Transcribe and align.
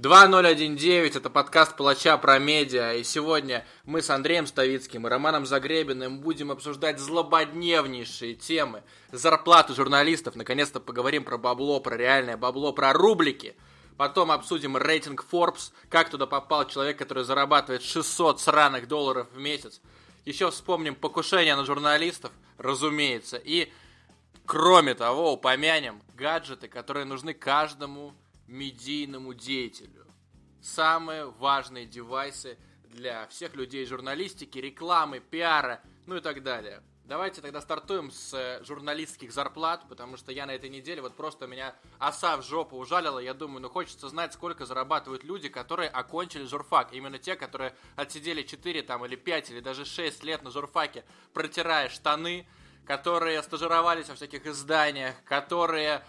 2019 0.00 1.16
это 1.16 1.28
подкаст 1.28 1.76
Палача 1.76 2.16
про 2.16 2.38
медиа, 2.38 2.94
и 2.94 3.04
сегодня 3.04 3.66
мы 3.84 4.00
с 4.00 4.08
Андреем 4.08 4.46
Ставицким 4.46 5.06
и 5.06 5.10
Романом 5.10 5.44
Загребиным 5.44 6.20
будем 6.20 6.50
обсуждать 6.50 6.98
злободневнейшие 6.98 8.34
темы. 8.34 8.82
Зарплату 9.12 9.74
журналистов, 9.74 10.36
наконец-то 10.36 10.80
поговорим 10.80 11.22
про 11.22 11.36
бабло, 11.36 11.80
про 11.80 11.98
реальное 11.98 12.38
бабло, 12.38 12.72
про 12.72 12.94
рублики. 12.94 13.54
Потом 13.98 14.30
обсудим 14.30 14.78
рейтинг 14.78 15.26
Forbes, 15.30 15.70
как 15.90 16.08
туда 16.08 16.24
попал 16.24 16.66
человек, 16.66 16.96
который 16.96 17.24
зарабатывает 17.24 17.82
600 17.82 18.40
сраных 18.40 18.88
долларов 18.88 19.26
в 19.34 19.38
месяц. 19.38 19.82
Еще 20.24 20.50
вспомним 20.50 20.94
покушение 20.94 21.56
на 21.56 21.66
журналистов, 21.66 22.32
разумеется. 22.56 23.36
И, 23.36 23.70
кроме 24.46 24.94
того, 24.94 25.34
упомянем 25.34 26.00
гаджеты, 26.16 26.68
которые 26.68 27.04
нужны 27.04 27.34
каждому 27.34 28.14
медийному 28.50 29.34
деятелю. 29.34 30.06
Самые 30.60 31.26
важные 31.26 31.86
девайсы 31.86 32.58
для 32.84 33.26
всех 33.28 33.54
людей 33.54 33.86
журналистики, 33.86 34.58
рекламы, 34.58 35.20
пиара, 35.20 35.80
ну 36.06 36.16
и 36.16 36.20
так 36.20 36.42
далее. 36.42 36.82
Давайте 37.04 37.40
тогда 37.40 37.60
стартуем 37.60 38.12
с 38.12 38.32
э, 38.34 38.62
журналистских 38.62 39.32
зарплат, 39.32 39.88
потому 39.88 40.16
что 40.16 40.30
я 40.30 40.46
на 40.46 40.52
этой 40.52 40.70
неделе 40.70 41.02
вот 41.02 41.16
просто 41.16 41.48
меня 41.48 41.74
оса 41.98 42.36
в 42.36 42.42
жопу 42.44 42.76
ужалила. 42.76 43.18
Я 43.18 43.34
думаю, 43.34 43.62
ну 43.62 43.68
хочется 43.68 44.08
знать, 44.08 44.32
сколько 44.32 44.64
зарабатывают 44.64 45.24
люди, 45.24 45.48
которые 45.48 45.88
окончили 45.88 46.44
журфак. 46.44 46.92
Именно 46.92 47.18
те, 47.18 47.34
которые 47.34 47.74
отсидели 47.96 48.42
4 48.42 48.82
там, 48.82 49.04
или 49.04 49.16
5 49.16 49.50
или 49.50 49.58
даже 49.58 49.84
6 49.84 50.22
лет 50.22 50.44
на 50.44 50.52
журфаке, 50.52 51.04
протирая 51.32 51.88
штаны, 51.88 52.46
которые 52.86 53.42
стажировались 53.42 54.08
во 54.08 54.14
всяких 54.14 54.46
изданиях, 54.46 55.16
которые 55.24 56.04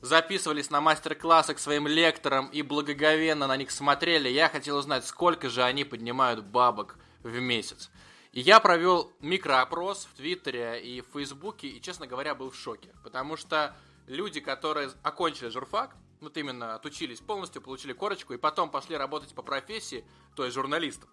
записывались 0.00 0.70
на 0.70 0.80
мастер-классы 0.80 1.54
к 1.54 1.58
своим 1.58 1.86
лекторам 1.86 2.48
и 2.48 2.62
благоговенно 2.62 3.46
на 3.46 3.56
них 3.56 3.70
смотрели, 3.70 4.28
я 4.28 4.48
хотел 4.48 4.76
узнать, 4.76 5.06
сколько 5.06 5.48
же 5.48 5.62
они 5.62 5.84
поднимают 5.84 6.44
бабок 6.44 6.98
в 7.22 7.38
месяц. 7.40 7.90
И 8.32 8.40
я 8.40 8.60
провел 8.60 9.12
микроопрос 9.20 10.06
в 10.12 10.16
Твиттере 10.16 10.82
и 10.82 11.00
в 11.00 11.06
Фейсбуке, 11.14 11.68
и, 11.68 11.80
честно 11.80 12.06
говоря, 12.06 12.34
был 12.34 12.50
в 12.50 12.56
шоке. 12.56 12.90
Потому 13.02 13.36
что 13.36 13.74
люди, 14.06 14.40
которые 14.40 14.90
окончили 15.02 15.48
журфак, 15.48 15.96
вот 16.20 16.36
именно 16.36 16.74
отучились 16.74 17.20
полностью, 17.20 17.62
получили 17.62 17.92
корочку, 17.92 18.34
и 18.34 18.38
потом 18.38 18.70
пошли 18.70 18.96
работать 18.96 19.34
по 19.34 19.42
профессии, 19.42 20.04
то 20.34 20.44
есть 20.44 20.54
журналистом, 20.54 21.08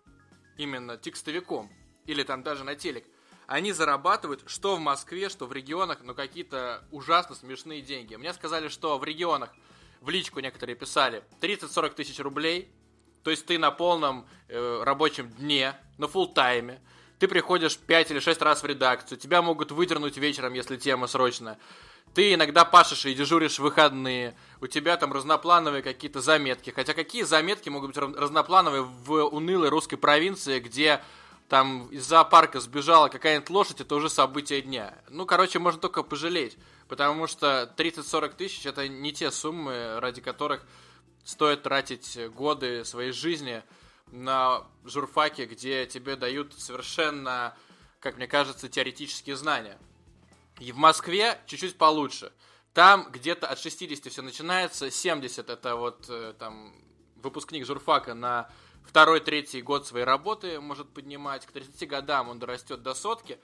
именно 0.58 0.98
текстовиком, 0.98 1.72
или 2.06 2.24
там 2.24 2.44
даже 2.44 2.64
на 2.64 2.76
телек, 2.76 3.06
они 3.48 3.72
зарабатывают 3.72 4.44
что 4.48 4.76
в 4.76 4.80
Москве, 4.80 5.30
что 5.30 5.46
в 5.46 5.54
регионах, 5.54 6.00
но 6.02 6.14
какие-то 6.14 6.84
ужасно 6.92 7.36
смешные 7.36 7.82
деньги. 7.82 8.16
Мне 8.16 8.34
сказали, 8.34 8.68
что 8.68 8.98
в 8.98 9.04
регионах, 9.04 9.50
в 10.02 10.10
личку 10.10 10.40
некоторые 10.40 10.76
писали, 10.76 11.24
30-40 11.42 11.94
тысяч 11.94 12.20
рублей, 12.20 12.72
то 13.24 13.32
есть 13.32 13.46
ты 13.46 13.58
на 13.58 13.72
полном 13.72 14.28
э, 14.50 14.82
рабочем 14.84 15.30
дне, 15.30 15.76
на 15.98 16.06
full 16.06 16.34
тайме 16.34 16.82
ты 17.24 17.30
приходишь 17.30 17.78
5 17.78 18.12
или 18.12 18.20
6 18.20 18.42
раз 18.42 18.64
в 18.64 18.66
редакцию, 18.66 19.18
тебя 19.18 19.42
могут 19.42 19.72
выдернуть 19.72 20.18
вечером, 20.18 20.56
если 20.56 20.76
тема 20.76 21.08
срочная. 21.08 21.58
Ты 22.14 22.34
иногда 22.34 22.66
пашешь 22.66 23.06
и 23.06 23.14
дежуришь 23.14 23.60
в 23.60 23.64
выходные, 23.64 24.36
у 24.60 24.68
тебя 24.68 24.98
там 24.98 25.14
разноплановые 25.14 25.82
какие-то 25.84 26.20
заметки. 26.20 26.72
Хотя 26.72 26.94
какие 26.94 27.24
заметки 27.24 27.70
могут 27.70 27.96
быть 27.96 27.98
разноплановые 27.98 28.84
в 28.84 29.24
унылой 29.28 29.70
русской 29.70 29.96
провинции, 29.96 30.60
где 30.60 31.02
там 31.50 31.88
из 31.88 32.06
зоопарка 32.06 32.60
сбежала 32.60 33.10
какая-нибудь 33.10 33.50
лошадь, 33.50 33.82
это 33.82 33.96
уже 33.96 34.10
событие 34.10 34.62
дня. 34.62 34.98
Ну, 35.10 35.26
короче, 35.26 35.60
можно 35.60 35.80
только 35.80 36.04
пожалеть, 36.04 36.58
потому 36.88 37.28
что 37.28 37.74
30-40 37.78 38.36
тысяч 38.36 38.66
это 38.66 38.88
не 38.88 39.14
те 39.14 39.32
суммы, 39.32 40.00
ради 40.00 40.22
которых 40.22 40.66
стоит 41.24 41.64
тратить 41.64 42.18
годы 42.32 42.84
своей 42.86 43.12
жизни 43.12 43.64
на 44.08 44.64
журфаке, 44.84 45.46
где 45.46 45.86
тебе 45.86 46.16
дают 46.16 46.54
совершенно, 46.58 47.56
как 48.00 48.18
мне 48.18 48.28
кажется, 48.28 48.70
теоретические 48.70 49.36
знания. 49.36 49.78
И 50.60 50.72
в 50.72 50.78
Москве 50.78 51.40
чуть-чуть 51.48 51.78
получше. 51.78 52.32
Там 52.74 53.10
где-то 53.12 53.48
от 53.48 53.60
60 53.60 54.12
все 54.12 54.22
начинается, 54.22 54.90
70 54.90 55.50
это 55.50 55.76
вот 55.76 56.06
э, 56.10 56.34
там 56.40 56.74
выпускник 57.16 57.66
журфака 57.66 58.14
на 58.14 58.50
второй, 58.84 59.20
третий 59.20 59.62
год 59.62 59.88
своей 59.88 60.06
работы 60.06 60.60
может 60.60 60.94
поднимать. 60.94 61.46
К 61.46 61.52
30 61.52 61.88
годам 61.88 62.30
он 62.30 62.40
дорастет 62.40 62.84
до 62.84 62.94
сотки. 62.94 63.40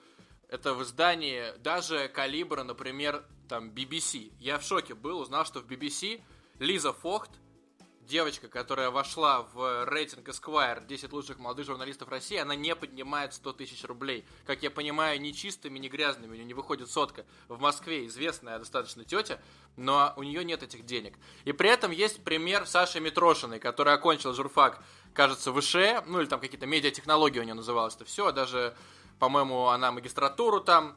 Это 0.47 0.73
в 0.73 0.83
издании 0.83 1.57
даже 1.59 2.07
калибра, 2.07 2.63
например, 2.63 3.23
там 3.47 3.69
BBC. 3.69 4.31
Я 4.39 4.57
в 4.57 4.63
шоке 4.63 4.95
был, 4.95 5.19
узнал, 5.19 5.45
что 5.45 5.59
в 5.59 5.65
BBC 5.65 6.21
Лиза 6.59 6.93
Фохт, 6.93 7.31
девочка, 8.01 8.47
которая 8.47 8.89
вошла 8.89 9.43
в 9.53 9.85
рейтинг 9.85 10.27
Esquire 10.27 10.85
10 10.85 11.13
лучших 11.13 11.37
молодых 11.37 11.65
журналистов 11.67 12.09
России, 12.09 12.37
она 12.37 12.55
не 12.55 12.75
поднимает 12.75 13.33
100 13.33 13.53
тысяч 13.53 13.83
рублей. 13.83 14.25
Как 14.45 14.63
я 14.63 14.71
понимаю, 14.71 15.21
не 15.21 15.33
чистыми, 15.33 15.77
не 15.77 15.89
грязными, 15.89 16.31
у 16.31 16.33
нее 16.33 16.45
не 16.45 16.55
выходит 16.55 16.89
сотка. 16.89 17.25
В 17.47 17.59
Москве 17.59 18.07
известная 18.07 18.57
достаточно 18.57 19.05
тетя, 19.05 19.39
но 19.77 20.13
у 20.17 20.23
нее 20.23 20.43
нет 20.43 20.63
этих 20.63 20.85
денег. 20.85 21.15
И 21.45 21.51
при 21.51 21.69
этом 21.69 21.91
есть 21.91 22.23
пример 22.23 22.65
Саши 22.65 22.99
Митрошиной, 22.99 23.59
которая 23.59 23.95
окончила 23.95 24.33
журфак, 24.33 24.83
кажется, 25.13 25.51
выше, 25.51 26.03
ну 26.07 26.19
или 26.19 26.27
там 26.27 26.39
какие-то 26.39 26.65
медиатехнологии 26.65 27.39
у 27.39 27.43
нее 27.43 27.53
называлось 27.53 27.95
это 27.95 28.05
все, 28.05 28.31
даже, 28.31 28.75
по-моему, 29.19 29.67
она 29.67 29.91
магистратуру 29.91 30.61
там 30.61 30.95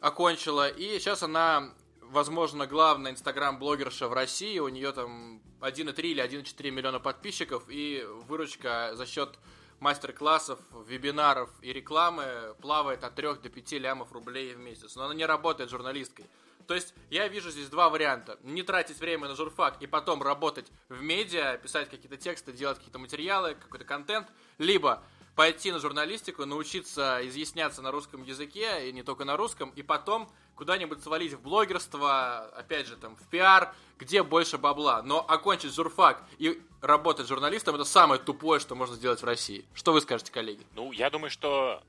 окончила, 0.00 0.68
и 0.68 0.98
сейчас 0.98 1.22
она 1.22 1.72
возможно, 2.10 2.66
главная 2.66 3.12
инстаграм-блогерша 3.12 4.08
в 4.08 4.12
России. 4.12 4.58
У 4.58 4.68
нее 4.68 4.92
там 4.92 5.40
1,3 5.60 6.02
или 6.02 6.22
1,4 6.22 6.70
миллиона 6.70 7.00
подписчиков. 7.00 7.64
И 7.68 8.04
выручка 8.26 8.90
за 8.94 9.06
счет 9.06 9.38
мастер-классов, 9.80 10.58
вебинаров 10.86 11.50
и 11.62 11.72
рекламы 11.72 12.54
плавает 12.60 13.02
от 13.02 13.14
3 13.14 13.34
до 13.42 13.48
5 13.48 13.72
лямов 13.72 14.12
рублей 14.12 14.54
в 14.54 14.58
месяц. 14.58 14.94
Но 14.96 15.04
она 15.04 15.14
не 15.14 15.26
работает 15.26 15.70
журналисткой. 15.70 16.26
То 16.66 16.74
есть 16.74 16.94
я 17.10 17.26
вижу 17.26 17.50
здесь 17.50 17.68
два 17.68 17.90
варианта. 17.90 18.38
Не 18.42 18.62
тратить 18.62 19.00
время 19.00 19.28
на 19.28 19.34
журфак 19.34 19.82
и 19.82 19.86
потом 19.86 20.22
работать 20.22 20.70
в 20.88 21.02
медиа, 21.02 21.58
писать 21.58 21.90
какие-то 21.90 22.16
тексты, 22.16 22.52
делать 22.52 22.78
какие-то 22.78 23.00
материалы, 23.00 23.54
какой-то 23.54 23.84
контент. 23.84 24.28
Либо 24.58 25.02
пойти 25.34 25.72
на 25.72 25.78
журналистику, 25.78 26.44
научиться 26.44 27.20
изъясняться 27.22 27.82
на 27.82 27.90
русском 27.90 28.22
языке, 28.22 28.88
и 28.88 28.92
не 28.92 29.02
только 29.02 29.24
на 29.24 29.36
русском, 29.36 29.70
и 29.70 29.82
потом 29.82 30.30
куда-нибудь 30.60 31.02
свалить 31.02 31.32
в 31.32 31.40
блогерство, 31.40 32.40
опять 32.54 32.86
же, 32.86 32.94
там, 32.94 33.16
в 33.16 33.26
пиар, 33.28 33.74
где 33.98 34.22
больше 34.22 34.58
бабла. 34.58 35.00
Но 35.00 35.24
окончить 35.26 35.72
журфак 35.74 36.22
и 36.36 36.60
работать 36.82 37.28
журналистом– 37.28 37.74
это 37.76 37.84
самое 37.84 38.20
тупое, 38.20 38.60
что 38.60 38.74
можно 38.74 38.94
сделать 38.94 39.22
в 39.22 39.24
России. 39.24 39.64
Что 39.72 39.94
вы 39.94 40.02
скажете, 40.02 40.30
коллеги? 40.30 40.66
Ну, 40.74 40.92
я 40.92 41.08
думаю, 41.08 41.30
что 41.30 41.82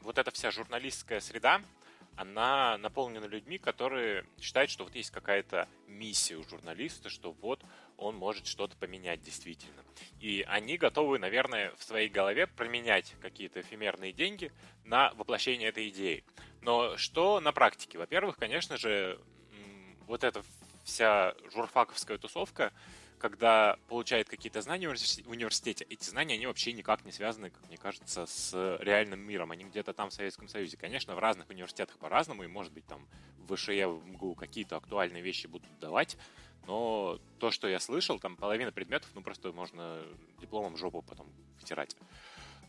вот 0.00 0.18
эта 0.18 0.32
вся 0.32 0.50
журналистская 0.50 1.20
среда, 1.20 1.60
она 2.16 2.78
наполнена 2.78 3.26
людьми, 3.26 3.58
которые 3.58 4.24
считают, 4.40 4.70
что 4.70 4.84
вот 4.84 4.94
есть 4.94 5.10
какая-то 5.10 5.68
миссия 5.86 6.36
у 6.36 6.48
журналиста, 6.48 7.08
что 7.08 7.32
вот 7.32 7.62
он 7.96 8.16
может 8.16 8.46
что-то 8.46 8.76
поменять 8.76 9.22
действительно. 9.22 9.82
И 10.20 10.44
они 10.48 10.76
готовы, 10.76 11.18
наверное, 11.18 11.72
в 11.76 11.84
своей 11.84 12.08
голове 12.08 12.46
променять 12.46 13.14
какие-то 13.20 13.60
эфемерные 13.60 14.12
деньги 14.12 14.52
на 14.84 15.12
воплощение 15.14 15.68
этой 15.68 15.88
идеи. 15.88 16.24
Но 16.60 16.96
что 16.96 17.40
на 17.40 17.52
практике? 17.52 17.98
Во-первых, 17.98 18.36
конечно 18.36 18.76
же, 18.76 19.20
вот 20.06 20.24
эта 20.24 20.42
вся 20.84 21.34
журфаковская 21.52 22.18
тусовка, 22.18 22.72
когда 23.22 23.78
получает 23.86 24.28
какие-то 24.28 24.60
знания 24.62 24.88
в 24.88 25.30
университете, 25.30 25.86
эти 25.88 26.10
знания, 26.10 26.34
они 26.34 26.48
вообще 26.48 26.72
никак 26.72 27.04
не 27.04 27.12
связаны, 27.12 27.50
как 27.50 27.68
мне 27.68 27.76
кажется, 27.76 28.26
с 28.26 28.52
реальным 28.80 29.20
миром. 29.20 29.52
Они 29.52 29.62
где-то 29.62 29.92
там 29.92 30.10
в 30.10 30.12
Советском 30.12 30.48
Союзе. 30.48 30.76
Конечно, 30.76 31.14
в 31.14 31.20
разных 31.20 31.48
университетах 31.48 31.96
по-разному, 31.98 32.42
и, 32.42 32.48
может 32.48 32.72
быть, 32.72 32.84
там 32.84 33.06
в 33.38 33.54
ВШЕ, 33.54 33.86
в 33.86 34.04
МГУ 34.04 34.34
какие-то 34.34 34.76
актуальные 34.76 35.22
вещи 35.22 35.46
будут 35.46 35.70
давать, 35.78 36.16
но 36.66 37.20
то, 37.38 37.52
что 37.52 37.68
я 37.68 37.78
слышал, 37.78 38.18
там 38.18 38.34
половина 38.34 38.72
предметов, 38.72 39.08
ну, 39.14 39.22
просто 39.22 39.52
можно 39.52 40.02
дипломом 40.40 40.76
жопу 40.76 41.02
потом 41.02 41.32
втирать. 41.60 41.96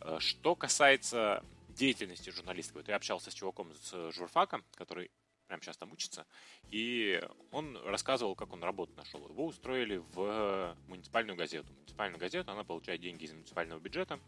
Э, 0.01 0.17
что 0.19 0.55
касается 0.55 1.43
деятельности 1.69 2.29
журналистской, 2.29 2.83
вот 2.83 2.89
я 2.89 2.97
общался 2.97 3.31
с 3.31 3.33
чуваком 3.33 3.73
с 3.73 4.11
журфака, 4.11 4.61
который 4.75 5.09
прямо 5.53 5.61
сейчас 5.61 5.77
там 5.77 5.91
учится, 5.91 6.25
и 6.71 7.21
он 7.51 7.77
рассказывал, 7.85 8.35
как 8.35 8.51
он 8.53 8.63
работу 8.63 8.91
нашел. 8.95 9.27
Его 9.29 9.45
устроили 9.45 9.97
в 10.13 10.75
муниципальную 10.87 11.37
газету. 11.37 11.71
Муниципальную 11.73 12.19
газету, 12.19 12.51
она 12.51 12.63
получает 12.63 13.01
деньги 13.01 13.25
из 13.25 13.33
муниципального 13.33 13.79
бюджета. 13.79 14.19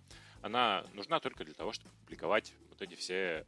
Она 0.43 0.85
нужна 0.93 1.19
только 1.19 1.43
для 1.43 1.55
того, 1.55 1.73
чтобы 1.73 1.95
публиковать 1.95 2.53
вот 2.69 2.79
эти 2.83 2.93
все 2.93 3.47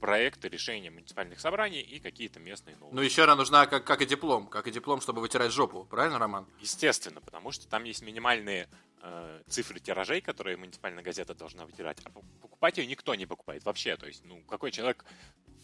проекты 0.00 0.48
решения 0.48 0.90
муниципальных 0.90 1.38
собраний 1.38 1.82
и 1.82 2.00
какие-то 2.00 2.40
местные 2.40 2.76
новости. 2.76 2.96
Ну, 2.96 3.02
еще 3.02 3.24
она 3.24 3.36
нужна 3.36 3.66
как, 3.66 3.84
как 3.84 4.00
и 4.00 4.06
диплом, 4.06 4.46
как 4.46 4.66
и 4.66 4.70
диплом, 4.70 5.02
чтобы 5.02 5.20
вытирать 5.20 5.52
жопу, 5.52 5.84
правильно, 5.84 6.18
Роман? 6.18 6.46
Естественно, 6.60 7.20
потому 7.20 7.52
что 7.52 7.68
там 7.68 7.84
есть 7.84 8.00
минимальные 8.00 8.70
э, 9.02 9.42
цифры 9.48 9.80
тиражей, 9.80 10.22
которые 10.22 10.56
муниципальная 10.56 11.04
газета 11.04 11.34
должна 11.34 11.66
вытирать, 11.66 11.98
а 12.04 12.10
покупать 12.10 12.78
ее 12.78 12.86
никто 12.86 13.14
не 13.14 13.26
покупает 13.26 13.64
вообще. 13.64 13.96
То 13.98 14.06
есть, 14.06 14.24
ну, 14.24 14.42
какой 14.48 14.72
человек 14.72 15.04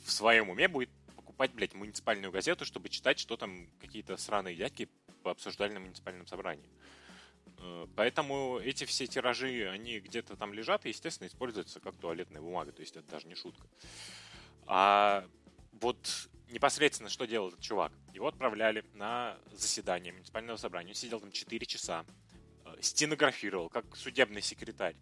в 0.04 0.10
своем 0.10 0.50
уме 0.50 0.68
будет 0.68 0.90
покупать, 1.38 1.54
блядь, 1.54 1.74
муниципальную 1.74 2.32
газету, 2.32 2.64
чтобы 2.64 2.88
читать, 2.88 3.20
что 3.20 3.36
там 3.36 3.68
какие-то 3.80 4.16
сраные 4.16 4.56
дядьки 4.56 4.88
обсуждали 5.22 5.72
на 5.72 5.78
муниципальном 5.78 6.26
собрании. 6.26 6.68
Э, 7.58 7.86
поэтому 7.94 8.58
эти 8.58 8.84
все 8.84 9.06
тиражи, 9.06 9.70
они 9.72 10.00
где-то 10.00 10.36
там 10.36 10.52
лежат 10.52 10.84
и, 10.84 10.88
естественно, 10.88 11.28
используются 11.28 11.78
как 11.78 11.94
туалетная 11.96 12.40
бумага. 12.40 12.72
То 12.72 12.80
есть 12.80 12.96
это 12.96 13.08
даже 13.08 13.28
не 13.28 13.36
шутка. 13.36 13.68
А 14.66 15.24
вот 15.80 16.28
непосредственно 16.50 17.08
что 17.08 17.24
делал 17.24 17.50
этот 17.50 17.60
чувак? 17.60 17.92
Его 18.14 18.26
отправляли 18.26 18.84
на 18.94 19.38
заседание 19.52 20.12
муниципального 20.12 20.56
собрания. 20.56 20.90
Он 20.90 20.96
сидел 20.96 21.20
там 21.20 21.30
4 21.30 21.66
часа, 21.66 22.04
э, 22.64 22.78
стенографировал, 22.80 23.68
как 23.68 23.84
судебный 23.94 24.42
секретарь. 24.42 24.96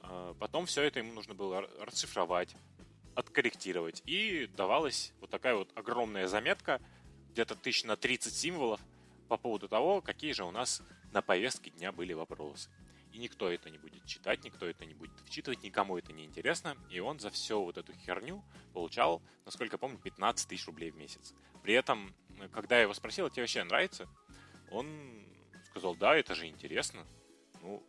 Э, 0.00 0.32
потом 0.40 0.64
все 0.64 0.80
это 0.82 1.00
ему 1.00 1.12
нужно 1.12 1.34
было 1.34 1.68
расшифровать, 1.78 2.56
откорректировать. 3.14 4.02
И 4.06 4.46
давалась 4.56 5.12
вот 5.20 5.30
такая 5.30 5.54
вот 5.54 5.70
огромная 5.74 6.26
заметка, 6.26 6.80
где-то 7.30 7.54
тысяч 7.56 7.84
на 7.84 7.96
30 7.96 8.34
символов, 8.34 8.80
по 9.28 9.36
поводу 9.36 9.68
того, 9.68 10.00
какие 10.00 10.32
же 10.32 10.44
у 10.44 10.50
нас 10.50 10.82
на 11.12 11.22
повестке 11.22 11.70
дня 11.70 11.92
были 11.92 12.12
вопросы. 12.12 12.70
И 13.12 13.18
никто 13.18 13.48
это 13.48 13.70
не 13.70 13.78
будет 13.78 14.04
читать, 14.06 14.44
никто 14.44 14.66
это 14.66 14.84
не 14.84 14.94
будет 14.94 15.18
вчитывать, 15.24 15.62
никому 15.62 15.96
это 15.96 16.12
не 16.12 16.24
интересно. 16.24 16.76
И 16.90 16.98
он 16.98 17.20
за 17.20 17.30
всю 17.30 17.62
вот 17.64 17.78
эту 17.78 17.92
херню 17.92 18.44
получал, 18.72 19.22
насколько 19.44 19.74
я 19.74 19.78
помню, 19.78 19.98
15 19.98 20.48
тысяч 20.48 20.66
рублей 20.66 20.90
в 20.90 20.96
месяц. 20.96 21.32
При 21.62 21.74
этом, 21.74 22.12
когда 22.52 22.76
я 22.76 22.82
его 22.82 22.94
спросил, 22.94 23.30
тебе 23.30 23.42
вообще 23.42 23.62
нравится? 23.62 24.08
Он 24.72 25.24
сказал, 25.70 25.94
да, 25.94 26.16
это 26.16 26.34
же 26.34 26.46
интересно. 26.46 27.06
Ну, 27.62 27.82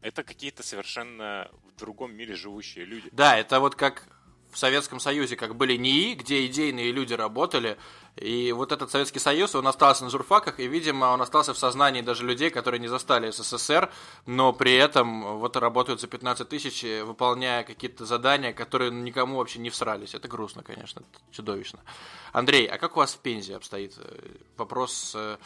это 0.00 0.22
какие-то 0.22 0.62
совершенно 0.62 1.50
в 1.64 1.76
другом 1.76 2.14
мире 2.14 2.36
живущие 2.36 2.84
люди. 2.84 3.08
Да, 3.12 3.36
это 3.36 3.58
вот 3.58 3.74
как 3.74 4.08
в 4.52 4.58
Советском 4.58 5.00
Союзе, 5.00 5.36
как 5.36 5.56
были 5.56 5.76
НИИ, 5.76 6.14
где 6.14 6.46
идейные 6.46 6.92
люди 6.92 7.14
работали, 7.14 7.78
и 8.16 8.52
вот 8.52 8.72
этот 8.72 8.90
Советский 8.90 9.18
Союз, 9.18 9.54
он 9.54 9.66
остался 9.66 10.04
на 10.04 10.10
журфаках, 10.10 10.60
и, 10.60 10.66
видимо, 10.66 11.06
он 11.06 11.22
остался 11.22 11.54
в 11.54 11.58
сознании 11.58 12.02
даже 12.02 12.26
людей, 12.26 12.50
которые 12.50 12.78
не 12.78 12.88
застали 12.88 13.30
СССР, 13.30 13.90
но 14.26 14.52
при 14.52 14.74
этом 14.74 15.38
вот 15.38 15.56
работают 15.56 16.00
за 16.00 16.06
15 16.06 16.46
тысяч, 16.46 16.84
выполняя 17.04 17.64
какие-то 17.64 18.04
задания, 18.04 18.52
которые 18.52 18.90
никому 18.90 19.38
вообще 19.38 19.58
не 19.60 19.70
всрались. 19.70 20.14
Это 20.14 20.28
грустно, 20.28 20.62
конечно, 20.62 21.02
чудовищно. 21.30 21.80
Андрей, 22.32 22.66
а 22.66 22.76
как 22.76 22.96
у 22.96 23.00
вас 23.00 23.14
в 23.14 23.18
Пензе 23.18 23.56
обстоит 23.56 23.94
э, 23.96 24.36
вопрос 24.58 24.92
с 24.92 25.12
э, 25.14 25.36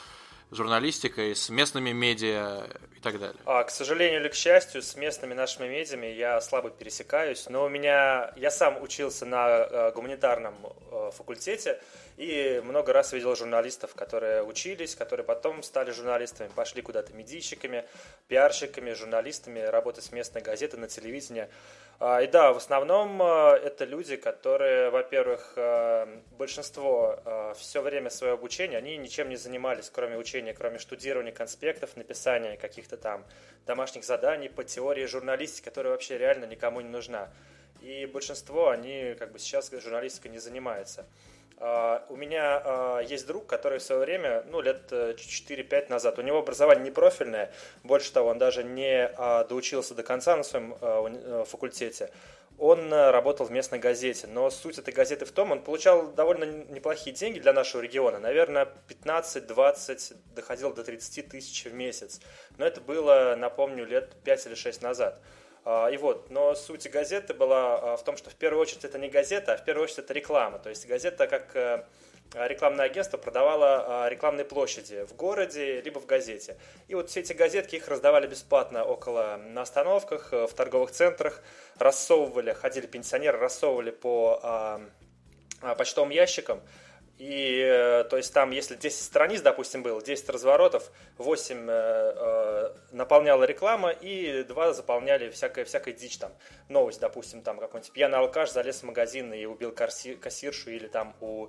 журналистикой, 0.51 1.37
с 1.37 1.49
местными 1.51 1.93
медиа 1.93 2.69
так 3.13 3.21
далее? 3.21 3.37
А, 3.47 3.63
к 3.63 3.71
сожалению 3.71 4.21
или 4.21 4.29
к 4.29 4.35
счастью, 4.35 4.83
с 4.83 4.97
местными 4.97 5.33
нашими 5.33 5.69
медиами 5.69 6.07
я 6.07 6.41
слабо 6.41 6.71
пересекаюсь, 6.71 7.49
но 7.49 7.65
у 7.65 7.69
меня, 7.69 8.33
я 8.37 8.51
сам 8.51 8.83
учился 8.83 9.25
на 9.25 9.47
э, 9.49 9.93
гуманитарном 9.93 10.55
э, 10.91 10.96
факультете 11.11 11.81
и 12.17 12.61
много 12.65 12.93
раз 12.93 13.13
видел 13.13 13.35
журналистов, 13.37 13.95
которые 13.95 14.43
учились, 14.43 14.95
которые 14.95 15.25
потом 15.25 15.63
стали 15.63 15.91
журналистами, 15.91 16.49
пошли 16.55 16.83
куда-то 16.83 17.13
медийщиками, 17.13 17.85
пиарщиками, 18.29 18.93
журналистами, 18.93 19.61
работать 19.61 20.05
с 20.05 20.13
местной 20.13 20.43
газеты 20.43 20.77
на 20.77 20.89
телевидении. 20.89 21.49
А, 21.99 22.21
и 22.21 22.27
да, 22.27 22.53
в 22.53 22.59
основном 22.59 23.23
э, 23.23 23.61
это 23.65 23.85
люди, 23.85 24.17
которые, 24.17 24.91
во-первых, 24.91 25.53
э, 25.57 26.07
большинство 26.33 27.53
все 27.57 27.81
время 27.81 28.11
своего 28.11 28.37
обучения, 28.37 28.77
они 28.77 28.97
ничем 28.97 29.29
не 29.29 29.37
занимались, 29.37 29.91
кроме 29.91 30.17
учения, 30.17 30.53
кроме 30.53 30.79
штудирования 30.79 31.33
конспектов, 31.33 31.97
написания 31.97 32.57
каких-то 32.57 32.97
там 32.97 33.25
домашних 33.67 34.05
заданий 34.05 34.49
по 34.49 34.65
теории 34.65 35.07
журналистики, 35.07 35.65
которая 35.65 35.93
вообще 35.93 36.19
реально 36.19 36.45
никому 36.45 36.81
не 36.81 36.89
нужна. 36.89 37.31
И 37.81 38.07
большинство, 38.07 38.71
они 38.71 39.15
как 39.19 39.33
бы 39.33 39.39
сейчас 39.39 39.71
журналистикой 39.71 40.31
не 40.31 40.39
занимаются. 40.39 41.07
А, 41.59 42.05
у 42.11 42.17
меня 42.17 42.61
а, 42.65 43.01
есть 43.01 43.27
друг, 43.27 43.47
который 43.47 43.79
в 43.79 43.83
свое 43.83 44.03
время, 44.03 44.45
ну, 44.51 44.61
лет 44.61 44.93
4-5 44.93 45.89
назад, 45.89 46.19
у 46.19 46.23
него 46.23 46.39
образование 46.39 46.85
не 46.85 46.91
профильное, 46.91 47.51
больше 47.83 48.13
того, 48.13 48.29
он 48.29 48.39
даже 48.39 48.63
не 48.63 49.07
а, 49.17 49.45
доучился 49.45 49.95
до 49.95 50.03
конца 50.03 50.37
на 50.37 50.43
своем 50.43 50.77
э, 50.81 51.45
факультете. 51.47 52.11
Он 52.59 52.93
э, 52.93 53.11
работал 53.11 53.47
в 53.47 53.51
местной 53.51 53.79
газете, 53.79 54.27
но 54.27 54.51
суть 54.51 54.79
этой 54.79 54.93
газеты 54.93 55.25
в 55.27 55.33
том, 55.33 55.51
он 55.51 55.63
получал 55.63 56.09
довольно 56.09 56.45
неплохие 56.45 57.15
деньги 57.15 57.39
для 57.39 57.53
нашего 57.53 57.83
региона, 57.83 58.19
наверное, 58.19 58.69
15-20, 58.89 60.17
доходил 60.35 60.73
до 60.73 60.83
30 60.83 61.29
тысяч 61.29 61.65
в 61.65 61.75
месяц. 61.75 62.21
Но 62.57 62.67
это 62.67 62.81
было, 62.81 63.35
напомню, 63.37 63.85
лет 63.85 64.15
5 64.25 64.47
или 64.47 64.55
6 64.55 64.83
назад. 64.83 65.21
И 65.67 65.97
вот, 65.97 66.31
но 66.31 66.55
суть 66.55 66.89
газеты 66.89 67.35
была 67.35 67.95
а, 67.95 67.97
в 67.97 68.05
том, 68.05 68.17
что 68.17 68.31
в 68.31 68.37
первую 68.37 68.63
очередь 68.63 68.85
это 68.85 68.99
не 68.99 69.09
газета, 69.09 69.55
а 69.55 69.57
в 69.57 69.65
первую 69.65 69.85
очередь 69.85 69.99
это 69.99 70.15
реклама. 70.15 70.61
То 70.61 70.69
есть 70.69 70.87
газета 70.87 71.27
как 71.27 71.57
э, 71.57 71.85
рекламное 72.35 72.87
агентство 72.87 73.19
продавало 73.19 74.05
а, 74.05 74.09
рекламные 74.09 74.45
площади 74.45 75.05
в 75.07 75.17
городе, 75.17 75.81
либо 75.81 75.99
в 75.99 76.07
газете. 76.07 76.57
И 76.87 76.95
вот 76.95 77.11
все 77.11 77.19
эти 77.19 77.33
газетки, 77.33 77.75
их 77.75 77.89
раздавали 77.89 78.29
бесплатно 78.29 78.85
около 78.85 79.39
на 79.39 79.63
остановках, 79.63 80.33
э, 80.33 80.47
в 80.47 80.55
торговых 80.55 80.93
центрах, 80.93 81.43
рассовывали, 81.79 82.53
ходили 82.53 82.87
пенсионеры, 82.87 83.37
рассовывали 83.39 83.91
по 83.91 84.81
почтовым 85.77 86.11
ящикам. 86.11 86.61
И, 87.19 87.63
э, 87.65 88.05
то 88.05 88.19
есть, 88.19 88.33
там, 88.35 88.51
если 88.51 88.77
10 88.77 89.03
страниц, 89.03 89.41
допустим, 89.41 89.83
было, 89.83 90.03
10 90.03 90.29
разворотов, 90.29 90.91
8 91.17 91.67
э, 91.69 91.73
э, 91.73 92.75
наполняла 92.93 93.45
реклама, 93.45 93.91
и 93.91 94.45
2 94.45 94.75
заполняли 94.75 95.31
всякая, 95.31 95.65
всякая 95.65 95.95
дичь, 95.95 96.19
там, 96.19 96.33
новость, 96.69 97.01
допустим, 97.01 97.41
там, 97.41 97.59
какой-нибудь 97.59 97.93
пьяный 97.93 98.19
алкаш 98.19 98.51
залез 98.51 98.81
в 98.81 98.83
магазин 98.83 99.33
и 99.33 99.47
убил 99.47 99.73
кассиршу, 99.73 100.71
или 100.71 100.89
там 100.89 101.15
у 101.23 101.47
э, 101.47 101.49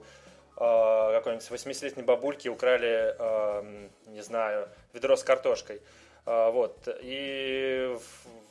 какой-нибудь 0.55 1.49
80-летней 1.49 2.03
бабульки 2.03 2.47
украли, 2.47 3.15
э, 3.19 3.87
не 4.07 4.21
знаю, 4.21 4.69
ведро 4.93 5.17
с 5.17 5.23
картошкой. 5.23 5.81
Э, 6.27 6.51
вот, 6.51 6.87
и 7.01 7.97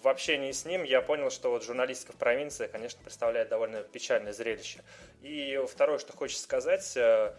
в 0.03 0.09
общении 0.09 0.51
с 0.51 0.65
ним 0.65 0.83
я 0.83 1.03
понял, 1.03 1.31
что 1.31 1.51
вот 1.51 1.63
журналистика 1.63 2.13
в 2.13 2.17
провинции, 2.17 2.69
конечно, 2.69 2.99
представляет 3.03 3.51
довольно 3.51 3.83
печальное 3.83 4.33
зрелище. 4.33 4.81
И 5.21 5.63
второе, 5.71 5.99
что 5.99 6.17
хочется 6.17 6.43
сказать, 6.43 6.97
э, 6.97 7.35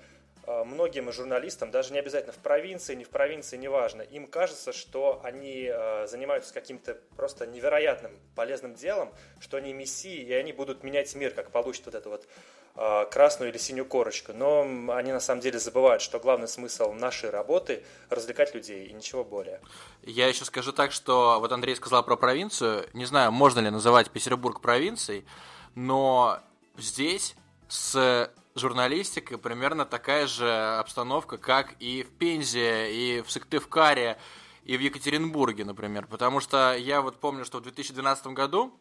э, 0.45 0.63
многим 0.63 1.11
журналистам, 1.11 1.71
даже 1.71 1.91
не 1.91 1.97
обязательно 1.97 2.33
в 2.33 2.37
провинции, 2.37 2.93
не 2.93 3.03
в 3.03 3.09
провинции, 3.09 3.57
неважно, 3.57 4.03
им 4.03 4.27
кажется, 4.27 4.73
что 4.73 5.21
они 5.23 5.71
э, 5.73 6.05
занимаются 6.05 6.53
каким-то 6.53 6.99
просто 7.15 7.47
невероятным 7.47 8.11
полезным 8.35 8.75
делом, 8.75 9.11
что 9.39 9.57
они 9.57 9.73
мессии, 9.73 10.21
и 10.21 10.33
они 10.33 10.53
будут 10.53 10.83
менять 10.83 11.15
мир, 11.15 11.31
как 11.31 11.49
получат 11.49 11.87
вот 11.87 11.95
это 11.95 12.09
вот 12.09 12.27
а, 12.66 12.66
красную 13.11 13.49
или 13.49 13.57
синюю 13.57 13.85
корочку. 13.85 14.33
Но 14.33 14.61
они 14.93 15.11
на 15.11 15.19
самом 15.19 15.41
деле 15.41 15.57
забывают, 15.59 16.01
что 16.01 16.19
главный 16.19 16.47
смысл 16.47 16.93
нашей 16.93 17.31
работы– 17.31 17.83
развлекать 18.09 18.53
людей 18.53 18.87
и 18.87 18.93
ничего 18.93 19.23
более. 19.23 19.59
Я 20.03 20.27
еще 20.27 20.45
скажу 20.45 20.71
так, 20.71 20.91
что 20.91 21.39
вот 21.39 21.51
Андрей 21.51 21.75
сказал 21.75 22.03
про 22.03 22.15
провинцию. 22.15 22.87
Не 22.93 23.05
знаю, 23.05 23.31
можно 23.31 23.59
ли 23.59 23.69
называть 23.69 24.11
Петербург 24.11 24.61
провинцией, 24.61 25.25
но 25.73 26.39
здесь 26.77 27.35
с 27.67 28.31
журналистикой 28.55 29.37
примерно 29.37 29.85
такая 29.85 30.27
же 30.27 30.51
обстановка, 30.79 31.37
как 31.37 31.75
и 31.79 32.03
в 32.03 32.11
Пензе, 32.17 32.91
и 32.91 33.21
в 33.21 33.31
Сыктывкаре, 33.31 34.17
и 34.65 34.77
в 34.77 34.81
Екатеринбурге, 34.81 35.65
например. 35.65 36.07
Потому 36.07 36.39
что 36.39 36.75
я 36.75 37.01
вот 37.01 37.19
помню, 37.19 37.45
что 37.45 37.59
в 37.59 37.61
2012 37.61 38.27
году 38.27 38.73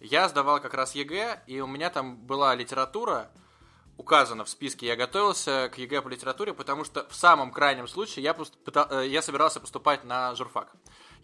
я 0.00 0.28
сдавал 0.28 0.60
как 0.60 0.74
раз 0.74 0.94
ЕГЭ, 0.94 1.42
и 1.46 1.60
у 1.60 1.66
меня 1.66 1.90
там 1.90 2.16
была 2.16 2.54
литература, 2.54 3.30
указана 3.98 4.44
в 4.44 4.48
списке. 4.48 4.86
Я 4.86 4.96
готовился 4.96 5.70
к 5.74 5.76
ЕГЭ 5.76 6.02
по 6.02 6.08
литературе, 6.08 6.54
потому 6.54 6.84
что 6.84 7.06
в 7.10 7.14
самом 7.14 7.50
крайнем 7.50 7.88
случае 7.88 8.22
я, 8.22 8.32
поступал, 8.32 8.86
э, 8.90 9.08
я 9.08 9.20
собирался 9.20 9.60
поступать 9.60 10.04
на 10.04 10.34
журфак. 10.36 10.72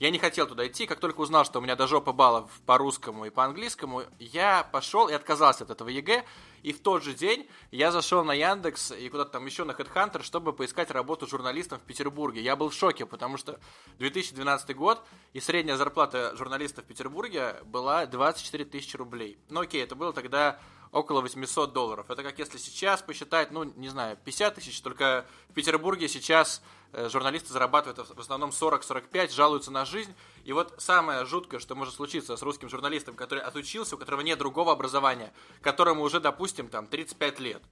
Я 0.00 0.10
не 0.10 0.18
хотел 0.18 0.48
туда 0.48 0.66
идти, 0.66 0.86
как 0.86 0.98
только 0.98 1.20
узнал, 1.20 1.44
что 1.44 1.60
у 1.60 1.62
меня 1.62 1.76
до 1.76 1.86
жопы 1.86 2.12
баллов 2.12 2.50
по 2.66 2.76
русскому 2.76 3.26
и 3.26 3.30
по 3.30 3.44
английскому, 3.44 4.02
я 4.18 4.68
пошел 4.72 5.08
и 5.08 5.12
отказался 5.12 5.62
от 5.62 5.70
этого 5.70 5.88
ЕГЭ, 5.88 6.24
и 6.64 6.72
в 6.72 6.80
тот 6.80 7.04
же 7.04 7.12
день 7.12 7.46
я 7.70 7.92
зашел 7.92 8.24
на 8.24 8.32
Яндекс 8.32 8.92
и 8.92 9.10
куда-то 9.10 9.32
там 9.32 9.44
еще 9.44 9.64
на 9.64 9.72
HeadHunter, 9.72 10.22
чтобы 10.22 10.54
поискать 10.54 10.90
работу 10.90 11.26
журналистом 11.26 11.78
в 11.78 11.82
Петербурге. 11.82 12.40
Я 12.40 12.56
был 12.56 12.70
в 12.70 12.74
шоке, 12.74 13.04
потому 13.04 13.36
что 13.36 13.60
2012 13.98 14.74
год, 14.74 15.04
и 15.34 15.40
средняя 15.40 15.76
зарплата 15.76 16.34
журналиста 16.34 16.80
в 16.80 16.86
Петербурге 16.86 17.56
была 17.66 18.06
24 18.06 18.64
тысячи 18.64 18.96
рублей. 18.96 19.38
Ну 19.50 19.60
окей, 19.60 19.82
это 19.84 19.94
было 19.94 20.14
тогда 20.14 20.58
около 20.90 21.20
800 21.20 21.74
долларов. 21.74 22.08
Это 22.08 22.22
как 22.22 22.38
если 22.38 22.56
сейчас 22.56 23.02
посчитать, 23.02 23.50
ну, 23.50 23.64
не 23.64 23.90
знаю, 23.90 24.16
50 24.24 24.54
тысяч, 24.54 24.80
только 24.80 25.26
в 25.50 25.52
Петербурге 25.52 26.08
сейчас 26.08 26.62
журналисты 27.08 27.52
зарабатывают 27.52 28.08
в 28.08 28.20
основном 28.20 28.50
40-45, 28.50 29.32
жалуются 29.32 29.70
на 29.70 29.84
жизнь. 29.84 30.14
И 30.44 30.52
вот 30.52 30.74
самое 30.78 31.24
жуткое, 31.24 31.60
что 31.60 31.74
может 31.74 31.94
случиться 31.94 32.36
с 32.36 32.42
русским 32.42 32.68
журналистом, 32.68 33.14
который 33.14 33.40
отучился, 33.40 33.96
у 33.96 33.98
которого 33.98 34.20
нет 34.20 34.38
другого 34.38 34.72
образования, 34.72 35.32
которому 35.60 36.02
уже, 36.02 36.20
допустим, 36.20 36.68
там 36.68 36.86
35 36.86 37.40
лет. 37.40 37.62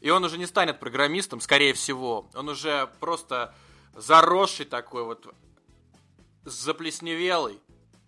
И 0.00 0.10
он 0.10 0.24
уже 0.24 0.38
не 0.38 0.46
станет 0.46 0.78
программистом, 0.78 1.40
скорее 1.40 1.72
всего. 1.72 2.28
Он 2.34 2.48
уже 2.48 2.90
просто 3.00 3.54
заросший 3.94 4.66
такой 4.66 5.04
вот, 5.04 5.26
заплесневелый 6.44 7.60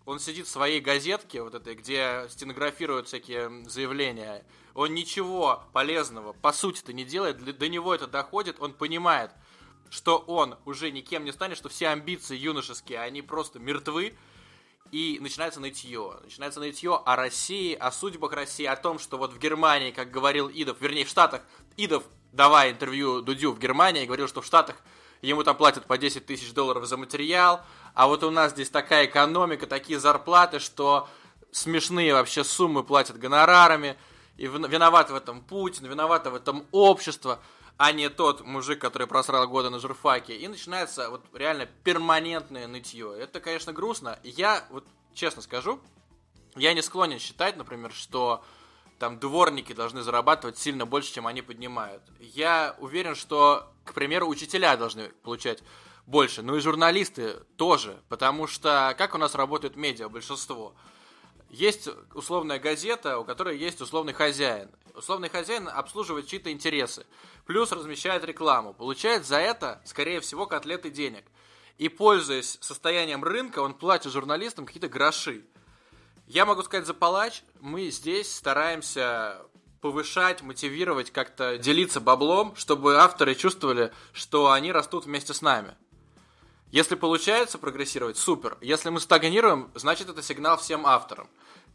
он 0.09 0.21
сидит 0.21 0.47
в 0.47 0.51
своей 0.51 0.81
газетке, 0.81 1.43
вот 1.43 1.55
этой, 1.55 1.75
где 1.75 2.25
стенографируют 2.31 3.09
всякие 3.09 3.69
заявления, 3.69 4.43
он 4.73 4.95
ничего 4.95 5.65
полезного, 5.75 6.33
по 6.33 6.51
сути-то, 6.51 6.95
не 6.95 7.05
делает, 7.05 7.45
до 7.59 7.69
него 7.69 7.95
это 7.95 8.07
доходит, 8.07 8.57
он 8.59 8.73
понимает, 8.73 9.33
что 9.91 10.19
он 10.19 10.57
уже 10.65 10.91
никем 10.91 11.25
не 11.25 11.33
станет, 11.33 11.57
что 11.57 11.69
все 11.69 11.89
амбиции 11.89 12.37
юношеские, 12.37 13.01
они 13.01 13.23
просто 13.23 13.59
мертвы, 13.59 14.15
и 14.91 15.19
начинается 15.21 15.61
нытье. 15.61 16.15
Начинается 16.23 16.61
нытье 16.61 17.01
о 17.05 17.17
России, 17.17 17.75
о 17.75 17.91
судьбах 17.91 18.33
России, 18.33 18.65
о 18.65 18.77
том, 18.77 18.99
что 18.99 19.19
вот 19.19 19.33
в 19.33 19.39
Германии, 19.39 19.91
как 19.91 20.11
говорил 20.11 20.49
Идов, 20.49 20.81
вернее, 20.81 21.05
в 21.05 21.09
Штатах, 21.09 21.43
Идов, 21.77 22.05
давая 22.33 22.71
интервью 22.71 23.21
Дудю 23.21 23.53
в 23.53 23.59
Германии, 23.59 24.07
говорил, 24.07 24.29
что 24.29 24.41
в 24.41 24.47
Штатах 24.47 24.77
ему 25.21 25.43
там 25.43 25.57
платят 25.57 25.87
по 25.87 25.99
10 25.99 26.27
тысяч 26.27 26.53
долларов 26.53 26.87
за 26.87 26.97
материал, 26.97 27.63
а 27.95 28.07
вот 28.07 28.23
у 28.23 28.31
нас 28.31 28.53
здесь 28.53 28.71
такая 28.71 29.07
экономика, 29.07 29.67
такие 29.67 29.99
зарплаты, 29.99 30.59
что 30.59 31.09
смешные 31.51 32.15
вообще 32.15 32.45
суммы 32.45 32.85
платят 32.85 33.19
гонорарами, 33.19 33.97
и 34.37 34.47
виноват 34.47 35.11
в 35.11 35.15
этом 35.15 35.41
Путин, 35.43 35.87
виновато 35.87 36.31
в 36.31 36.35
этом 36.35 36.65
общество, 36.71 37.41
а 37.79 37.93
не 37.93 38.11
тот 38.11 38.45
мужик, 38.45 38.81
который 38.81 39.07
просрал 39.07 39.47
годы 39.49 39.71
на 39.71 39.79
журфаке. 39.79 40.37
И 40.37 40.49
начинается 40.49 41.09
вот 41.11 41.25
реально 41.33 41.67
перманентное 41.67 42.67
нытье. 42.67 43.17
Это, 43.19 43.41
конечно, 43.41 43.73
грустно. 43.73 44.19
Я 44.25 44.67
вот 44.71 44.85
честно 45.15 45.41
скажу, 45.41 45.81
я 46.57 46.75
не 46.75 46.83
склонен 46.83 47.21
считать, 47.21 47.57
например, 47.57 47.93
что 47.93 48.45
там 48.99 49.21
дворники 49.21 49.73
должны 49.73 50.03
зарабатывать 50.03 50.59
сильно 50.59 50.87
больше, 50.87 51.15
чем 51.15 51.29
они 51.29 51.41
поднимают. 51.41 52.03
Я 52.19 52.75
уверен, 52.81 53.15
что, 53.15 53.73
к 53.85 53.95
примеру, 53.95 54.27
учителя 54.27 54.77
должны 54.77 55.11
получать 55.23 55.63
больше, 56.05 56.43
ну 56.43 56.57
и 56.57 56.61
журналисты 56.61 57.35
тоже, 57.57 58.03
потому 58.09 58.49
что 58.49 58.95
как 58.99 59.15
у 59.15 59.19
нас 59.19 59.37
работают 59.37 59.77
медиа, 59.77 60.09
большинство– 60.09 60.75
есть 61.51 61.89
условная 62.15 62.59
газета, 62.59 63.19
у 63.19 63.25
которой 63.25 63.57
есть 63.57 63.81
условный 63.81 64.13
хозяин. 64.13 64.71
Условный 64.95 65.29
хозяин 65.29 65.69
обслуживает 65.69 66.27
чьи-то 66.27 66.51
интересы, 66.51 67.07
плюс 67.47 67.73
размещает 67.73 68.25
рекламу, 68.25 68.75
получает 68.75 69.25
за 69.25 69.37
это, 69.37 69.81
скорее 69.85 70.21
всего, 70.21 70.47
котлеты 70.47 70.91
денег. 70.91 71.25
И, 71.79 71.89
пользуясь 71.89 72.59
состоянием 72.61 73.23
рынка, 73.23 73.61
он 73.61 73.75
платит 73.75 74.13
журналистам 74.13 74.67
какие-то 74.67 74.89
гроши. 74.89 75.45
Я 76.27 76.45
могу 76.45 76.63
сказать 76.63 76.87
за 76.87 76.95
палач, 76.95 77.43
мы 77.61 77.91
здесь 77.91 78.35
стараемся 78.35 79.41
повышать, 79.81 80.43
мотивировать, 80.43 81.13
как-то 81.13 81.57
делиться 81.57 82.01
баблом, 82.01 82.55
чтобы 82.57 82.97
авторы 82.97 83.35
чувствовали, 83.35 83.93
что 84.13 84.51
они 84.51 84.73
растут 84.73 85.07
вместе 85.07 85.33
с 85.33 85.41
нами. 85.41 85.77
Если 86.71 86.97
получается 86.97 87.59
прогрессировать, 87.59 88.19
супер. 88.19 88.59
Если 88.61 88.91
мы 88.91 89.01
стагнируем, 89.01 89.71
значит 89.75 90.09
это 90.09 90.23
сигнал 90.23 90.59
всем 90.59 90.87
авторам. 90.87 91.29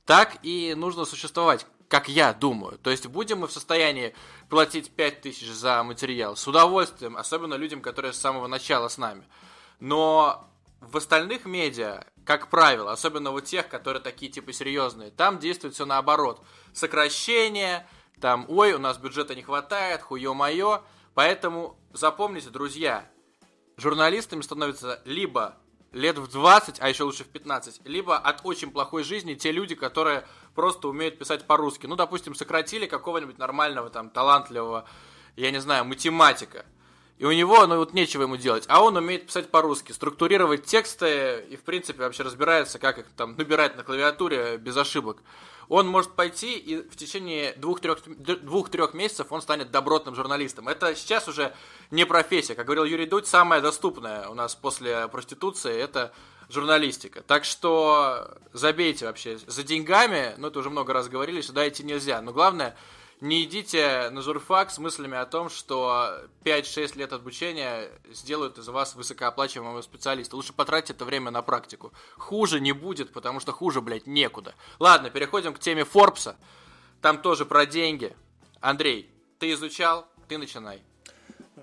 Так 0.05 0.38
и 0.43 0.75
нужно 0.75 1.05
существовать, 1.05 1.65
как 1.88 2.09
я 2.09 2.33
думаю. 2.33 2.77
То 2.77 2.91
есть 2.91 3.07
будем 3.07 3.39
мы 3.39 3.47
в 3.47 3.51
состоянии 3.51 4.13
платить 4.50 4.91
5000 4.91 5.47
за 5.47 5.83
материал 5.83 6.35
с 6.35 6.47
удовольствием, 6.47 7.17
особенно 7.17 7.55
людям, 7.55 7.81
которые 7.81 8.13
с 8.13 8.19
самого 8.19 8.47
начала 8.47 8.88
с 8.88 8.97
нами. 8.97 9.23
Но 9.79 10.47
в 10.79 10.97
остальных 10.97 11.45
медиа, 11.45 12.05
как 12.25 12.50
правило, 12.50 12.91
особенно 12.91 13.31
у 13.31 13.39
тех, 13.39 13.67
которые 13.69 14.01
такие 14.01 14.31
типа 14.31 14.53
серьезные, 14.53 15.09
там 15.09 15.39
действует 15.39 15.73
все 15.73 15.85
наоборот. 15.85 16.41
Сокращение, 16.73 17.88
там, 18.21 18.45
ой, 18.47 18.73
у 18.73 18.79
нас 18.79 18.97
бюджета 18.97 19.33
не 19.33 19.41
хватает, 19.41 20.01
хуё-моё. 20.01 20.83
Поэтому 21.13 21.77
запомните, 21.93 22.50
друзья, 22.50 23.07
журналистами 23.77 24.42
становятся 24.42 25.01
либо 25.06 25.58
лет 25.92 26.18
в 26.18 26.27
20, 26.27 26.77
а 26.80 26.89
еще 26.89 27.03
лучше 27.03 27.24
в 27.24 27.27
15, 27.27 27.82
либо 27.86 28.18
от 28.18 28.42
очень 28.44 28.72
плохой 28.72 29.03
жизни 29.03 29.36
те 29.36 29.51
люди, 29.51 29.75
которые 29.75 30.25
просто 30.56 30.88
умеют 30.88 31.20
писать 31.20 31.46
по-русски. 31.46 31.86
Ну, 31.86 31.96
допустим, 31.96 32.36
сократили 32.36 32.88
какого-нибудь 32.88 33.38
нормального, 33.38 33.89
там, 33.89 34.10
талантливого, 34.10 34.86
я 35.36 35.51
не 35.51 35.62
знаю, 35.62 35.86
математика. 35.86 36.65
И 37.20 37.25
у 37.25 37.32
него, 37.32 37.65
ну 37.68 37.77
вот 37.77 37.94
нечего 37.94 38.24
ему 38.24 38.38
делать. 38.38 38.65
А 38.68 38.84
он 38.84 38.98
умеет 38.98 39.27
писать 39.27 39.51
по-русски, 39.51 39.92
структурировать 39.92 40.65
тексты 40.65 41.46
и, 41.50 41.56
в 41.56 41.62
принципе, 41.62 42.01
вообще 42.01 42.24
разбирается, 42.24 42.80
как 42.80 42.98
их 42.98 43.06
там 43.15 43.36
набирать 43.38 43.77
на 43.77 43.84
клавиатуре 43.84 44.58
без 44.58 44.75
ошибок 44.75 45.20
он 45.70 45.88
может 45.88 46.12
пойти 46.12 46.58
и 46.58 46.77
в 46.77 46.96
течение 46.96 47.53
двух-трех 47.53 48.00
двух, 48.05 48.70
трех 48.70 48.93
месяцев 48.93 49.27
он 49.32 49.41
станет 49.41 49.72
добротным 49.72 50.15
журналистом. 50.15 50.67
Это 50.67 50.96
сейчас 50.96 51.27
уже 51.27 51.53
не 51.91 52.05
профессия. 52.05 52.55
Как 52.55 52.65
говорил 52.65 52.86
Юрий 52.86 53.05
Дудь, 53.05 53.27
самая 53.27 53.62
доступная 53.62 54.27
у 54.29 54.34
нас 54.34 54.55
после 54.55 55.08
проституции– 55.08 55.75
это 55.79 56.13
журналистика. 56.50 57.22
Так 57.22 57.46
что 57.46 58.38
забейте 58.51 59.05
вообще 59.05 59.38
за 59.38 59.63
деньгами, 59.63 60.36
ну 60.38 60.48
это 60.48 60.60
уже 60.60 60.70
много 60.70 60.93
раз 60.93 61.08
говорили, 61.08 61.41
сюда 61.41 61.67
идти 61.67 61.84
нельзя. 61.84 62.22
Но 62.22 62.32
главное– 62.34 62.77
не 63.24 63.46
идите 63.46 64.10
на 64.10 64.22
журфак 64.22 64.70
с 64.70 64.77
мыслями 64.77 65.18
о 65.18 65.25
том, 65.25 65.50
что 65.50 66.27
5-6 66.44 66.98
лет 66.98 67.13
обучения 67.13 67.89
сделают 68.12 68.58
из 68.58 68.68
вас 68.68 68.96
высокооплачиваемого 68.96 69.82
специалиста. 69.82 70.36
Лучше 70.36 70.51
потратьте 70.51 70.92
это 70.92 71.06
время 71.06 71.32
на 71.32 71.42
практику. 71.42 71.94
Хуже 72.18 72.60
не 72.60 72.74
будет, 72.74 73.13
потому 73.13 73.39
что 73.39 73.53
хуже, 73.53 73.80
блядь, 73.80 74.08
некуда. 74.08 74.56
Ладно, 74.77 75.10
переходим 75.10 75.53
к 75.53 75.60
теме 75.60 75.86
Форбса. 75.86 76.36
Там 77.01 77.22
тоже 77.22 77.46
про 77.46 77.65
деньги. 77.65 78.13
Андрей, 78.60 79.10
ты 79.39 79.53
изучал, 79.53 80.06
ты 80.27 80.38
начинай. 80.38 80.84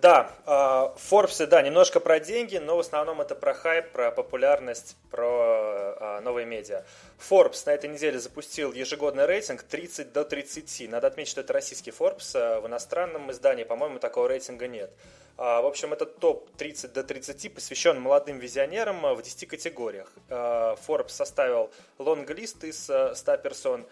Да, 0.00 0.30
а, 0.47 0.95
Forbes, 0.97 1.47
да, 1.47 1.61
немножко 1.61 2.00
про 2.00 2.21
деньги, 2.21 2.57
но 2.57 2.76
в 2.76 2.80
основном 2.80 3.21
это 3.21 3.35
про 3.35 3.52
хайп, 3.52 3.90
про 3.90 4.11
популярность, 4.11 4.97
про 5.11 5.26
а, 5.28 6.21
новые 6.23 6.47
медиа. 6.47 6.85
Forbes 7.19 7.64
на 7.66 7.71
этой 7.71 7.90
неделе 7.90 8.19
запустил 8.19 8.73
ежегодный 8.73 9.26
рейтинг 9.26 9.62
30 9.62 10.14
до 10.14 10.25
30. 10.25 10.88
Надо 10.88 11.09
отметить, 11.09 11.33
что 11.33 11.42
это 11.42 11.52
российский 11.52 11.90
Forbes. 11.90 12.30
А 12.35 12.61
в 12.62 12.66
иностранном 12.66 13.30
издании, 13.30 13.64
по-моему, 13.64 13.99
такого 13.99 14.26
рейтинга 14.26 14.69
нет. 14.69 14.90
В 15.37 15.66
общем, 15.66 15.92
этот 15.92 16.19
топ 16.19 16.50
30 16.57 16.95
до 16.95 17.04
30 17.04 17.54
посвящен 17.54 18.00
молодым 18.00 18.38
визионерам 18.38 19.02
в 19.14 19.23
10 19.23 19.49
категориях. 19.49 20.11
Forbes 20.28 21.11
составил 21.11 21.71
лонглист 21.99 22.64
из 22.64 22.85
100 22.85 23.37
персон 23.38 23.87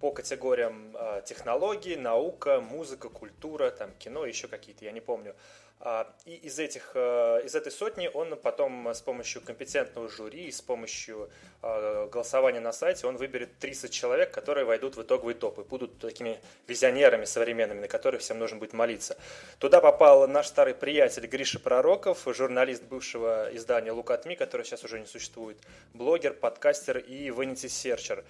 по 0.00 0.10
категориям 0.10 0.94
э, 0.96 1.22
технологии, 1.24 1.94
наука, 1.94 2.60
музыка, 2.60 3.08
культура, 3.08 3.70
там, 3.70 3.90
кино, 3.98 4.26
еще 4.26 4.48
какие-то, 4.48 4.84
я 4.84 4.92
не 4.92 5.00
помню. 5.00 5.34
А, 5.80 6.10
и 6.24 6.36
из, 6.36 6.58
этих, 6.58 6.92
э, 6.94 7.42
из 7.44 7.54
этой 7.54 7.70
сотни 7.70 8.08
он 8.14 8.36
потом 8.36 8.88
с 8.88 9.02
помощью 9.02 9.42
компетентного 9.42 10.08
жюри, 10.08 10.50
с 10.50 10.62
помощью 10.62 11.28
э, 11.62 12.08
голосования 12.10 12.60
на 12.60 12.72
сайте, 12.72 13.06
он 13.06 13.18
выберет 13.18 13.58
30 13.58 13.92
человек, 13.92 14.30
которые 14.30 14.64
войдут 14.64 14.96
в 14.96 15.02
итоговый 15.02 15.34
топ 15.34 15.58
и 15.58 15.62
будут 15.62 15.98
такими 15.98 16.40
визионерами 16.66 17.26
современными, 17.26 17.80
на 17.80 17.88
которых 17.88 18.22
всем 18.22 18.38
нужно 18.38 18.56
будет 18.56 18.72
молиться. 18.72 19.18
Туда 19.58 19.82
попал 19.82 20.26
наш 20.26 20.46
старый 20.46 20.74
приятель 20.74 21.26
Гриша 21.26 21.58
Пророков, 21.58 22.26
журналист 22.26 22.84
бывшего 22.84 23.50
издания 23.52 23.92
Лукатми, 23.92 24.36
который 24.36 24.64
сейчас 24.64 24.84
уже 24.84 24.98
не 24.98 25.06
существует, 25.06 25.58
блогер, 25.92 26.32
подкастер 26.32 26.96
и 26.96 27.28
Searcher 27.28 28.24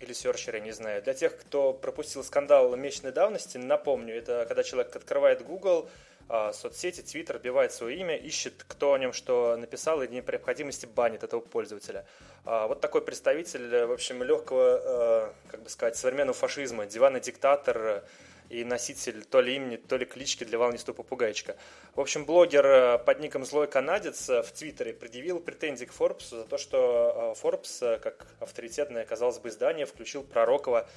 или 0.00 0.12
серчер, 0.12 0.58
не 0.60 0.72
знаю. 0.72 1.02
Для 1.02 1.14
тех, 1.14 1.36
кто 1.36 1.72
пропустил 1.72 2.22
скандал 2.24 2.74
месячной 2.76 3.12
давности, 3.12 3.58
напомню, 3.58 4.16
это 4.16 4.44
когда 4.46 4.62
человек 4.62 4.94
открывает 4.94 5.44
Google, 5.44 5.88
а, 6.28 6.52
соцсети, 6.52 7.00
Twitter, 7.00 7.38
вбивает 7.38 7.72
свое 7.72 7.96
имя, 7.98 8.16
ищет, 8.16 8.64
кто 8.66 8.94
о 8.94 8.98
нем 8.98 9.12
что 9.12 9.56
написал, 9.56 10.02
и 10.02 10.08
при 10.08 10.32
необходимости 10.32 10.86
банит 10.86 11.22
этого 11.22 11.40
пользователя. 11.40 12.04
А, 12.44 12.66
вот 12.66 12.80
такой 12.80 13.02
представитель, 13.02 13.84
в 13.86 13.92
общем, 13.92 14.22
легкого, 14.22 14.80
а, 14.84 15.34
как 15.50 15.62
бы 15.62 15.70
сказать, 15.70 15.96
современного 15.96 16.36
фашизма, 16.36 16.86
диванный 16.86 17.20
диктатор, 17.20 18.02
и 18.48 18.64
носитель 18.64 19.24
то 19.24 19.40
ли 19.40 19.56
имени, 19.56 19.76
то 19.76 19.96
ли 19.96 20.04
клички 20.04 20.44
для 20.44 20.58
волнистого 20.58 20.94
попугайчика. 20.94 21.56
В 21.94 22.00
общем, 22.00 22.24
блогер 22.24 22.66
э, 22.66 22.98
под 22.98 23.20
ником 23.20 23.44
Злой 23.44 23.66
Канадец 23.66 24.28
э, 24.28 24.42
в 24.42 24.52
Твиттере 24.52 24.92
предъявил 24.92 25.40
претензии 25.40 25.84
к 25.84 25.92
Forbes 25.92 26.30
за 26.30 26.44
то, 26.44 26.58
что 26.58 27.34
э, 27.36 27.40
Forbes, 27.42 27.98
как 27.98 28.26
авторитетное, 28.40 29.04
казалось 29.04 29.38
бы, 29.38 29.48
издание, 29.48 29.86
включил 29.86 30.22
Пророкова. 30.22 30.88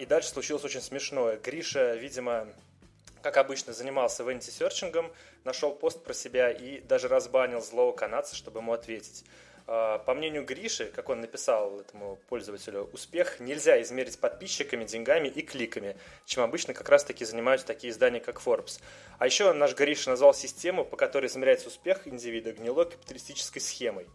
И 0.00 0.06
дальше 0.06 0.30
случилось 0.30 0.64
очень 0.64 0.80
смешное. 0.80 1.36
Гриша, 1.36 1.94
видимо, 1.94 2.48
как 3.20 3.36
обычно, 3.36 3.74
занимался 3.74 4.22
венти-серчингом, 4.22 5.12
нашел 5.44 5.74
пост 5.74 6.02
про 6.02 6.14
себя 6.14 6.50
и 6.50 6.80
даже 6.80 7.08
разбанил 7.08 7.60
злого 7.60 7.92
канадца, 7.92 8.34
чтобы 8.34 8.60
ему 8.60 8.72
ответить. 8.72 9.24
А, 9.70 9.98
по 9.98 10.14
мнению 10.14 10.46
Гриши, 10.46 10.86
как 10.86 11.10
он 11.10 11.20
написал 11.20 11.78
этому 11.78 12.18
пользователю, 12.30 12.88
успех 12.94 13.38
нельзя 13.38 13.80
измерить 13.82 14.18
подписчиками, 14.18 14.84
деньгами 14.84 15.28
и 15.28 15.42
кликами, 15.42 15.94
чем 16.24 16.42
обычно 16.42 16.72
как 16.72 16.88
раз-таки 16.88 17.26
занимаются 17.26 17.66
такие 17.66 17.92
издания, 17.92 18.18
как 18.18 18.40
Forbes. 18.40 18.80
А 19.18 19.26
еще 19.26 19.52
наш 19.52 19.74
Гриша 19.74 20.08
назвал 20.08 20.32
систему, 20.32 20.86
по 20.86 20.96
которой 20.96 21.26
измеряется 21.26 21.68
успех 21.68 22.08
индивида 22.08 22.52
гнилой 22.52 22.86
капиталистической 22.86 23.60
схемой. 23.60 24.06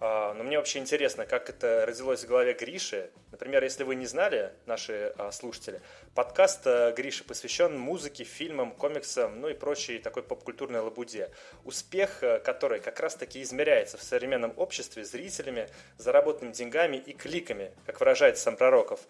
А, 0.00 0.34
но 0.34 0.44
мне 0.44 0.58
вообще 0.58 0.78
интересно, 0.78 1.26
как 1.26 1.50
это 1.50 1.84
родилось 1.86 2.24
в 2.24 2.28
голове 2.28 2.54
Гриши, 2.54 3.10
Например, 3.30 3.62
если 3.62 3.84
вы 3.84 3.94
не 3.94 4.06
знали, 4.06 4.52
наши 4.64 5.12
а, 5.18 5.30
слушатели, 5.30 5.80
подкаст 6.14 6.62
а, 6.66 6.92
Гриша 6.92 7.24
посвящен 7.24 7.78
музыке, 7.78 8.24
фильмам, 8.24 8.72
комиксам, 8.72 9.40
ну 9.40 9.48
и 9.48 9.54
прочей 9.54 9.98
такой 9.98 10.22
поп-культурной 10.22 10.80
лабуде. 10.80 11.30
Успех, 11.64 12.22
а, 12.22 12.40
который 12.40 12.80
как 12.80 12.98
раз-таки 13.00 13.42
измеряется 13.42 13.98
в 13.98 14.02
современном 14.02 14.54
обществе 14.56 15.04
зрителями, 15.04 15.68
заработанными 15.98 16.54
деньгами 16.54 16.96
и 16.96 17.12
кликами, 17.12 17.70
как 17.84 18.00
выражается 18.00 18.42
сам 18.42 18.56
Пророков. 18.56 19.00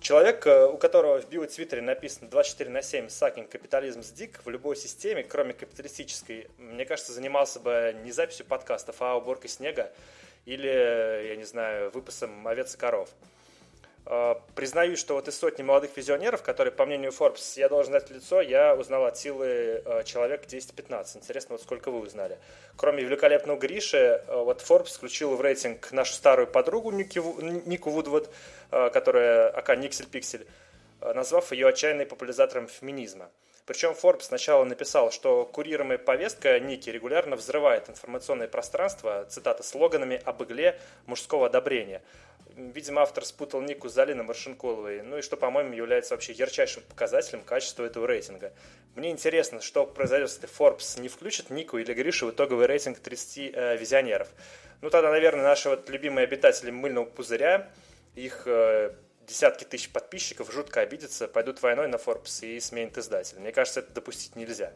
Человек, 0.00 0.46
у 0.46 0.76
которого 0.76 1.20
в 1.20 1.28
био-твиттере 1.28 1.80
написано 1.80 2.28
24 2.28 2.70
на 2.70 2.82
7 2.82 3.08
«Сакинг 3.08 3.48
капитализм 3.48 4.02
сдик» 4.02 4.40
в 4.44 4.50
любой 4.50 4.76
системе, 4.76 5.24
кроме 5.24 5.54
капиталистической, 5.54 6.48
мне 6.58 6.84
кажется, 6.84 7.12
занимался 7.12 7.58
бы 7.60 7.96
не 8.04 8.12
записью 8.12 8.44
подкастов, 8.44 8.96
а 9.00 9.16
уборкой 9.16 9.48
снега 9.48 9.90
или, 10.44 10.68
я 11.28 11.36
не 11.36 11.44
знаю, 11.44 11.90
выпасом 11.90 12.46
овец 12.46 12.74
и 12.74 12.78
коров. 12.78 13.08
А, 14.06 14.40
признаюсь, 14.54 14.98
что 14.98 15.14
вот 15.14 15.28
из 15.28 15.38
сотни 15.38 15.62
молодых 15.62 15.96
визионеров, 15.96 16.42
которые, 16.42 16.72
по 16.72 16.84
мнению 16.84 17.10
Forbes, 17.10 17.58
я 17.58 17.68
должен 17.68 17.92
дать 17.92 18.10
лицо, 18.10 18.40
я 18.42 18.74
узнал 18.74 19.06
от 19.06 19.16
силы 19.16 19.82
а, 19.86 20.02
человек 20.04 20.44
10-15. 20.44 21.16
Интересно, 21.16 21.54
вот 21.54 21.62
сколько 21.62 21.90
вы 21.90 22.00
узнали. 22.00 22.38
Кроме 22.76 23.02
великолепного 23.02 23.58
Гриши, 23.58 24.22
а, 24.26 24.42
вот 24.42 24.60
Forbes 24.60 24.96
включил 24.96 25.34
в 25.36 25.40
рейтинг 25.40 25.90
нашу 25.92 26.12
старую 26.12 26.46
подругу 26.46 26.90
Ники, 26.90 27.18
Нику 27.66 27.90
Вудвуд, 27.90 28.28
которая 28.70 29.50
ака 29.50 29.76
Никсель 29.76 30.06
Пиксель, 30.06 30.46
назвав 31.00 31.52
ее 31.52 31.68
отчаянной 31.68 32.06
популяризатором 32.06 32.66
феминизма. 32.66 33.30
Причем 33.66 33.92
Forbes 33.92 34.24
сначала 34.24 34.64
написал, 34.64 35.10
что 35.10 35.46
курируемая 35.46 35.96
повестка 35.96 36.60
Ники 36.60 36.90
регулярно 36.90 37.36
взрывает 37.36 37.88
информационное 37.88 38.48
пространство, 38.48 39.24
цитата, 39.30 39.62
слоганами 39.62 40.20
об 40.22 40.42
игле 40.42 40.78
мужского 41.06 41.46
одобрения. 41.46 42.02
Видимо, 42.56 43.02
автор 43.02 43.24
спутал 43.24 43.60
Нику 43.62 43.88
с 43.88 43.94
Залиной 43.94 44.22
Маршинколовой, 44.22 45.02
ну 45.02 45.18
и 45.18 45.22
что, 45.22 45.36
по-моему, 45.36 45.74
является 45.74 46.14
вообще 46.14 46.32
ярчайшим 46.32 46.84
показателем 46.88 47.42
качества 47.42 47.84
этого 47.84 48.06
рейтинга. 48.06 48.52
Мне 48.94 49.10
интересно, 49.10 49.60
что 49.60 49.84
произойдет, 49.86 50.30
если 50.30 50.48
Forbes 50.48 51.00
не 51.00 51.08
включит 51.08 51.50
Нику 51.50 51.78
или 51.78 51.92
Гришу 51.92 52.26
в 52.28 52.30
итоговый 52.30 52.66
рейтинг 52.66 53.00
30 53.00 53.54
э, 53.54 53.76
визионеров. 53.76 54.28
Ну 54.82 54.90
тогда, 54.90 55.10
наверное, 55.10 55.42
наши 55.42 55.68
вот 55.68 55.90
любимые 55.90 56.24
обитатели 56.24 56.70
мыльного 56.70 57.06
пузыря, 57.06 57.72
их 58.14 58.44
э, 58.46 58.94
десятки 59.26 59.64
тысяч 59.64 59.90
подписчиков 59.90 60.52
жутко 60.52 60.80
обидятся, 60.80 61.26
пойдут 61.26 61.60
войной 61.60 61.88
на 61.88 61.96
Forbes 61.96 62.46
и 62.46 62.60
сменят 62.60 62.96
издателя. 62.98 63.40
Мне 63.40 63.50
кажется, 63.50 63.80
это 63.80 63.92
допустить 63.92 64.36
нельзя. 64.36 64.72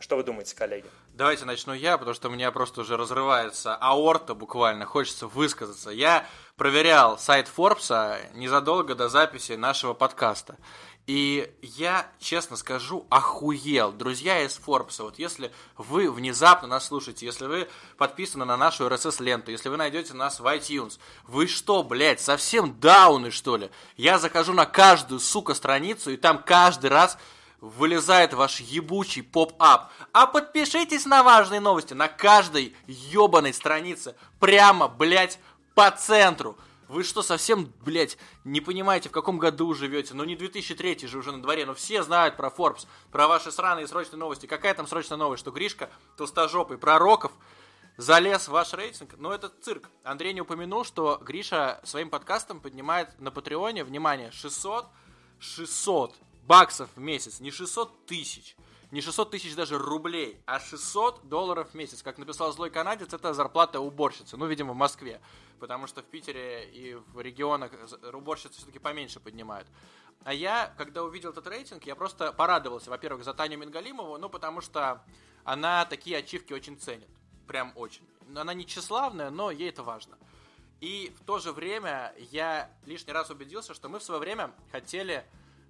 Что 0.00 0.16
вы 0.16 0.22
думаете, 0.22 0.54
коллеги? 0.54 0.86
Давайте 1.14 1.44
начну 1.44 1.74
я, 1.74 1.98
потому 1.98 2.14
что 2.14 2.28
у 2.28 2.30
меня 2.30 2.52
просто 2.52 2.82
уже 2.82 2.96
разрывается 2.96 3.74
аорта 3.74 4.34
буквально, 4.34 4.86
хочется 4.86 5.26
высказаться. 5.26 5.90
Я 5.90 6.24
проверял 6.56 7.18
сайт 7.18 7.50
Forbes 7.54 8.34
незадолго 8.34 8.94
до 8.94 9.08
записи 9.08 9.52
нашего 9.52 9.94
подкаста. 9.94 10.56
И 11.08 11.50
я, 11.62 12.06
честно 12.20 12.56
скажу, 12.56 13.06
охуел. 13.08 13.92
Друзья 13.92 14.42
из 14.44 14.60
Forbes, 14.64 15.02
вот 15.02 15.18
если 15.18 15.50
вы 15.78 16.12
внезапно 16.12 16.68
нас 16.68 16.86
слушаете, 16.86 17.24
если 17.24 17.46
вы 17.46 17.68
подписаны 17.96 18.44
на 18.44 18.58
нашу 18.58 18.86
RSS-ленту, 18.86 19.50
если 19.50 19.70
вы 19.70 19.78
найдете 19.78 20.12
нас 20.12 20.38
в 20.38 20.44
iTunes, 20.44 20.98
вы 21.26 21.46
что, 21.46 21.82
блядь, 21.82 22.20
совсем 22.20 22.78
дауны, 22.78 23.30
что 23.30 23.56
ли? 23.56 23.70
Я 23.96 24.18
захожу 24.18 24.52
на 24.52 24.66
каждую, 24.66 25.18
сука, 25.18 25.54
страницу, 25.54 26.10
и 26.10 26.18
там 26.18 26.42
каждый 26.42 26.90
раз 26.90 27.16
вылезает 27.60 28.34
ваш 28.34 28.60
ебучий 28.60 29.22
поп-ап. 29.22 29.90
А 30.12 30.26
подпишитесь 30.26 31.06
на 31.06 31.22
важные 31.22 31.60
новости 31.60 31.94
на 31.94 32.08
каждой 32.08 32.74
ебаной 32.86 33.52
странице. 33.52 34.16
Прямо, 34.38 34.88
блядь, 34.88 35.38
по 35.74 35.90
центру. 35.90 36.56
Вы 36.88 37.04
что, 37.04 37.22
совсем, 37.22 37.70
блядь, 37.84 38.16
не 38.44 38.62
понимаете, 38.62 39.10
в 39.10 39.12
каком 39.12 39.38
году 39.38 39.74
живете? 39.74 40.14
Ну, 40.14 40.24
не 40.24 40.36
2003 40.36 41.06
же 41.06 41.18
уже 41.18 41.32
на 41.32 41.42
дворе, 41.42 41.66
но 41.66 41.74
все 41.74 42.02
знают 42.02 42.36
про 42.36 42.48
Forbes, 42.48 42.86
про 43.12 43.28
ваши 43.28 43.52
сраные 43.52 43.86
срочные 43.86 44.18
новости. 44.18 44.46
Какая 44.46 44.72
там 44.72 44.86
срочная 44.86 45.18
новость, 45.18 45.40
что 45.40 45.50
Гришка 45.50 45.90
толстожопый 46.16 46.78
пророков 46.78 47.32
залез 47.98 48.48
в 48.48 48.52
ваш 48.52 48.72
рейтинг? 48.72 49.16
Ну, 49.18 49.30
это 49.30 49.50
цирк. 49.60 49.90
Андрей 50.02 50.32
не 50.32 50.40
упомянул, 50.40 50.82
что 50.84 51.18
Гриша 51.20 51.78
своим 51.84 52.08
подкастом 52.08 52.60
поднимает 52.60 53.20
на 53.20 53.30
Патреоне, 53.30 53.84
внимание, 53.84 54.30
600, 54.30 54.86
600 55.40 56.14
баксов 56.48 56.90
в 56.96 57.00
месяц, 57.00 57.38
не 57.38 57.52
600 57.52 58.06
тысяч 58.06 58.56
не 58.90 59.02
600 59.02 59.32
тысяч 59.32 59.54
даже 59.54 59.76
рублей, 59.76 60.40
а 60.46 60.58
600 60.58 61.28
долларов 61.28 61.72
в 61.72 61.74
месяц. 61.74 62.02
Как 62.02 62.16
написал 62.16 62.50
злой 62.54 62.70
канадец, 62.70 63.12
это 63.12 63.34
зарплата 63.34 63.80
уборщицы. 63.80 64.38
Ну, 64.38 64.46
видимо, 64.46 64.72
в 64.72 64.76
Москве 64.76 65.20
потому 65.58 65.86
что 65.86 66.02
в 66.02 66.06
Питере 66.06 66.68
и 66.70 66.94
в 66.94 67.20
регионах 67.20 67.72
уборщицы 68.12 68.56
все-таки 68.56 68.78
поменьше 68.78 69.20
поднимают. 69.20 69.68
А 70.24 70.32
я, 70.32 70.72
когда 70.76 71.04
увидел 71.04 71.30
этот 71.30 71.46
рейтинг, 71.46 71.84
я 71.84 71.94
просто 71.94 72.32
порадовался, 72.32 72.90
во-первых, 72.90 73.24
за 73.24 73.34
Таню 73.34 73.58
Мингалимову, 73.58 74.18
ну, 74.18 74.28
потому 74.28 74.60
что 74.60 75.04
она 75.44 75.84
такие 75.84 76.18
ачивки 76.18 76.52
очень 76.52 76.78
ценит. 76.78 77.08
Прям 77.46 77.72
очень. 77.76 78.06
Она 78.34 78.52
не 78.54 78.66
тщеславная, 78.66 79.30
но 79.30 79.50
ей 79.50 79.70
это 79.70 79.82
важно. 79.82 80.18
И 80.80 81.14
в 81.18 81.24
то 81.24 81.38
же 81.38 81.52
время 81.52 82.14
я 82.30 82.70
лишний 82.84 83.12
раз 83.12 83.30
убедился, 83.30 83.74
что 83.74 83.88
мы 83.88 83.98
в 83.98 84.02
свое 84.02 84.20
время 84.20 84.52
хотели 84.70 85.24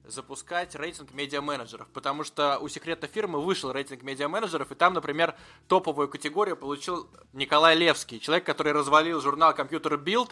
запускать 0.08 0.74
рейтинг 0.74 1.12
медиа-менеджеров, 1.12 1.86
потому 1.92 2.24
что 2.24 2.58
у 2.58 2.68
секретной 2.68 3.08
фирмы 3.08 3.40
вышел 3.40 3.70
рейтинг 3.70 4.02
медиа-менеджеров, 4.02 4.72
и 4.72 4.74
там, 4.74 4.94
например, 4.94 5.34
топовую 5.68 6.08
категорию 6.08 6.56
получил 6.56 7.08
Николай 7.32 7.76
Левский, 7.76 8.18
человек, 8.18 8.44
который 8.44 8.72
развалил 8.72 9.20
журнал 9.20 9.52
Computer 9.52 10.02
Build, 10.02 10.30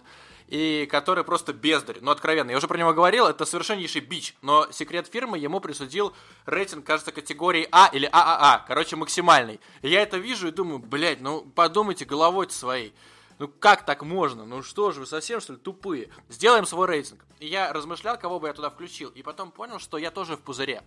и 0.48 0.88
который 0.90 1.24
просто 1.24 1.52
бездарь, 1.52 1.98
ну 2.00 2.10
откровенно, 2.10 2.50
я 2.50 2.56
уже 2.56 2.68
про 2.68 2.78
него 2.78 2.92
говорил, 2.92 3.26
это 3.26 3.44
совершеннейший 3.44 4.00
бич, 4.00 4.34
но 4.42 4.70
секрет 4.70 5.08
фирмы 5.12 5.38
ему 5.38 5.60
присудил 5.60 6.14
рейтинг, 6.46 6.86
кажется, 6.86 7.12
категории 7.12 7.68
А 7.72 7.90
или 7.92 8.08
ААА, 8.10 8.64
короче, 8.66 8.96
максимальный. 8.96 9.60
И 9.82 9.88
я 9.88 10.02
это 10.02 10.18
вижу 10.18 10.48
и 10.48 10.52
думаю, 10.52 10.78
блядь, 10.78 11.20
ну 11.20 11.42
подумайте 11.54 12.04
головой 12.04 12.48
своей. 12.50 12.94
Ну 13.38 13.48
как 13.48 13.84
так 13.84 14.02
можно? 14.02 14.44
Ну 14.44 14.62
что 14.62 14.92
же, 14.92 15.00
вы 15.00 15.06
совсем 15.06 15.40
что 15.40 15.52
ли 15.52 15.58
тупые? 15.58 16.10
Сделаем 16.28 16.64
свой 16.64 16.86
рейтинг. 16.86 17.24
И 17.38 17.46
я 17.46 17.72
размышлял, 17.72 18.18
кого 18.18 18.40
бы 18.40 18.48
я 18.48 18.54
туда 18.54 18.70
включил, 18.70 19.10
и 19.10 19.22
потом 19.22 19.50
понял, 19.50 19.78
что 19.78 19.98
я 19.98 20.10
тоже 20.10 20.36
в 20.36 20.40
пузыре. 20.40 20.82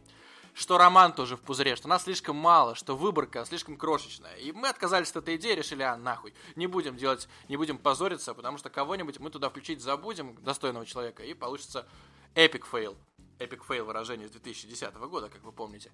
Что 0.56 0.80
Роман 0.80 1.14
тоже 1.14 1.38
в 1.38 1.42
пузыре, 1.42 1.76
что 1.76 1.88
нас 1.88 2.04
слишком 2.04 2.36
мало, 2.36 2.74
что 2.74 2.98
выборка 2.98 3.46
слишком 3.46 3.78
крошечная. 3.78 4.36
И 4.38 4.52
мы 4.52 4.68
отказались 4.68 5.12
от 5.12 5.18
этой 5.18 5.36
идеи, 5.36 5.54
решили, 5.54 5.84
а 5.84 5.96
нахуй, 5.96 6.34
не 6.56 6.66
будем 6.66 6.98
делать, 6.98 7.30
не 7.48 7.56
будем 7.56 7.78
позориться, 7.78 8.34
потому 8.34 8.58
что 8.58 8.72
кого-нибудь 8.72 9.20
мы 9.20 9.30
туда 9.30 9.50
включить 9.50 9.82
забудем, 9.82 10.36
достойного 10.44 10.88
человека, 10.88 11.24
и 11.24 11.36
получится 11.36 11.88
epic 12.34 12.66
fail. 12.66 12.98
Epic 13.38 13.64
fail 13.64 13.86
выражение 13.86 14.28
с 14.28 14.32
2010 14.32 14.96
года, 14.96 15.30
как 15.30 15.44
вы 15.44 15.52
помните. 15.52 15.92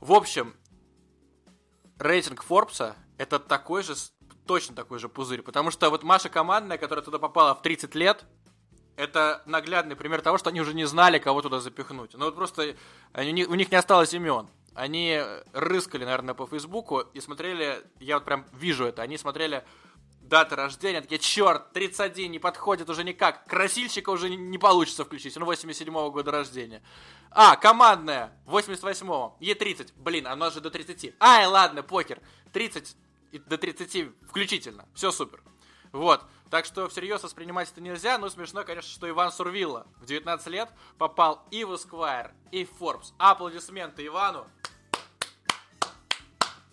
В 0.00 0.14
общем, 0.14 0.56
рейтинг 1.98 2.42
Форбса 2.42 2.96
это 3.18 3.38
такой 3.38 3.82
же 3.82 3.94
точно 4.46 4.74
такой 4.74 4.98
же 4.98 5.08
пузырь. 5.08 5.42
Потому 5.42 5.70
что 5.70 5.90
вот 5.90 6.02
Маша 6.02 6.28
командная, 6.28 6.78
которая 6.78 7.04
туда 7.04 7.18
попала 7.18 7.54
в 7.54 7.62
30 7.62 7.94
лет, 7.94 8.24
это 8.96 9.42
наглядный 9.46 9.96
пример 9.96 10.20
того, 10.20 10.38
что 10.38 10.50
они 10.50 10.60
уже 10.60 10.74
не 10.74 10.84
знали, 10.84 11.18
кого 11.18 11.42
туда 11.42 11.60
запихнуть. 11.60 12.14
Ну 12.14 12.26
вот 12.26 12.34
просто 12.34 12.76
они, 13.12 13.44
у 13.44 13.54
них 13.54 13.70
не 13.70 13.76
осталось 13.76 14.14
имен. 14.14 14.48
Они 14.74 15.20
рыскали, 15.52 16.04
наверное, 16.04 16.34
по 16.34 16.46
Фейсбуку 16.46 17.00
и 17.00 17.20
смотрели, 17.20 17.84
я 18.00 18.16
вот 18.16 18.24
прям 18.24 18.46
вижу 18.52 18.86
это, 18.86 19.02
они 19.02 19.18
смотрели 19.18 19.64
даты 20.22 20.56
рождения, 20.56 21.02
такие, 21.02 21.18
черт, 21.18 21.72
31, 21.74 22.30
не 22.30 22.38
подходит 22.38 22.88
уже 22.88 23.04
никак, 23.04 23.44
красильщика 23.46 24.08
уже 24.08 24.30
не, 24.30 24.36
не 24.36 24.56
получится 24.56 25.04
включить, 25.04 25.36
он 25.36 25.42
87-го 25.42 26.10
года 26.10 26.30
рождения. 26.30 26.82
А, 27.30 27.56
командная, 27.56 28.32
88-го, 28.46 29.36
Е30, 29.40 29.92
блин, 29.96 30.26
она 30.26 30.48
же 30.50 30.62
до 30.62 30.70
30. 30.70 31.16
Ай, 31.20 31.46
ладно, 31.46 31.82
покер, 31.82 32.20
30, 32.52 32.96
и 33.32 33.38
до 33.38 33.58
30 33.58 34.12
включительно. 34.28 34.86
Все 34.94 35.10
супер. 35.10 35.42
Вот. 35.90 36.24
Так 36.50 36.66
что 36.66 36.88
всерьез 36.88 37.22
воспринимать 37.22 37.70
это 37.70 37.80
нельзя, 37.80 38.18
но 38.18 38.28
смешно, 38.28 38.62
конечно, 38.64 38.90
что 38.90 39.08
Иван 39.08 39.32
Сурвилла 39.32 39.86
в 40.00 40.06
19 40.06 40.46
лет 40.48 40.70
попал 40.98 41.46
и 41.50 41.64
в 41.64 41.72
Esquire, 41.72 42.32
и 42.50 42.64
в 42.64 42.70
Forbes. 42.80 43.12
Аплодисменты 43.18 44.06
Ивану. 44.06 44.46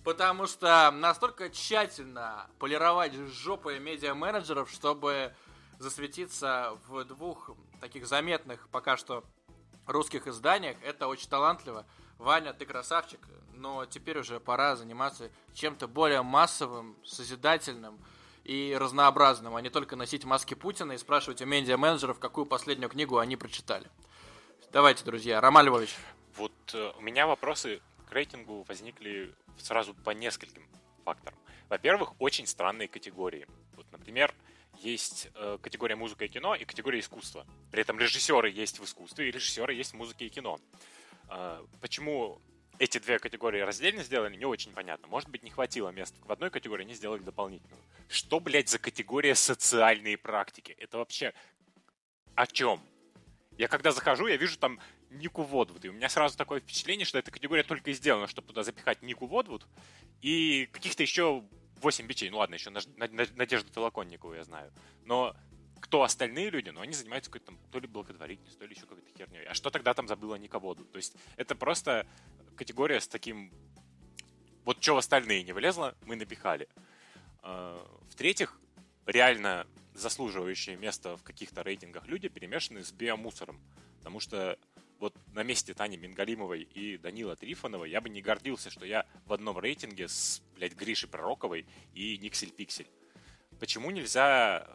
Потому 0.03 0.47
что 0.47 0.91
настолько 0.91 1.49
тщательно 1.49 2.49
полировать 2.59 3.13
жопы 3.13 3.79
медиа-менеджеров, 3.79 4.69
чтобы 4.69 5.33
засветиться 5.77 6.77
в 6.87 7.05
двух 7.05 7.51
таких 7.79 8.05
заметных 8.05 8.67
пока 8.69 8.97
что 8.97 9.23
русских 9.85 10.27
изданиях, 10.27 10.77
это 10.83 11.07
очень 11.07 11.29
талантливо. 11.29 11.85
Ваня, 12.19 12.51
ты 12.53 12.65
красавчик, 12.65 13.19
но 13.53 13.85
теперь 13.85 14.19
уже 14.19 14.41
пора 14.41 14.75
заниматься 14.75 15.31
чем-то 15.53 15.87
более 15.87 16.21
массовым, 16.21 16.97
созидательным 17.05 17.97
и 18.43 18.75
разнообразным, 18.77 19.55
а 19.55 19.61
не 19.61 19.69
только 19.69 19.95
носить 19.95 20.25
маски 20.25 20.53
Путина 20.53 20.91
и 20.91 20.97
спрашивать 20.97 21.41
у 21.41 21.45
медиа-менеджеров, 21.45 22.19
какую 22.19 22.45
последнюю 22.45 22.89
книгу 22.89 23.17
они 23.17 23.37
прочитали. 23.37 23.87
Давайте, 24.73 25.05
друзья. 25.05 25.39
Роман 25.39 25.67
Львович. 25.67 25.95
Вот 26.35 26.51
э, 26.73 26.91
у 26.97 27.01
меня 27.01 27.25
вопросы 27.25 27.81
к 28.09 28.11
рейтингу 28.11 28.63
возникли 28.67 29.33
сразу 29.57 29.93
по 29.93 30.09
нескольким 30.09 30.63
факторам. 31.05 31.39
Во-первых, 31.69 32.13
очень 32.19 32.47
странные 32.47 32.89
категории. 32.89 33.47
Вот, 33.77 33.85
например, 33.93 34.33
есть 34.79 35.29
э, 35.35 35.57
категория 35.61 35.95
музыка 35.95 36.25
и 36.25 36.27
кино 36.27 36.53
и 36.53 36.65
категория 36.65 36.99
искусства. 36.99 37.45
При 37.71 37.81
этом 37.81 37.97
режиссеры 37.97 38.49
есть 38.49 38.79
в 38.79 38.83
искусстве 38.83 39.29
и 39.29 39.31
режиссеры 39.31 39.73
есть 39.73 39.93
в 39.93 39.95
музыке 39.95 40.25
и 40.25 40.29
кино. 40.29 40.59
Э, 41.29 41.65
почему 41.81 42.41
эти 42.79 42.97
две 42.97 43.19
категории 43.19 43.59
раздельно 43.59 44.03
сделали, 44.03 44.35
не 44.35 44.45
очень 44.45 44.71
понятно. 44.71 45.07
Может 45.07 45.29
быть, 45.29 45.43
не 45.43 45.49
хватило 45.49 45.89
места 45.89 46.17
в 46.25 46.31
одной 46.31 46.49
категории, 46.49 46.83
они 46.83 46.93
сделали 46.93 47.21
дополнительную. 47.21 47.81
Что, 48.07 48.39
блядь, 48.39 48.69
за 48.69 48.79
категория 48.79 49.35
социальные 49.35 50.17
практики? 50.17 50.75
Это 50.79 50.97
вообще 50.97 51.33
о 52.35 52.47
чем? 52.47 52.81
Я 53.57 53.67
когда 53.67 53.91
захожу, 53.91 54.27
я 54.27 54.37
вижу 54.37 54.57
там 54.57 54.79
Нику 55.09 55.43
Водвуд, 55.43 55.83
и 55.83 55.89
у 55.89 55.93
меня 55.93 56.07
сразу 56.07 56.37
такое 56.37 56.61
впечатление, 56.61 57.05
что 57.05 57.19
эта 57.19 57.31
категория 57.31 57.63
только 57.63 57.91
и 57.91 57.93
сделана, 57.93 58.27
чтобы 58.27 58.47
туда 58.47 58.63
запихать 58.63 59.01
Нику 59.01 59.27
Водвуд 59.27 59.67
и 60.21 60.69
каких-то 60.71 61.03
еще 61.03 61.43
8 61.81 62.07
бичей. 62.07 62.29
Ну 62.29 62.37
ладно, 62.37 62.55
еще 62.55 62.69
Надежду 62.69 63.71
Толоконникову 63.71 64.33
я 64.35 64.43
знаю. 64.43 64.71
Но 65.03 65.35
кто 65.79 66.03
остальные 66.03 66.49
люди, 66.49 66.69
ну, 66.69 66.81
они 66.81 66.93
занимаются 66.93 67.31
какой-то 67.31 67.47
там, 67.47 67.59
то 67.71 67.79
ли 67.79 67.87
благотворительностью, 67.87 68.59
то 68.59 68.65
ли 68.65 68.75
еще 68.75 68.85
какой-то 68.85 69.09
херней. 69.17 69.45
А 69.45 69.53
что 69.53 69.69
тогда 69.69 69.93
там 69.93 70.07
забыла 70.07 70.35
Ниководу? 70.35 70.85
То 70.85 70.97
есть 70.97 71.15
это 71.37 71.55
просто 71.55 72.07
категория 72.55 72.99
с 72.99 73.07
таким... 73.07 73.51
Вот 74.65 74.83
что 74.83 74.95
в 74.95 74.97
остальные 74.97 75.43
не 75.43 75.53
влезло, 75.53 75.95
мы 76.05 76.15
напихали. 76.15 76.67
А, 77.41 77.83
в-третьих, 78.09 78.59
реально 79.05 79.65
заслуживающие 79.93 80.75
место 80.75 81.17
в 81.17 81.23
каких-то 81.23 81.63
рейтингах 81.63 82.07
люди 82.07 82.27
перемешаны 82.29 82.83
с 82.83 82.91
биомусором. 82.91 83.59
Потому 83.97 84.19
что 84.19 84.57
вот 84.99 85.15
на 85.33 85.43
месте 85.43 85.73
Тани 85.73 85.97
Мингалимовой 85.97 86.63
и 86.63 86.97
Данила 86.97 87.35
Трифонова 87.35 87.85
я 87.85 88.01
бы 88.01 88.09
не 88.09 88.21
гордился, 88.21 88.69
что 88.69 88.85
я 88.85 89.05
в 89.25 89.33
одном 89.33 89.57
рейтинге 89.57 90.07
с, 90.07 90.41
блядь, 90.55 90.75
Гришей 90.75 91.09
Пророковой 91.09 91.65
и 91.93 92.17
Никсель 92.17 92.51
Пиксель. 92.51 92.87
Почему 93.59 93.91
нельзя 93.91 94.67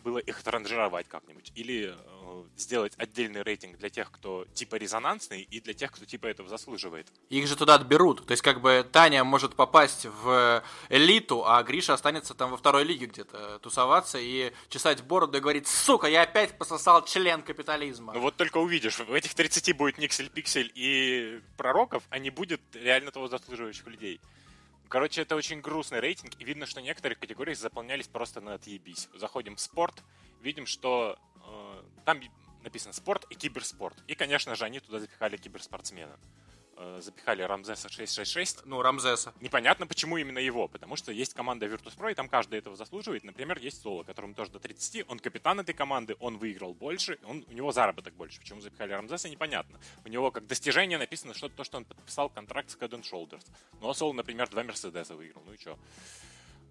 было 0.00 0.18
их 0.18 0.40
отранжировать 0.40 1.08
как-нибудь? 1.08 1.52
Или 1.54 1.94
э, 1.94 2.44
сделать 2.56 2.92
отдельный 2.96 3.42
рейтинг 3.42 3.78
для 3.78 3.90
тех, 3.90 4.10
кто 4.10 4.46
типа 4.54 4.76
резонансный, 4.76 5.42
и 5.42 5.60
для 5.60 5.74
тех, 5.74 5.92
кто 5.92 6.04
типа 6.04 6.26
этого 6.26 6.48
заслуживает? 6.48 7.06
Их 7.28 7.46
же 7.46 7.56
туда 7.56 7.74
отберут. 7.74 8.26
То 8.26 8.32
есть, 8.32 8.42
как 8.42 8.60
бы 8.60 8.86
Таня 8.90 9.24
может 9.24 9.54
попасть 9.54 10.06
в 10.06 10.62
элиту, 10.88 11.44
а 11.46 11.62
Гриша 11.62 11.94
останется 11.94 12.34
там 12.34 12.50
во 12.50 12.56
второй 12.56 12.84
лиге 12.84 13.06
где-то 13.06 13.58
тусоваться 13.60 14.18
и 14.18 14.52
чесать 14.68 15.02
бороду 15.02 15.38
и 15.38 15.40
говорить, 15.40 15.66
сука, 15.66 16.06
я 16.06 16.22
опять 16.22 16.58
пососал 16.58 17.04
член 17.04 17.42
капитализма. 17.42 18.12
Ну 18.12 18.20
вот 18.20 18.36
только 18.36 18.58
увидишь, 18.58 18.98
в 18.98 19.12
этих 19.12 19.34
30 19.34 19.76
будет 19.76 19.98
Никсель, 19.98 20.30
Пиксель 20.30 20.70
и 20.74 21.40
Пророков, 21.56 22.02
а 22.10 22.18
не 22.18 22.30
будет 22.30 22.60
реально 22.74 23.10
того 23.10 23.28
заслуживающих 23.28 23.86
людей. 23.86 24.20
Короче, 24.90 25.22
это 25.22 25.36
очень 25.36 25.60
грустный 25.60 26.00
рейтинг, 26.00 26.32
и 26.40 26.44
видно, 26.44 26.66
что 26.66 26.82
некоторые 26.82 27.16
категории 27.16 27.54
заполнялись 27.54 28.08
просто 28.08 28.40
на 28.40 28.54
отъебись. 28.54 29.08
Заходим 29.14 29.54
в 29.54 29.60
спорт, 29.60 30.02
видим, 30.42 30.66
что 30.66 31.16
э, 31.46 31.82
там 32.04 32.20
написано 32.64 32.92
спорт 32.92 33.24
и 33.30 33.36
киберспорт. 33.36 33.96
И, 34.08 34.16
конечно 34.16 34.56
же, 34.56 34.64
они 34.64 34.80
туда 34.80 34.98
запихали 34.98 35.36
киберспортсмена. 35.36 36.18
Э, 36.82 36.98
запихали 37.02 37.42
Рамзеса 37.42 37.90
666. 37.90 38.64
Ну, 38.64 38.80
Рамзеса. 38.80 39.34
Непонятно, 39.40 39.86
почему 39.86 40.16
именно 40.16 40.38
его, 40.38 40.66
потому 40.66 40.96
что 40.96 41.12
есть 41.12 41.34
команда 41.34 41.66
Virtus.pro, 41.66 42.10
и 42.10 42.14
там 42.14 42.26
каждый 42.26 42.58
этого 42.58 42.74
заслуживает. 42.74 43.22
Например, 43.22 43.58
есть 43.58 43.82
Соло, 43.82 44.02
которому 44.02 44.32
тоже 44.32 44.50
до 44.50 44.60
30, 44.60 45.04
он 45.06 45.18
капитан 45.18 45.60
этой 45.60 45.74
команды, 45.74 46.16
он 46.20 46.38
выиграл 46.38 46.72
больше, 46.72 47.18
он, 47.24 47.44
у 47.46 47.52
него 47.52 47.70
заработок 47.70 48.14
больше. 48.14 48.40
Почему 48.40 48.62
запихали 48.62 48.94
Рамзеса, 48.94 49.28
непонятно. 49.28 49.78
У 50.06 50.08
него 50.08 50.30
как 50.30 50.46
достижение 50.46 50.96
написано 50.96 51.34
что-то, 51.34 51.56
то, 51.56 51.64
что 51.64 51.76
он 51.76 51.84
подписал 51.84 52.30
контракт 52.30 52.70
с 52.70 52.78
Head 52.78 52.98
Shoulders. 53.02 53.46
Ну, 53.82 53.90
а 53.90 53.92
Соло, 53.92 54.14
например, 54.14 54.48
два 54.48 54.64
Мерседеса 54.64 55.14
выиграл, 55.14 55.42
ну 55.44 55.52
и 55.52 55.58
что? 55.58 55.78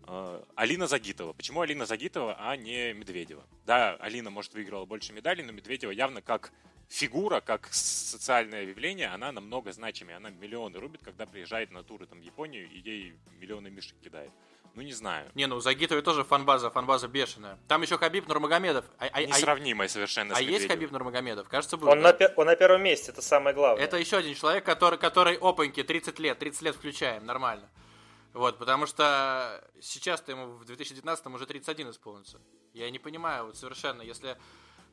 Э, 0.07 0.41
Алина 0.55 0.87
Загитова. 0.87 1.33
Почему 1.33 1.61
Алина 1.61 1.85
Загитова, 1.85 2.35
а 2.39 2.55
не 2.55 2.93
Медведева? 2.93 3.43
Да, 3.67 3.95
Алина, 3.97 4.31
может, 4.31 4.55
выиграла 4.55 4.85
больше 4.85 5.13
медалей, 5.13 5.43
но 5.43 5.51
Медведева 5.51 5.91
явно 5.91 6.23
как 6.23 6.51
фигура, 6.89 7.39
как 7.39 7.69
социальное 7.71 8.63
явление, 8.63 9.07
она 9.07 9.31
намного 9.31 9.71
значимее. 9.71 10.17
Она 10.17 10.31
миллионы 10.31 10.79
рубит, 10.79 11.01
когда 11.03 11.25
приезжает 11.25 11.71
на 11.71 11.83
туры 11.83 12.07
там, 12.07 12.19
в 12.19 12.23
Японию 12.23 12.69
и 12.69 12.79
ей 12.79 13.15
миллионы 13.39 13.69
мишек 13.69 13.95
кидает. 14.03 14.31
Ну, 14.75 14.81
не 14.81 14.93
знаю. 14.93 15.29
Не, 15.35 15.47
ну, 15.47 15.57
у 15.57 15.59
Загитовой 15.59 16.03
тоже 16.03 16.23
фанбаза, 16.23 16.69
фанбаза 16.69 17.07
бешеная. 17.07 17.57
Там 17.67 17.81
еще 17.81 17.97
Хабиб 17.97 18.27
Нурмагомедов. 18.27 18.85
А, 18.99 19.07
а, 19.11 19.23
Несравнимая 19.23 19.87
совершенно 19.87 20.35
А 20.35 20.41
есть 20.41 20.67
Хабиб 20.67 20.91
Нурмагомедов? 20.91 21.47
Кажется, 21.49 21.75
был. 21.77 21.89
Он, 21.89 22.01
да? 22.01 22.15
на, 22.17 22.27
он 22.35 22.45
на 22.45 22.55
первом 22.55 22.83
месте, 22.83 23.11
это 23.11 23.21
самое 23.21 23.55
главное. 23.55 23.83
Это 23.83 23.97
еще 23.97 24.17
один 24.17 24.35
человек, 24.35 24.63
который, 24.63 24.99
который 24.99 25.37
опаньки, 25.37 25.83
30 25.83 26.19
лет, 26.19 26.37
30 26.39 26.61
лет 26.61 26.75
включаем, 26.75 27.25
нормально. 27.25 27.69
Вот, 28.33 28.59
потому 28.59 28.85
что 28.85 29.63
сейчас-то 29.81 30.31
ему 30.31 30.47
в 30.47 30.65
2019 30.65 31.25
уже 31.27 31.45
31 31.47 31.89
исполнится. 31.89 32.39
Я 32.73 32.89
не 32.91 32.99
понимаю, 32.99 33.47
вот 33.47 33.57
совершенно, 33.57 34.03
если 34.03 34.37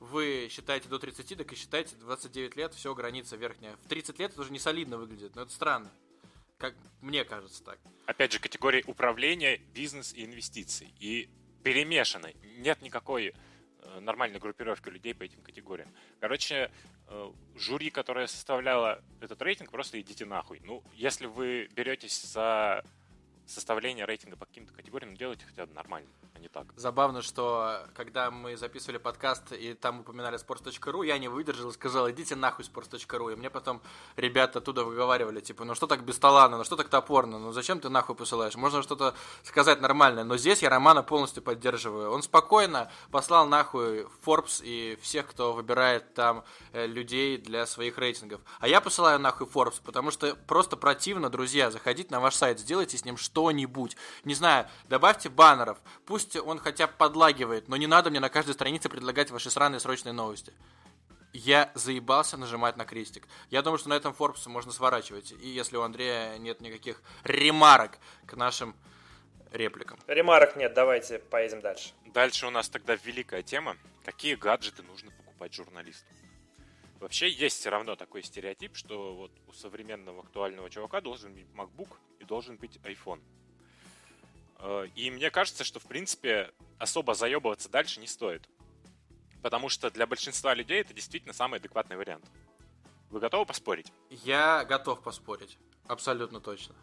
вы 0.00 0.48
считаете 0.50 0.88
до 0.88 0.98
30, 0.98 1.38
так 1.38 1.52
и 1.52 1.56
считаете 1.56 1.96
29 1.96 2.56
лет, 2.56 2.74
все, 2.74 2.94
граница 2.94 3.36
верхняя. 3.36 3.76
В 3.76 3.88
30 3.88 4.18
лет 4.18 4.32
это 4.32 4.40
уже 4.40 4.52
не 4.52 4.58
солидно 4.58 4.98
выглядит, 4.98 5.34
но 5.34 5.42
это 5.42 5.52
странно. 5.52 5.90
Как 6.58 6.74
мне 7.00 7.24
кажется 7.24 7.62
так. 7.62 7.78
Опять 8.06 8.32
же, 8.32 8.38
категории 8.38 8.82
управления, 8.86 9.58
бизнес 9.74 10.14
и 10.14 10.24
инвестиций. 10.24 10.92
И 10.98 11.28
перемешаны. 11.62 12.34
Нет 12.58 12.80
никакой 12.82 13.34
э, 13.80 14.00
нормальной 14.00 14.38
группировки 14.38 14.88
людей 14.88 15.14
по 15.14 15.24
этим 15.24 15.42
категориям. 15.42 15.92
Короче, 16.20 16.70
э, 17.08 17.32
жюри, 17.56 17.90
которое 17.90 18.26
составляло 18.26 19.02
этот 19.20 19.42
рейтинг, 19.42 19.70
просто 19.70 20.00
идите 20.00 20.24
нахуй. 20.24 20.60
Ну, 20.64 20.82
если 20.94 21.26
вы 21.26 21.68
беретесь 21.72 22.22
за 22.22 22.84
составление 23.46 24.04
рейтинга 24.04 24.36
по 24.36 24.46
каким-то 24.46 24.72
категориям, 24.72 25.12
ну, 25.12 25.16
делайте 25.16 25.44
хотя 25.44 25.66
бы 25.66 25.74
нормально 25.74 26.08
а 26.36 26.38
не 26.38 26.48
так. 26.48 26.66
Забавно, 26.76 27.22
что 27.22 27.80
когда 27.94 28.30
мы 28.30 28.56
записывали 28.56 28.98
подкаст 28.98 29.52
и 29.52 29.72
там 29.72 30.00
упоминали 30.00 30.38
sports.ru, 30.38 31.06
я 31.06 31.18
не 31.18 31.28
выдержал 31.28 31.70
и 31.70 31.72
сказал, 31.72 32.10
идите 32.10 32.36
нахуй 32.36 32.64
sports.ru. 32.64 33.32
И 33.32 33.36
мне 33.36 33.48
потом 33.48 33.80
ребята 34.16 34.58
оттуда 34.58 34.84
выговаривали, 34.84 35.40
типа, 35.40 35.64
ну 35.64 35.74
что 35.74 35.86
так 35.86 36.04
бесталанно, 36.04 36.58
ну 36.58 36.64
что 36.64 36.76
так 36.76 36.88
топорно, 36.88 37.38
ну 37.38 37.52
зачем 37.52 37.80
ты 37.80 37.88
нахуй 37.88 38.14
посылаешь? 38.14 38.54
Можно 38.54 38.82
что-то 38.82 39.14
сказать 39.44 39.80
нормальное. 39.80 40.24
Но 40.24 40.36
здесь 40.36 40.62
я 40.62 40.68
Романа 40.68 41.02
полностью 41.02 41.42
поддерживаю. 41.42 42.10
Он 42.10 42.22
спокойно 42.22 42.90
послал 43.10 43.46
нахуй 43.46 44.06
Forbes 44.24 44.60
и 44.62 44.98
всех, 45.00 45.28
кто 45.28 45.54
выбирает 45.54 46.12
там 46.14 46.44
э, 46.72 46.86
людей 46.86 47.38
для 47.38 47.66
своих 47.66 47.96
рейтингов. 47.96 48.42
А 48.60 48.68
я 48.68 48.82
посылаю 48.82 49.18
нахуй 49.18 49.46
Forbes, 49.46 49.80
потому 49.82 50.10
что 50.10 50.34
просто 50.46 50.76
противно, 50.76 51.30
друзья, 51.30 51.70
заходить 51.70 52.10
на 52.10 52.20
ваш 52.20 52.34
сайт, 52.34 52.60
сделайте 52.60 52.98
с 52.98 53.04
ним 53.06 53.16
что-нибудь. 53.16 53.96
Не 54.24 54.34
знаю, 54.34 54.68
добавьте 54.88 55.30
баннеров, 55.30 55.78
пусть 56.04 56.25
пусть 56.26 56.46
он 56.46 56.58
хотя 56.58 56.86
бы 56.86 56.92
подлагивает, 56.96 57.68
но 57.68 57.76
не 57.76 57.86
надо 57.86 58.10
мне 58.10 58.20
на 58.20 58.28
каждой 58.28 58.54
странице 58.54 58.88
предлагать 58.88 59.30
ваши 59.30 59.50
сраные 59.50 59.80
срочные 59.80 60.12
новости. 60.12 60.52
Я 61.32 61.70
заебался 61.74 62.36
нажимать 62.36 62.76
на 62.76 62.84
крестик. 62.84 63.28
Я 63.50 63.62
думаю, 63.62 63.78
что 63.78 63.90
на 63.90 63.94
этом 63.94 64.14
Форбсе 64.14 64.48
можно 64.48 64.72
сворачивать. 64.72 65.32
И 65.32 65.48
если 65.48 65.76
у 65.76 65.82
Андрея 65.82 66.38
нет 66.38 66.60
никаких 66.60 67.02
ремарок 67.24 67.98
к 68.26 68.34
нашим 68.34 68.74
репликам. 69.52 69.98
Ремарок 70.06 70.56
нет, 70.56 70.72
давайте 70.72 71.18
поедем 71.18 71.60
дальше. 71.60 71.90
Дальше 72.06 72.46
у 72.46 72.50
нас 72.50 72.68
тогда 72.68 72.96
великая 72.96 73.42
тема. 73.42 73.76
Какие 74.04 74.34
гаджеты 74.34 74.82
нужно 74.82 75.10
покупать 75.10 75.52
журналисту? 75.52 76.06
Вообще 77.00 77.28
есть 77.28 77.60
все 77.60 77.68
равно 77.68 77.96
такой 77.96 78.22
стереотип, 78.22 78.74
что 78.74 79.14
вот 79.14 79.30
у 79.46 79.52
современного 79.52 80.22
актуального 80.22 80.70
чувака 80.70 81.02
должен 81.02 81.34
быть 81.34 81.46
MacBook 81.54 81.98
и 82.18 82.24
должен 82.24 82.56
быть 82.56 82.78
iPhone. 82.82 83.20
Э, 84.58 84.86
и 84.94 85.10
мне 85.10 85.30
кажется, 85.30 85.64
что, 85.64 85.80
в 85.80 85.84
принципе, 85.84 86.52
особо 86.78 87.14
заебываться 87.14 87.68
дальше 87.68 88.00
не 88.00 88.06
стоит. 88.06 88.48
Потому 89.42 89.68
что 89.68 89.90
для 89.90 90.06
большинства 90.06 90.54
людей 90.54 90.80
это 90.80 90.94
действительно 90.94 91.32
самый 91.32 91.58
адекватный 91.58 91.96
вариант. 91.96 92.24
Вы 93.10 93.20
готовы 93.20 93.46
поспорить? 93.46 93.92
Я 94.10 94.64
готов 94.64 95.02
поспорить. 95.02 95.58
Абсолютно 95.86 96.40
точно. 96.40 96.74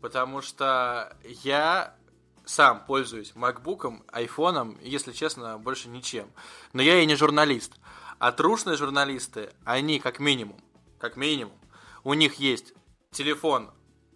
Потому 0.00 0.42
что 0.42 1.16
я 1.24 1.96
сам 2.44 2.84
пользуюсь 2.86 3.34
макбуком, 3.34 4.04
айфоном, 4.10 4.78
если 4.80 5.12
честно, 5.12 5.58
больше 5.58 5.88
ничем. 5.88 6.30
Но 6.72 6.82
я 6.82 7.00
и 7.00 7.06
не 7.06 7.16
журналист. 7.16 7.72
А 8.18 8.32
трушные 8.32 8.76
журналисты, 8.76 9.50
они 9.64 9.98
как 10.00 10.18
минимум, 10.18 10.60
как 10.98 11.16
минимум, 11.16 11.58
у 12.04 12.14
них 12.14 12.34
есть 12.34 12.72
телефон 13.10 13.70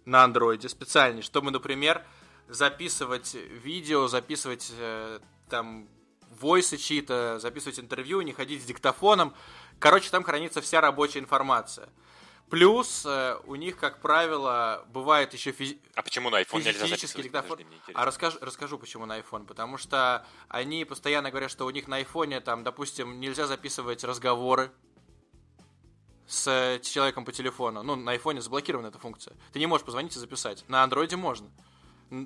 на 0.05 0.23
андроиде 0.23 0.67
специальный, 0.69 1.21
чтобы, 1.21 1.51
например, 1.51 2.03
записывать 2.47 3.33
видео, 3.33 4.07
записывать 4.07 4.71
э, 4.77 5.19
там 5.49 5.87
войсы 6.29 6.77
чьи-то, 6.77 7.39
записывать 7.39 7.79
интервью, 7.79 8.21
не 8.21 8.33
ходить 8.33 8.61
с 8.61 8.65
диктофоном. 8.65 9.33
Короче, 9.79 10.09
там 10.09 10.23
хранится 10.23 10.61
вся 10.61 10.81
рабочая 10.81 11.19
информация. 11.19 11.89
Плюс 12.49 13.03
э, 13.05 13.39
у 13.45 13.55
них, 13.55 13.77
как 13.77 13.99
правило, 13.99 14.85
бывает 14.89 15.33
еще 15.33 15.51
физи... 15.51 15.79
А 15.95 16.03
почему 16.03 16.29
на 16.29 16.41
iPhone 16.41 16.63
нельзя 16.63 16.85
записывать? 16.85 17.23
диктофон? 17.25 17.59
А 17.95 18.05
расскажу, 18.05 18.37
расскажу, 18.41 18.77
почему 18.77 19.05
на 19.05 19.19
iPhone. 19.19 19.45
Потому 19.45 19.77
что 19.77 20.25
они 20.49 20.85
постоянно 20.85 21.31
говорят, 21.31 21.49
что 21.49 21.65
у 21.65 21.69
них 21.71 21.87
на 21.87 22.01
iPhone, 22.01 22.39
там, 22.41 22.63
допустим, 22.63 23.19
нельзя 23.19 23.47
записывать 23.47 24.03
разговоры 24.03 24.71
с 26.27 26.79
человеком 26.83 27.25
по 27.25 27.31
телефону. 27.31 27.81
Ну, 27.81 27.95
на 27.95 28.15
iPhone 28.15 28.39
заблокирована 28.39 28.87
эта 28.87 28.99
функция. 28.99 29.35
Ты 29.51 29.59
не 29.59 29.65
можешь 29.65 29.85
позвонить 29.85 30.15
и 30.15 30.19
записать. 30.19 30.63
На 30.67 30.83
андроиде 30.83 31.15
можно. 31.15 31.49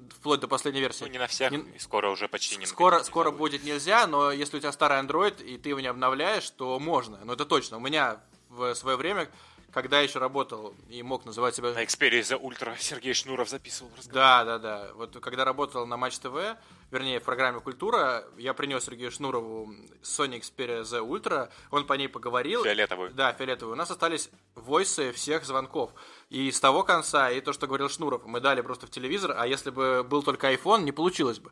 Вплоть 0.09 0.39
до 0.39 0.47
последней 0.47 0.81
версии. 0.81 1.03
Ну, 1.03 1.09
не 1.09 1.19
на 1.19 1.27
всех, 1.27 1.51
не... 1.51 1.57
и 1.57 1.79
скоро 1.79 2.09
уже 2.09 2.27
почти 2.27 2.57
не 2.57 2.65
Скоро, 2.65 3.03
скоро 3.03 3.31
будет 3.31 3.63
нельзя, 3.63 4.07
но 4.07 4.31
если 4.31 4.57
у 4.57 4.59
тебя 4.59 4.71
старый 4.71 4.99
Android, 4.99 5.43
и 5.43 5.57
ты 5.57 5.69
его 5.69 5.79
не 5.79 5.87
обновляешь, 5.87 6.49
то 6.49 6.79
можно. 6.79 7.19
Но 7.23 7.33
это 7.33 7.45
точно. 7.45 7.77
У 7.77 7.79
меня 7.79 8.19
в 8.49 8.73
свое 8.75 8.97
время 8.97 9.29
когда 9.77 9.99
еще 9.99 10.17
работал 10.17 10.73
и 10.89 11.03
мог 11.03 11.23
называть 11.25 11.53
себя... 11.53 11.71
На 11.71 11.83
Xperia 11.83 12.23
за 12.23 12.37
Ультра 12.37 12.75
Сергей 12.79 13.13
Шнуров 13.13 13.47
записывал 13.47 13.91
разговор. 13.95 14.15
Да, 14.15 14.43
да, 14.43 14.57
да. 14.57 14.91
Вот 14.95 15.15
когда 15.19 15.45
работал 15.45 15.85
на 15.85 15.97
Матч 15.97 16.17
ТВ, 16.17 16.57
вернее, 16.89 17.19
в 17.19 17.23
программе 17.23 17.59
«Культура», 17.59 18.23
я 18.39 18.55
принес 18.55 18.85
Сергею 18.85 19.11
Шнурову 19.11 19.71
Sony 20.01 20.41
Xperia 20.41 20.83
Z 20.83 21.01
Ultra, 21.01 21.51
он 21.69 21.85
по 21.85 21.93
ней 21.93 22.09
поговорил. 22.09 22.63
Фиолетовую. 22.63 23.11
Да, 23.11 23.33
фиолетовую. 23.33 23.75
У 23.75 23.77
нас 23.77 23.91
остались 23.91 24.31
войсы 24.55 25.11
всех 25.11 25.45
звонков. 25.45 25.91
И 26.31 26.51
с 26.51 26.59
того 26.59 26.81
конца, 26.81 27.29
и 27.29 27.39
то, 27.39 27.53
что 27.53 27.67
говорил 27.67 27.87
Шнуров, 27.87 28.25
мы 28.25 28.39
дали 28.39 28.61
просто 28.61 28.87
в 28.87 28.89
телевизор, 28.89 29.35
а 29.37 29.45
если 29.45 29.69
бы 29.69 30.03
был 30.03 30.23
только 30.23 30.51
iPhone, 30.51 30.85
не 30.85 30.91
получилось 30.91 31.37
бы. 31.37 31.51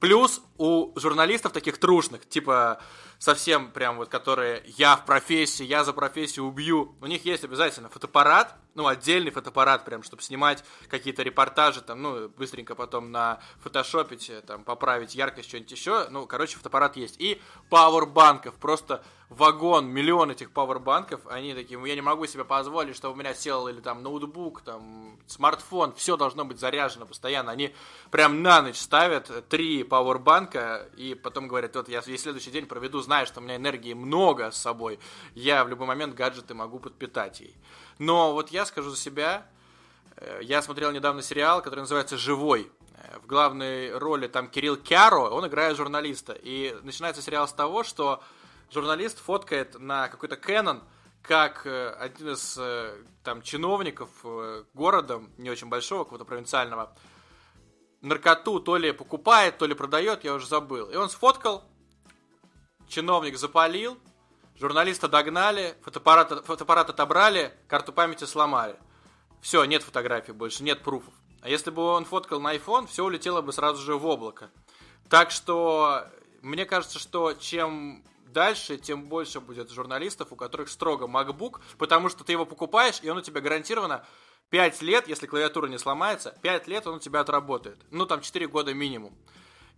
Плюс 0.00 0.40
у 0.56 0.98
журналистов 0.98 1.52
таких 1.52 1.78
трушных, 1.78 2.26
типа 2.26 2.80
совсем 3.18 3.70
прям 3.70 3.98
вот, 3.98 4.08
которые 4.08 4.62
я 4.78 4.96
в 4.96 5.04
профессии, 5.04 5.62
я 5.62 5.84
за 5.84 5.92
профессию 5.92 6.46
убью, 6.46 6.96
у 7.02 7.06
них 7.06 7.26
есть 7.26 7.44
обязательно 7.44 7.90
фотоаппарат, 7.90 8.56
ну, 8.74 8.86
отдельный 8.86 9.30
фотоаппарат 9.30 9.84
прям, 9.84 10.02
чтобы 10.02 10.22
снимать 10.22 10.64
какие-то 10.88 11.22
репортажи, 11.22 11.82
там, 11.82 12.00
ну, 12.00 12.30
быстренько 12.30 12.74
потом 12.74 13.12
на 13.12 13.40
фотошопить, 13.62 14.32
там, 14.46 14.64
поправить 14.64 15.14
яркость, 15.14 15.48
что-нибудь 15.48 15.70
еще, 15.70 16.08
ну, 16.08 16.26
короче, 16.26 16.56
фотоаппарат 16.56 16.96
есть. 16.96 17.20
И 17.20 17.42
пауэрбанков, 17.68 18.54
просто 18.54 19.04
вагон, 19.30 19.86
миллион 19.86 20.32
этих 20.32 20.50
пауэрбанков, 20.50 21.20
они 21.28 21.54
такие, 21.54 21.80
я 21.86 21.94
не 21.94 22.00
могу 22.00 22.26
себе 22.26 22.44
позволить, 22.44 22.96
чтобы 22.96 23.14
у 23.14 23.16
меня 23.16 23.32
сел 23.32 23.68
или 23.68 23.80
там 23.80 24.02
ноутбук, 24.02 24.60
там, 24.62 25.18
смартфон, 25.28 25.94
все 25.94 26.16
должно 26.16 26.44
быть 26.44 26.58
заряжено 26.58 27.06
постоянно. 27.06 27.52
Они 27.52 27.72
прям 28.10 28.42
на 28.42 28.60
ночь 28.60 28.76
ставят 28.76 29.48
три 29.48 29.84
пауэрбанка 29.84 30.88
и 30.96 31.14
потом 31.14 31.46
говорят, 31.46 31.76
вот 31.76 31.88
я 31.88 32.00
весь 32.00 32.22
следующий 32.22 32.50
день 32.50 32.66
проведу, 32.66 33.00
зная, 33.00 33.24
что 33.24 33.40
у 33.40 33.42
меня 33.42 33.54
энергии 33.54 33.94
много 33.94 34.50
с 34.50 34.56
собой, 34.56 34.98
я 35.34 35.64
в 35.64 35.68
любой 35.68 35.86
момент 35.86 36.14
гаджеты 36.14 36.54
могу 36.54 36.80
подпитать 36.80 37.40
ей. 37.40 37.56
Но 37.98 38.32
вот 38.32 38.50
я 38.50 38.66
скажу 38.66 38.90
за 38.90 38.96
себя, 38.96 39.46
э, 40.16 40.40
я 40.42 40.60
смотрел 40.60 40.90
недавно 40.90 41.22
сериал, 41.22 41.62
который 41.62 41.80
называется 41.80 42.16
«Живой». 42.16 42.68
Э, 42.94 43.18
в 43.22 43.26
главной 43.26 43.96
роли 43.96 44.26
там 44.26 44.48
Кирилл 44.48 44.76
Кяро, 44.76 45.30
он 45.30 45.46
играет 45.46 45.76
журналиста. 45.76 46.32
И 46.32 46.76
начинается 46.82 47.22
сериал 47.22 47.46
с 47.46 47.52
того, 47.52 47.84
что 47.84 48.22
журналист 48.72 49.18
фоткает 49.18 49.78
на 49.78 50.08
какой-то 50.08 50.36
Canon, 50.36 50.82
как 51.22 51.66
э, 51.66 51.90
один 51.90 52.30
из 52.30 52.58
там 53.22 53.42
чиновников 53.42 54.08
города, 54.74 55.22
не 55.36 55.50
очень 55.50 55.68
большого, 55.68 56.04
какого-то 56.04 56.24
провинциального, 56.24 56.94
наркоту 58.00 58.60
то 58.60 58.76
ли 58.76 58.92
покупает, 58.92 59.58
то 59.58 59.66
ли 59.66 59.74
продает, 59.74 60.24
я 60.24 60.34
уже 60.34 60.46
забыл. 60.46 60.90
И 60.90 60.96
он 60.96 61.10
сфоткал, 61.10 61.64
чиновник 62.88 63.36
запалил, 63.36 63.98
Журналиста 64.60 65.08
догнали, 65.08 65.74
фотоаппарат, 65.82 66.44
фотоаппарат 66.44 66.90
отобрали, 66.90 67.50
карту 67.66 67.94
памяти 67.94 68.24
сломали. 68.24 68.76
Все, 69.40 69.64
нет 69.64 69.82
фотографий 69.82 70.32
больше, 70.32 70.62
нет 70.62 70.82
пруфов. 70.82 71.14
А 71.40 71.48
если 71.48 71.70
бы 71.70 71.82
он 71.82 72.04
фоткал 72.04 72.42
на 72.42 72.54
iPhone, 72.54 72.86
все 72.86 73.02
улетело 73.02 73.40
бы 73.40 73.54
сразу 73.54 73.80
же 73.82 73.96
в 73.96 74.04
облако. 74.04 74.50
Так 75.08 75.30
что 75.30 76.04
мне 76.42 76.66
кажется, 76.66 76.98
что 76.98 77.32
чем 77.32 78.04
дальше, 78.32 78.76
тем 78.76 79.08
больше 79.08 79.40
будет 79.40 79.70
журналистов, 79.70 80.28
у 80.32 80.36
которых 80.36 80.68
строго 80.68 81.06
MacBook, 81.06 81.60
потому 81.78 82.08
что 82.08 82.24
ты 82.24 82.32
его 82.32 82.46
покупаешь, 82.46 83.00
и 83.02 83.10
он 83.10 83.18
у 83.18 83.22
тебя 83.22 83.40
гарантированно 83.40 84.04
5 84.50 84.82
лет, 84.82 85.08
если 85.08 85.26
клавиатура 85.26 85.68
не 85.68 85.78
сломается, 85.78 86.36
5 86.42 86.66
лет 86.68 86.86
он 86.86 86.96
у 86.96 86.98
тебя 86.98 87.20
отработает. 87.20 87.78
Ну, 87.90 88.06
там 88.06 88.20
4 88.20 88.48
года 88.48 88.74
минимум. 88.74 89.14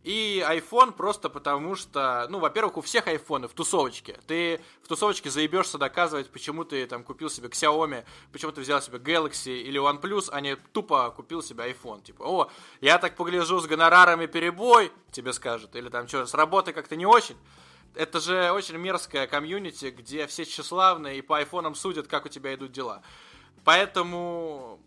И 0.02 0.44
iPhone 0.44 0.92
просто 0.92 1.28
потому 1.28 1.76
что, 1.76 2.26
ну, 2.28 2.40
во-первых, 2.40 2.76
у 2.76 2.80
всех 2.80 3.06
айфоны 3.06 3.46
в 3.46 3.52
тусовочке. 3.52 4.18
Ты 4.26 4.60
в 4.82 4.88
тусовочке 4.88 5.30
заебешься 5.30 5.78
доказывать, 5.78 6.28
почему 6.30 6.64
ты 6.64 6.84
там 6.86 7.04
купил 7.04 7.30
себе 7.30 7.48
Xiaomi, 7.48 8.04
почему 8.32 8.50
ты 8.50 8.62
взял 8.62 8.82
себе 8.82 8.98
Galaxy 8.98 9.60
или 9.60 9.80
OnePlus, 9.80 10.30
а 10.32 10.40
не 10.40 10.56
тупо 10.56 11.10
купил 11.10 11.40
себе 11.40 11.70
iPhone. 11.70 12.02
Типа, 12.02 12.24
о, 12.24 12.50
я 12.80 12.98
так 12.98 13.14
погляжу 13.14 13.60
с 13.60 13.66
гонорарами 13.66 14.26
перебой, 14.26 14.90
тебе 15.12 15.32
скажут. 15.32 15.76
Или 15.76 15.88
там 15.88 16.08
что, 16.08 16.26
с 16.26 16.34
работы 16.34 16.72
как-то 16.72 16.96
не 16.96 17.06
очень. 17.06 17.36
Это 17.94 18.20
же 18.20 18.50
очень 18.52 18.76
мерзкая 18.76 19.26
комьюнити, 19.26 19.90
где 19.90 20.26
все 20.26 20.44
тщеславные 20.44 21.18
и 21.18 21.22
по 21.22 21.36
айфонам 21.38 21.74
судят, 21.74 22.06
как 22.06 22.24
у 22.24 22.28
тебя 22.28 22.54
идут 22.54 22.72
дела. 22.72 23.02
Поэтому 23.64 24.80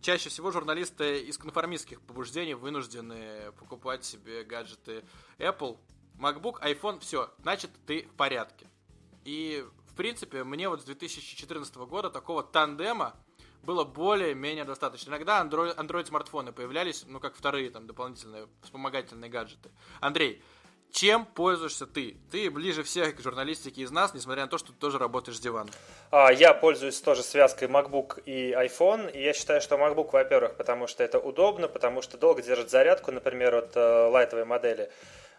чаще 0.00 0.28
всего 0.28 0.50
журналисты 0.50 1.20
из 1.20 1.38
конформистских 1.38 2.00
побуждений 2.00 2.54
вынуждены 2.54 3.52
покупать 3.58 4.04
себе 4.04 4.44
гаджеты 4.44 5.04
Apple, 5.38 5.78
MacBook, 6.18 6.60
iPhone, 6.62 7.00
все, 7.00 7.32
значит, 7.42 7.70
ты 7.86 8.02
в 8.02 8.14
порядке. 8.14 8.68
И, 9.24 9.64
в 9.86 9.94
принципе, 9.94 10.44
мне 10.44 10.68
вот 10.68 10.80
с 10.80 10.84
2014 10.84 11.74
года 11.76 12.10
такого 12.10 12.42
тандема 12.42 13.16
было 13.62 13.84
более-менее 13.84 14.64
достаточно. 14.64 15.10
Иногда 15.10 15.44
Android, 15.44 15.76
Android 15.76 16.06
смартфоны 16.06 16.52
появлялись, 16.52 17.04
ну, 17.06 17.20
как 17.20 17.34
вторые 17.34 17.70
там 17.70 17.86
дополнительные 17.86 18.48
вспомогательные 18.62 19.30
гаджеты. 19.30 19.70
Андрей, 20.00 20.42
чем 20.90 21.26
пользуешься 21.26 21.86
ты? 21.86 22.16
Ты 22.30 22.50
ближе 22.50 22.82
всех 22.82 23.16
к 23.16 23.20
журналистике 23.20 23.82
из 23.82 23.90
нас, 23.90 24.14
несмотря 24.14 24.42
на 24.42 24.48
то, 24.48 24.58
что 24.58 24.72
ты 24.72 24.78
тоже 24.78 24.98
работаешь 24.98 25.36
с 25.36 25.40
дивана. 25.40 25.70
А, 26.10 26.32
я 26.32 26.54
пользуюсь 26.54 27.00
тоже 27.00 27.22
связкой 27.22 27.68
MacBook 27.68 28.22
и 28.24 28.52
iPhone, 28.52 29.10
и 29.10 29.22
я 29.22 29.32
считаю, 29.32 29.60
что 29.60 29.76
MacBook, 29.76 30.10
во-первых, 30.12 30.56
потому 30.56 30.86
что 30.86 31.04
это 31.04 31.18
удобно, 31.18 31.68
потому 31.68 32.02
что 32.02 32.16
долго 32.16 32.42
держит 32.42 32.70
зарядку, 32.70 33.12
например, 33.12 33.54
от 33.54 33.76
э, 33.76 34.08
лайтовой 34.08 34.44
модели. 34.44 34.90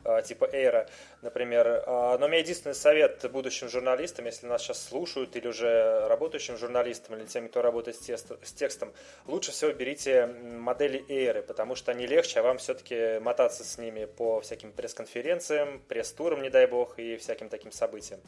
А, 0.04 0.22
типа 0.22 0.50
Эйра, 0.52 0.88
например. 1.22 1.84
А, 1.86 2.18
но 2.18 2.26
у 2.26 2.30
меня 2.30 2.40
единственный 2.40 2.76
совет 2.76 3.30
будущим 3.32 3.70
журналистам, 3.70 4.26
если 4.26 4.48
нас 4.48 4.62
сейчас 4.62 4.82
слушают, 4.84 5.36
или 5.36 5.48
уже 5.48 6.08
работающим 6.08 6.58
журналистам, 6.58 7.16
или 7.16 7.26
тем, 7.26 7.50
кто 7.50 7.62
работает 7.62 7.98
с 7.98 8.54
текстом, 8.54 8.94
лучше 9.26 9.52
всего 9.52 9.72
берите 9.72 10.28
модели 10.28 11.04
Эйры, 11.10 11.42
потому 11.42 11.76
что 11.76 11.92
они 11.92 12.08
легче, 12.08 12.40
а 12.40 12.44
вам 12.44 12.58
все-таки 12.58 13.20
мотаться 13.20 13.64
с 13.64 13.78
ними 13.78 14.06
по 14.06 14.42
всяким 14.42 14.72
пресс-конференциям, 14.72 15.82
пресс-турам, 15.88 16.42
не 16.42 16.50
дай 16.50 16.68
бог, 16.68 16.98
и 17.00 17.18
всяким 17.18 17.50
таким 17.50 17.72
событиям. 17.72 18.20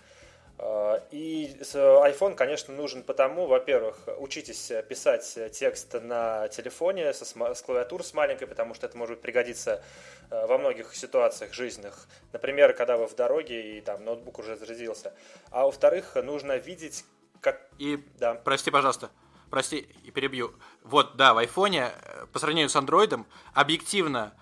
А, 0.57 1.03
и 1.11 1.55
iPhone, 1.61 2.35
конечно, 2.35 2.73
нужен 2.73 3.03
потому, 3.03 3.47
во-первых, 3.47 3.97
учитесь 4.19 4.71
писать 4.87 5.37
текст 5.53 5.93
на 6.01 6.47
телефоне 6.49 7.13
со, 7.13 7.25
с 7.25 7.61
клавиатуры 7.61 8.03
с 8.03 8.13
маленькой, 8.13 8.47
потому 8.47 8.73
что 8.73 8.85
это 8.85 8.97
может 8.97 9.21
пригодиться 9.21 9.83
а, 10.29 10.47
во 10.47 10.57
многих 10.57 10.95
ситуациях 10.95 11.53
жизненных. 11.53 12.07
Например, 12.33 12.73
когда 12.73 12.97
вы 12.97 13.07
в 13.07 13.15
дороге 13.15 13.77
и 13.77 13.81
там 13.81 14.05
ноутбук 14.05 14.39
уже 14.39 14.53
разрядился. 14.53 15.13
А 15.49 15.65
во-вторых, 15.65 16.15
нужно 16.15 16.57
видеть, 16.57 17.05
как... 17.39 17.67
И, 17.77 18.03
да. 18.19 18.35
прости, 18.35 18.71
пожалуйста, 18.71 19.09
прости, 19.49 19.87
и 20.03 20.11
перебью. 20.11 20.53
Вот, 20.83 21.15
да, 21.17 21.33
в 21.33 21.37
айфоне, 21.37 21.91
э, 21.91 22.25
по 22.31 22.39
сравнению 22.39 22.69
с 22.69 22.75
андроидом, 22.75 23.27
объективно 23.53 24.33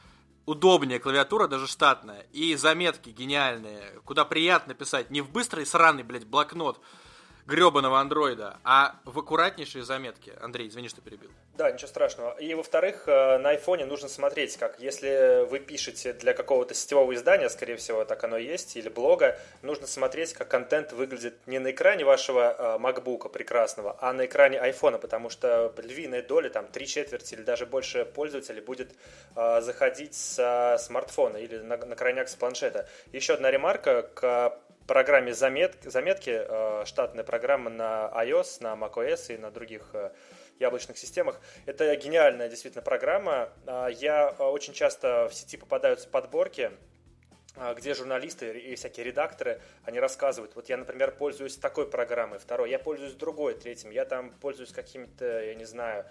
удобнее 0.49 0.99
клавиатура, 0.99 1.47
даже 1.47 1.67
штатная, 1.67 2.21
и 2.33 2.55
заметки 2.55 3.09
гениальные, 3.11 4.01
куда 4.03 4.25
приятно 4.25 4.73
писать 4.73 5.11
не 5.11 5.21
в 5.21 5.29
быстрый 5.29 5.65
сраный, 5.65 6.01
блядь, 6.01 6.25
блокнот, 6.25 6.81
гребаного 7.49 7.99
андроида, 7.99 8.57
а 8.63 8.95
в 9.05 9.19
аккуратнейшие 9.19 9.83
заметки. 9.83 10.31
Андрей, 10.39 10.67
извини, 10.67 10.87
что 10.87 11.01
перебил. 11.01 11.31
Да, 11.57 11.71
ничего 11.71 11.87
страшного. 11.87 12.37
И 12.39 12.53
во-вторых, 12.53 13.03
э, 13.07 13.37
на 13.39 13.49
айфоне 13.49 13.85
нужно 13.85 14.07
смотреть, 14.07 14.55
как 14.55 14.79
если 14.79 15.45
вы 15.49 15.59
пишете 15.59 16.13
для 16.13 16.33
какого-то 16.33 16.73
сетевого 16.73 17.13
издания, 17.15 17.49
скорее 17.49 17.75
всего, 17.75 18.05
так 18.05 18.23
оно 18.23 18.37
и 18.37 18.45
есть, 18.45 18.77
или 18.77 18.87
блога, 18.87 19.37
нужно 19.61 19.87
смотреть, 19.87 20.33
как 20.33 20.47
контент 20.47 20.93
выглядит 20.93 21.35
не 21.47 21.59
на 21.59 21.71
экране 21.71 22.05
вашего 22.05 22.77
э, 22.79 23.29
прекрасного, 23.29 23.97
а 23.99 24.13
на 24.13 24.25
экране 24.25 24.59
айфона, 24.59 24.99
потому 24.99 25.29
что 25.29 25.73
львиная 25.77 26.21
доля, 26.21 26.49
там, 26.49 26.67
три 26.67 26.87
четверти 26.87 27.33
или 27.33 27.41
даже 27.41 27.65
больше 27.65 28.05
пользователей 28.05 28.61
будет 28.61 28.93
э, 29.35 29.61
заходить 29.61 30.15
с 30.15 30.77
смартфона 30.79 31.37
или 31.37 31.57
на, 31.57 31.77
на 31.77 31.95
крайняк 31.95 32.29
с 32.29 32.35
планшета. 32.35 32.87
Еще 33.11 33.33
одна 33.33 33.51
ремарка 33.51 34.03
к 34.03 34.59
программе 34.89 35.35
замет, 35.35 35.77
заметки, 35.83 36.31
э, 36.31 36.83
штатная 36.85 37.23
программа 37.23 37.69
на 37.69 38.11
iOS, 38.15 38.57
на 38.61 38.73
macOS 38.73 39.35
и 39.35 39.37
на 39.37 39.51
других 39.51 39.91
э, 39.93 40.11
яблочных 40.57 40.97
системах. 40.97 41.39
Это 41.67 41.95
гениальная 41.95 42.49
действительно 42.49 42.81
программа. 42.81 43.49
А, 43.67 43.87
я 43.87 44.33
э, 44.37 44.43
очень 44.43 44.73
часто 44.73 45.29
в 45.29 45.35
сети 45.35 45.57
попадаются 45.57 46.09
подборки, 46.09 46.71
где 47.75 47.93
журналисты 47.93 48.57
и 48.57 48.75
всякие 48.75 49.05
редакторы, 49.05 49.61
они 49.83 49.99
рассказывают, 49.99 50.55
вот 50.55 50.69
я, 50.69 50.77
например, 50.77 51.11
пользуюсь 51.11 51.57
такой 51.57 51.89
программой, 51.89 52.39
второй, 52.39 52.69
я 52.69 52.79
пользуюсь 52.79 53.13
другой, 53.13 53.53
третьим, 53.53 53.89
я 53.89 54.05
там 54.05 54.31
пользуюсь 54.39 54.71
какими-то, 54.71 55.43
я 55.43 55.55
не 55.55 55.65
знаю, 55.65 56.05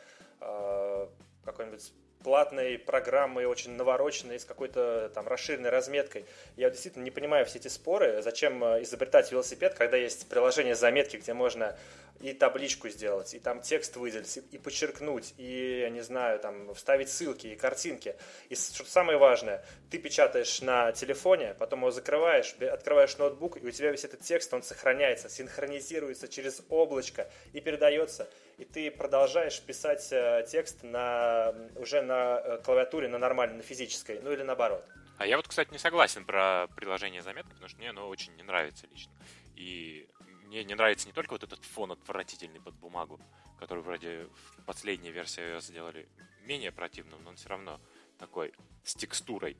какой-нибудь 1.45 1.93
платной 2.23 2.79
программой, 2.79 3.47
очень 3.47 3.73
навороченной, 3.73 4.41
с 4.41 4.45
какой-то 4.45 5.11
там 5.15 5.29
расширенной 5.29 5.71
разметкой. 5.71 6.25
Я 6.57 6.71
действительно 6.71 7.05
не 7.05 7.11
понимаю 7.11 7.47
все 7.47 7.59
эти 7.59 7.69
споры, 7.69 8.23
зачем 8.23 8.63
э, 8.65 8.83
изобретать 8.83 9.31
велосипед, 9.31 9.75
когда 9.75 9.97
есть 9.97 10.29
приложение 10.29 10.75
заметки, 10.75 11.17
где 11.17 11.33
можно 11.33 11.77
и 12.21 12.33
табличку 12.33 12.89
сделать, 12.89 13.35
и 13.35 13.39
там 13.39 13.61
текст 13.61 13.97
выделить, 13.97 14.39
и, 14.51 14.59
подчеркнуть, 14.59 15.35
и, 15.37 15.81
я 15.81 15.91
не 15.91 16.01
знаю, 16.01 16.41
там 16.41 16.75
вставить 16.75 17.09
ссылки 17.09 17.47
и 17.47 17.57
картинки. 17.57 18.17
И 18.49 18.55
что 18.55 18.85
самое 18.85 19.19
важное, 19.19 19.65
ты 19.91 19.99
печатаешь 19.99 20.61
на 20.61 20.93
телефоне, 20.93 21.55
потом 21.59 21.81
его 21.81 21.91
закрываешь, 21.91 22.55
открываешь 22.55 23.17
ноутбук, 23.19 23.57
и 23.63 23.67
у 23.67 23.71
тебя 23.71 23.91
весь 23.91 24.05
этот 24.05 24.21
текст, 24.21 24.53
он 24.53 24.63
сохраняется, 24.63 25.29
синхронизируется 25.29 26.29
через 26.29 26.63
облачко 26.69 27.31
и 27.53 27.61
передается. 27.61 28.29
И 28.59 28.65
ты 28.65 28.91
продолжаешь 28.91 29.61
писать 29.61 30.09
э, 30.11 30.45
текст 30.51 30.83
на, 30.83 31.55
уже 31.77 32.03
на 32.03 32.41
э, 32.43 32.59
клавиатуре, 32.65 33.07
на 33.07 33.19
нормальной, 33.19 33.59
на 33.59 33.63
физической, 33.63 34.19
ну 34.21 34.33
или 34.33 34.43
наоборот. 34.43 34.85
А 35.19 35.27
я 35.27 35.37
вот, 35.37 35.47
кстати, 35.47 35.71
не 35.71 35.79
согласен 35.79 36.25
про 36.25 36.67
приложение 36.75 37.23
заметки, 37.23 37.51
потому 37.51 37.69
что 37.69 37.79
мне 37.79 37.91
оно 37.91 38.09
очень 38.09 38.35
не 38.37 38.43
нравится 38.43 38.87
лично. 38.89 39.13
И 39.55 40.09
мне 40.49 40.65
не 40.65 40.75
нравится 40.75 41.07
не 41.07 41.13
только 41.13 41.33
вот 41.33 41.45
этот 41.45 41.63
фон 41.65 41.93
отвратительный 41.93 42.61
под 42.61 42.75
бумагу, 42.75 43.21
который 43.59 43.83
вроде 43.83 44.29
в 44.57 44.65
последней 44.65 45.11
версии 45.11 45.61
сделали 45.61 46.09
менее 46.45 46.73
противным, 46.73 47.23
но 47.23 47.31
он 47.31 47.37
все 47.37 47.51
равно 47.51 47.79
такой 48.19 48.55
с 48.83 48.95
текстурой. 48.95 49.57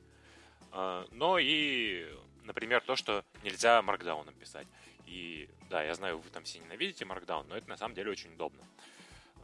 А, 0.71 1.07
но 1.11 1.37
и, 1.37 2.11
например, 2.43 2.81
то, 2.81 2.95
что 2.95 3.23
нельзя 3.43 3.81
маркдауном 3.83 4.33
писать. 4.33 4.67
И 5.05 5.47
да, 5.69 5.83
я 5.83 5.93
знаю, 5.93 6.17
вы 6.17 6.29
там 6.31 6.43
все 6.43 6.59
ненавидите 6.59 7.05
маркдаун, 7.05 7.47
но 7.47 7.55
это 7.55 7.69
на 7.69 7.77
самом 7.77 7.93
деле 7.93 8.11
очень 8.11 8.33
удобно. 8.33 8.63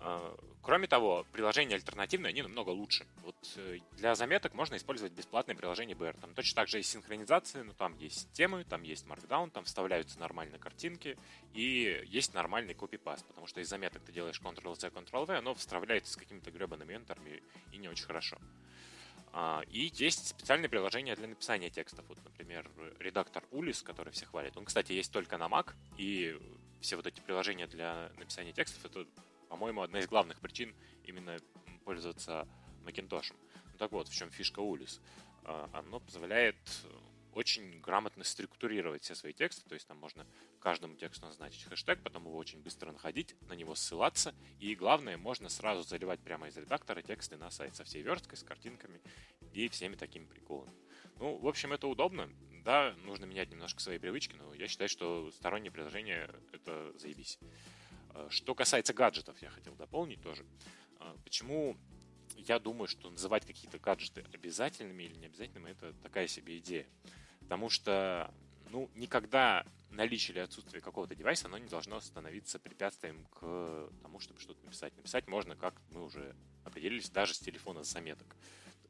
А, 0.08 0.38
кроме 0.62 0.86
того, 0.86 1.26
приложения 1.32 1.74
альтернативные, 1.74 2.30
они 2.30 2.44
намного 2.44 2.70
лучше. 2.70 3.08
Вот 3.24 3.36
э, 3.56 3.80
для 3.94 4.14
заметок 4.14 4.54
можно 4.54 4.76
использовать 4.76 5.14
бесплатное 5.14 5.56
приложение 5.56 5.98
BR. 5.98 6.16
Там 6.22 6.36
точно 6.36 6.62
так 6.62 6.68
же 6.68 6.78
есть 6.78 6.92
синхронизация, 6.92 7.64
но 7.64 7.74
там 7.74 7.98
есть 7.98 8.32
темы, 8.32 8.66
там 8.66 8.84
есть 8.84 9.08
Markdown, 9.08 9.50
там 9.50 9.64
вставляются 9.64 10.20
нормальные 10.20 10.60
картинки 10.60 11.18
и 11.56 12.04
есть 12.06 12.36
нормальный 12.36 12.76
копипаст, 12.76 13.26
потому 13.26 13.48
что 13.48 13.62
из 13.62 13.68
заметок 13.68 14.04
ты 14.04 14.12
делаешь 14.12 14.40
Ctrl-C, 14.40 14.90
Ctrl-V, 14.90 15.36
оно 15.36 15.56
вставляется 15.56 16.14
с 16.14 16.18
какими-то 16.18 16.52
гребаными 16.52 16.94
энтерами 16.94 17.42
и 17.72 17.78
не 17.78 17.90
очень 17.90 18.06
хорошо. 18.06 18.38
А, 19.34 19.64
и 19.72 19.92
есть 19.96 20.28
специальные 20.28 20.70
приложения 20.70 21.16
для 21.16 21.28
написания 21.28 21.72
текстов. 21.72 22.06
Вот, 22.08 22.20
например, 22.24 22.70
редактор 23.00 23.44
Ulis, 23.52 23.84
который 23.84 24.14
все 24.14 24.28
хвалят. 24.28 24.56
Он, 24.56 24.66
кстати, 24.66 24.92
есть 24.92 25.12
только 25.12 25.40
на 25.40 25.48
Mac, 25.48 25.74
и 25.98 26.40
все 26.80 26.96
вот 26.96 27.08
эти 27.08 27.22
приложения 27.22 27.66
для 27.66 28.12
написания 28.20 28.54
текстов, 28.54 28.86
это 28.86 29.08
по-моему, 29.56 29.84
одна 29.84 30.00
из 30.00 30.08
главных 30.08 30.42
причин 30.42 30.76
именно 31.06 31.38
пользоваться 31.86 32.46
Macintosh. 32.84 33.34
Ну 33.72 33.78
так 33.78 33.94
вот, 33.94 34.10
в 34.10 34.14
чем 34.14 34.30
фишка 34.30 34.60
Улис. 34.60 35.00
А, 35.46 35.70
оно 35.72 36.02
позволяет 36.02 36.58
очень 37.32 37.80
грамотно 37.80 38.26
структурировать 38.26 39.04
все 39.04 39.16
свои 39.16 39.32
тексты, 39.32 39.64
то 39.70 39.76
есть 39.76 39.88
там 39.88 39.98
можно 39.98 40.28
каждому 40.60 40.96
тексту 40.96 41.28
назначить 41.28 41.64
хэштег, 41.64 42.04
потом 42.04 42.26
его 42.26 42.36
очень 42.36 42.62
быстро 42.62 42.92
находить, 42.92 43.34
на 43.48 43.54
него 43.54 43.76
ссылаться, 43.76 44.36
и 44.60 44.76
главное, 44.76 45.16
можно 45.16 45.48
сразу 45.48 45.84
заливать 45.84 46.20
прямо 46.20 46.50
из 46.50 46.58
редактора 46.58 47.02
тексты 47.02 47.38
на 47.38 47.50
сайт 47.50 47.78
со 47.78 47.86
всей 47.86 48.02
версткой, 48.02 48.38
с 48.38 48.44
картинками 48.44 49.00
и 49.54 49.70
всеми 49.70 49.96
такими 49.96 50.26
приколами. 50.26 50.76
Ну, 51.18 51.38
в 51.38 51.48
общем, 51.48 51.72
это 51.72 51.88
удобно. 51.88 52.30
Да, 52.66 52.94
нужно 53.06 53.24
менять 53.24 53.52
немножко 53.52 53.80
свои 53.80 54.00
привычки, 54.00 54.36
но 54.36 54.54
я 54.54 54.68
считаю, 54.68 54.90
что 54.90 55.32
стороннее 55.32 55.72
приложение— 55.72 56.30
это 56.52 56.92
заебись. 56.98 57.40
Э, 58.16 58.28
что 58.30 58.56
касается 58.56 58.94
гаджетов, 58.94 59.42
я 59.42 59.50
хотел 59.50 59.76
дополнить 59.76 60.22
тоже. 60.22 60.46
Э, 61.00 61.16
почему 61.24 61.78
я 62.38 62.60
думаю, 62.60 62.88
что 62.88 63.10
называть 63.10 63.46
какие-то 63.46 63.78
гаджеты 63.78 64.26
обязательными 64.34 65.04
или 65.04 65.16
необязательными, 65.16 65.72
это 65.72 65.94
такая 66.02 66.28
себе 66.28 66.58
идея. 66.58 66.88
Потому 67.42 67.70
что, 67.70 68.34
ну, 68.72 68.90
никогда 68.96 69.66
наличие 69.92 70.34
или 70.34 70.40
отсутствие 70.40 70.82
какого-то 70.82 71.16
девайса, 71.16 71.48
оно 71.48 71.58
не 71.58 71.70
должно 71.70 72.00
становиться 72.02 72.60
препятствием 72.60 73.26
к 73.26 73.90
тому, 74.02 74.20
чтобы 74.20 74.40
что-то 74.40 74.64
написать. 74.66 74.96
Написать 74.98 75.28
можно, 75.28 75.56
как 75.56 75.76
мы 75.92 76.04
уже 76.04 76.36
определились, 76.64 77.10
даже 77.10 77.34
с 77.34 77.40
телефона 77.40 77.84
заметок. 77.84 78.36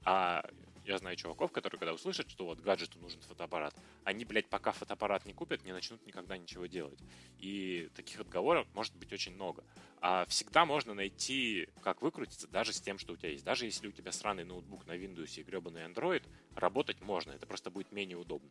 А 0.03 0.47
я 0.86 0.98
знаю 0.98 1.15
чуваков, 1.15 1.52
которые, 1.52 1.80
когда 1.80 1.93
услышат, 1.93 2.30
что 2.30 2.45
вот 2.45 2.60
гаджету 2.60 3.00
нужен 3.00 3.19
фотоаппарат, 3.21 3.74
они, 4.04 4.24
блядь, 4.24 4.48
пока 4.48 4.71
фотоаппарат 4.71 5.26
не 5.26 5.34
купят, 5.34 5.63
не 5.63 5.74
начнут 5.74 6.06
никогда 6.06 6.38
ничего 6.38 6.67
делать. 6.67 7.00
И 7.39 7.89
таких 7.95 8.19
отговоров 8.19 8.67
может 8.74 8.95
быть 8.95 9.12
очень 9.12 9.34
много. 9.34 9.63
А 10.00 10.26
всегда 10.26 10.65
можно 10.65 10.93
найти, 10.93 11.67
как 11.82 12.02
выкрутиться, 12.02 12.48
даже 12.48 12.71
с 12.71 12.80
тем, 12.80 13.00
что 13.00 13.13
у 13.13 13.17
тебя 13.17 13.32
есть. 13.32 13.43
Даже 13.43 13.65
если 13.65 13.88
у 13.88 13.91
тебя 13.91 14.12
сраный 14.12 14.43
ноутбук 14.43 14.86
на 14.86 14.95
Windows 14.95 15.39
и 15.39 15.43
гребаный 15.43 15.86
Android, 15.86 16.24
работать 16.54 17.02
можно. 17.02 17.32
Это 17.32 17.48
просто 17.48 17.71
будет 17.71 17.91
менее 17.91 18.17
удобно. 18.17 18.50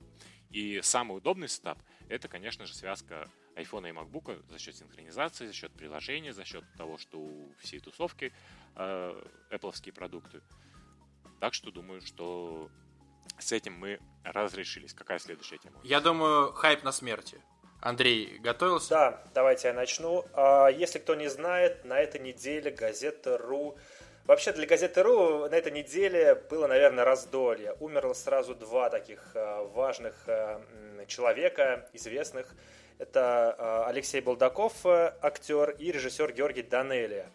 И 0.51 0.81
самый 0.83 1.17
удобный 1.17 1.49
сетап— 1.49 1.79
это, 2.09 2.27
конечно 2.29 2.67
же, 2.67 2.75
связка 2.75 3.31
iPhone 3.55 3.89
и 3.89 3.93
MacBook 3.93 4.45
за 4.51 4.59
счет 4.59 4.77
синхронизации, 4.77 5.47
за 5.47 5.53
счет 5.53 5.73
приложения, 5.73 6.33
за 6.33 6.45
счет 6.45 6.65
того, 6.77 6.99
что 6.99 7.19
у 7.19 7.55
всей 7.61 7.79
тусовки 7.79 8.33
э, 8.75 9.25
Apple 9.51 9.93
продукты— 9.93 10.43
так 11.45 11.53
что 11.53 11.71
думаю, 11.71 12.01
что 12.01 12.71
с 13.39 13.53
этим 13.53 13.75
мы 13.75 14.01
разрешились. 14.25 14.95
Какая 14.95 15.19
следующая 15.19 15.59
тема? 15.59 15.79
Я 15.83 16.01
думаю, 16.01 16.55
хайп 16.55 16.85
на 16.85 16.91
смерти. 16.91 17.39
Андрей, 17.83 18.39
готовился? 18.39 18.89
Да, 18.89 19.25
давайте 19.35 19.69
я 19.69 19.75
начну. 19.75 20.25
А, 20.33 20.69
если 20.69 20.99
кто 20.99 21.15
не 21.15 21.29
знает, 21.29 21.85
на 21.85 21.99
этой 22.01 22.19
неделе 22.19 22.71
газета 22.71 23.37
«Ру» 23.37 23.77
Вообще 24.25 24.55
для 24.55 24.67
газеты 24.67 25.03
«Ру» 25.03 25.47
на 25.47 25.55
этой 25.55 25.71
неделе 25.71 26.35
было, 26.35 26.67
наверное, 26.67 27.05
раздолье. 27.05 27.77
Умерло 27.79 28.15
сразу 28.15 28.55
два 28.55 28.89
таких 28.89 29.21
а, 29.35 29.65
важных 29.65 30.15
а, 30.27 30.63
человека, 31.09 31.87
известных. 31.93 32.55
Это 32.97 33.85
Алексей 33.87 34.23
Балдаков, 34.23 34.87
актер, 34.87 35.73
и 35.73 35.93
режиссер 35.93 36.33
Георгий 36.33 36.63
Данелия. 36.63 37.31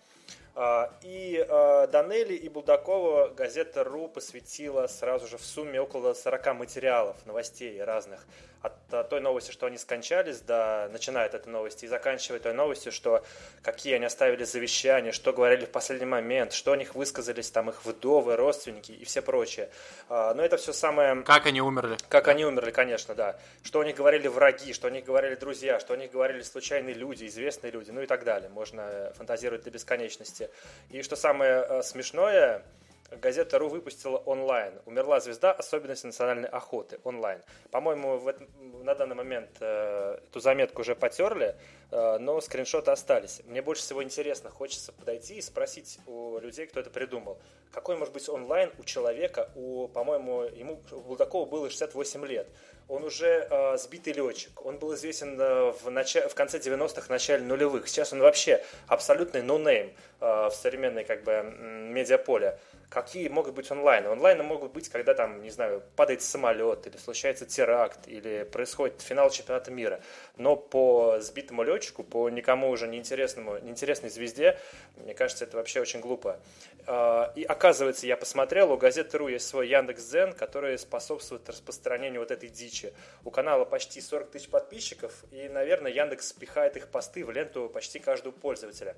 А, 0.62 0.92
и 1.04 1.46
а, 1.48 1.88
Данели 1.88 2.34
и 2.34 2.50
Булдакова 2.50 3.30
газета 3.30 3.86
«Ру» 3.86 4.10
посвятила 4.10 4.88
сразу 4.88 5.26
же 5.26 5.38
в 5.38 5.46
сумме 5.46 5.80
около 5.80 6.14
40 6.14 6.54
материалов, 6.54 7.16
новостей 7.26 7.82
разных 7.82 8.28
от 8.62 9.10
той 9.10 9.22
новости, 9.22 9.52
что 9.52 9.68
они 9.68 9.78
скончались, 9.78 10.42
да, 10.42 10.90
начинает 10.92 11.34
этой 11.34 11.50
новости, 11.50 11.86
и 11.86 11.88
заканчивает 11.88 12.44
той 12.44 12.54
новостью, 12.54 12.92
что 12.92 13.24
какие 13.62 13.96
они 13.96 14.06
оставили 14.06 14.44
завещания, 14.44 15.12
что 15.12 15.32
говорили 15.32 15.66
в 15.66 15.70
последний 15.70 16.06
момент, 16.06 16.54
что 16.54 16.74
о 16.74 16.78
них 16.78 16.96
высказались 16.96 17.50
там 17.52 17.70
их 17.70 17.86
вдовы, 17.86 18.36
родственники 18.36 18.92
и 18.92 19.06
все 19.06 19.22
прочее. 19.22 19.70
А, 20.10 20.34
но 20.34 20.44
это 20.44 20.58
все 20.58 20.74
самое... 20.74 21.24
Как 21.24 21.46
они 21.46 21.62
умерли. 21.62 21.98
Как 22.10 22.28
они 22.28 22.46
умерли, 22.46 22.72
конечно, 22.72 23.16
да. 23.16 23.38
Что 23.64 23.80
о 23.80 23.86
них 23.86 23.96
говорили 23.96 24.28
враги, 24.28 24.74
что 24.74 24.88
о 24.88 24.92
них 24.92 25.06
говорили 25.06 25.36
друзья, 25.36 25.80
что 25.80 25.94
о 25.94 25.98
них 25.98 26.12
говорили 26.12 26.42
случайные 26.42 26.96
люди, 26.96 27.26
известные 27.26 27.72
люди, 27.72 27.92
ну 27.92 28.02
и 28.02 28.08
так 28.08 28.24
далее. 28.24 28.50
Можно 28.50 29.14
фантазировать 29.16 29.64
до 29.64 29.72
бесконечности. 29.72 30.50
И 30.90 31.02
что 31.02 31.16
самое 31.16 31.66
э, 31.68 31.84
смешное, 31.84 32.64
газета 33.12 33.60
РУ 33.60 33.70
выпустила 33.70 34.18
онлайн. 34.18 34.74
Умерла 34.86 35.20
звезда. 35.20 35.52
Особенности 35.52 36.06
национальной 36.06 36.50
охоты. 36.50 37.00
Онлайн. 37.04 37.42
По-моему, 37.72 38.18
в 38.18 38.28
этом, 38.28 38.48
на 38.84 38.96
данный 38.96 39.16
момент 39.16 39.50
э, 39.60 40.20
эту 40.24 40.40
заметку 40.40 40.82
уже 40.82 40.96
потерли, 40.96 41.56
э, 41.92 42.18
но 42.20 42.40
скриншоты 42.42 42.92
остались. 42.92 43.42
Мне 43.46 43.62
больше 43.62 43.84
всего 43.84 44.04
интересно, 44.04 44.50
хочется 44.50 44.92
подойти 44.92 45.36
и 45.36 45.42
спросить 45.42 46.00
у 46.06 46.40
людей, 46.40 46.68
кто 46.68 46.80
это 46.80 46.90
придумал. 46.90 47.40
Какой 47.72 47.96
может 47.98 48.14
быть 48.14 48.28
онлайн 48.30 48.72
у 48.80 48.84
человека, 48.84 49.50
у, 49.56 49.88
по-моему, 49.88 50.44
ему 50.44 50.82
у 50.92 51.00
Булдакова 51.02 51.46
было 51.46 51.70
68 51.70 52.26
лет. 52.26 52.48
Он 52.88 53.04
уже 53.04 53.48
э, 53.50 53.78
сбитый 53.78 54.14
летчик. 54.14 54.66
Он 54.66 54.80
был 54.80 54.96
известен 54.96 55.40
э, 55.40 55.72
в, 55.72 55.92
нач... 55.92 56.16
в 56.16 56.34
конце 56.34 56.58
90-х, 56.58 57.06
начале 57.10 57.44
нулевых. 57.44 57.88
Сейчас 57.88 58.12
он 58.14 58.20
вообще 58.20 58.64
абсолютный 58.88 59.42
no-name 59.42 59.94
э, 60.20 60.26
в 60.50 60.52
современной 60.52 61.04
как 61.04 61.24
бы 61.24 61.44
медиаполе 61.44 62.58
какие 62.90 63.28
могут 63.28 63.54
быть 63.54 63.70
онлайны. 63.72 64.08
Онлайны 64.08 64.44
могут 64.44 64.72
быть, 64.74 64.90
когда 64.90 65.14
там, 65.14 65.42
не 65.44 65.52
знаю, 65.52 65.84
падает 65.96 66.22
самолет, 66.22 66.88
или 66.88 66.98
случается 66.98 67.46
теракт, 67.46 68.08
или 68.08 68.44
происходит 68.44 69.02
финал 69.02 69.30
чемпионата 69.30 69.72
мира. 69.72 70.02
Но 70.38 70.56
по 70.56 71.20
сбитому 71.20 71.64
летчику, 71.64 72.04
по 72.04 72.30
никому 72.30 72.70
уже 72.70 72.88
неинтересному, 72.88 73.60
неинтересной 73.60 74.10
звезде, 74.10 74.58
мне 74.98 75.14
кажется, 75.14 75.46
это 75.46 75.58
вообще 75.58 75.82
очень 75.82 76.00
глупо. 76.00 76.40
А, 76.88 77.32
и 77.36 77.44
оказывается, 77.44 78.08
я 78.08 78.18
посмотрел, 78.18 78.72
у 78.72 78.78
газеты 78.78 79.18
РУ 79.20 79.28
есть 79.28 79.48
свой 79.48 79.70
Яндекс.Зен, 79.70 80.34
который 80.34 80.78
способствует 80.80 81.48
распространению 81.48 82.22
вот 82.22 82.32
этой 82.32 82.50
дичи. 82.50 82.94
У 83.24 83.30
канала 83.30 83.66
почти 83.66 84.02
40 84.02 84.32
тысяч 84.32 84.50
подписчиков, 84.50 85.14
и, 85.32 85.48
наверное, 85.48 85.92
Яндекс 85.92 86.30
спихает 86.30 86.76
их 86.76 86.88
посты 86.88 87.24
в 87.24 87.30
ленту 87.30 87.70
почти 87.70 88.00
каждого 88.00 88.32
пользователя. 88.32 88.96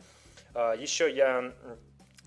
А, 0.53 0.73
Еще 0.75 1.11
я 1.11 1.51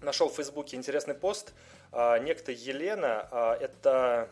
нашел 0.05 0.29
в 0.29 0.37
Фейсбуке 0.37 0.77
интересный 0.77 1.15
пост. 1.15 1.53
А, 1.93 2.19
некто 2.19 2.53
Елена, 2.53 3.29
а, 3.31 3.57
это 3.61 4.29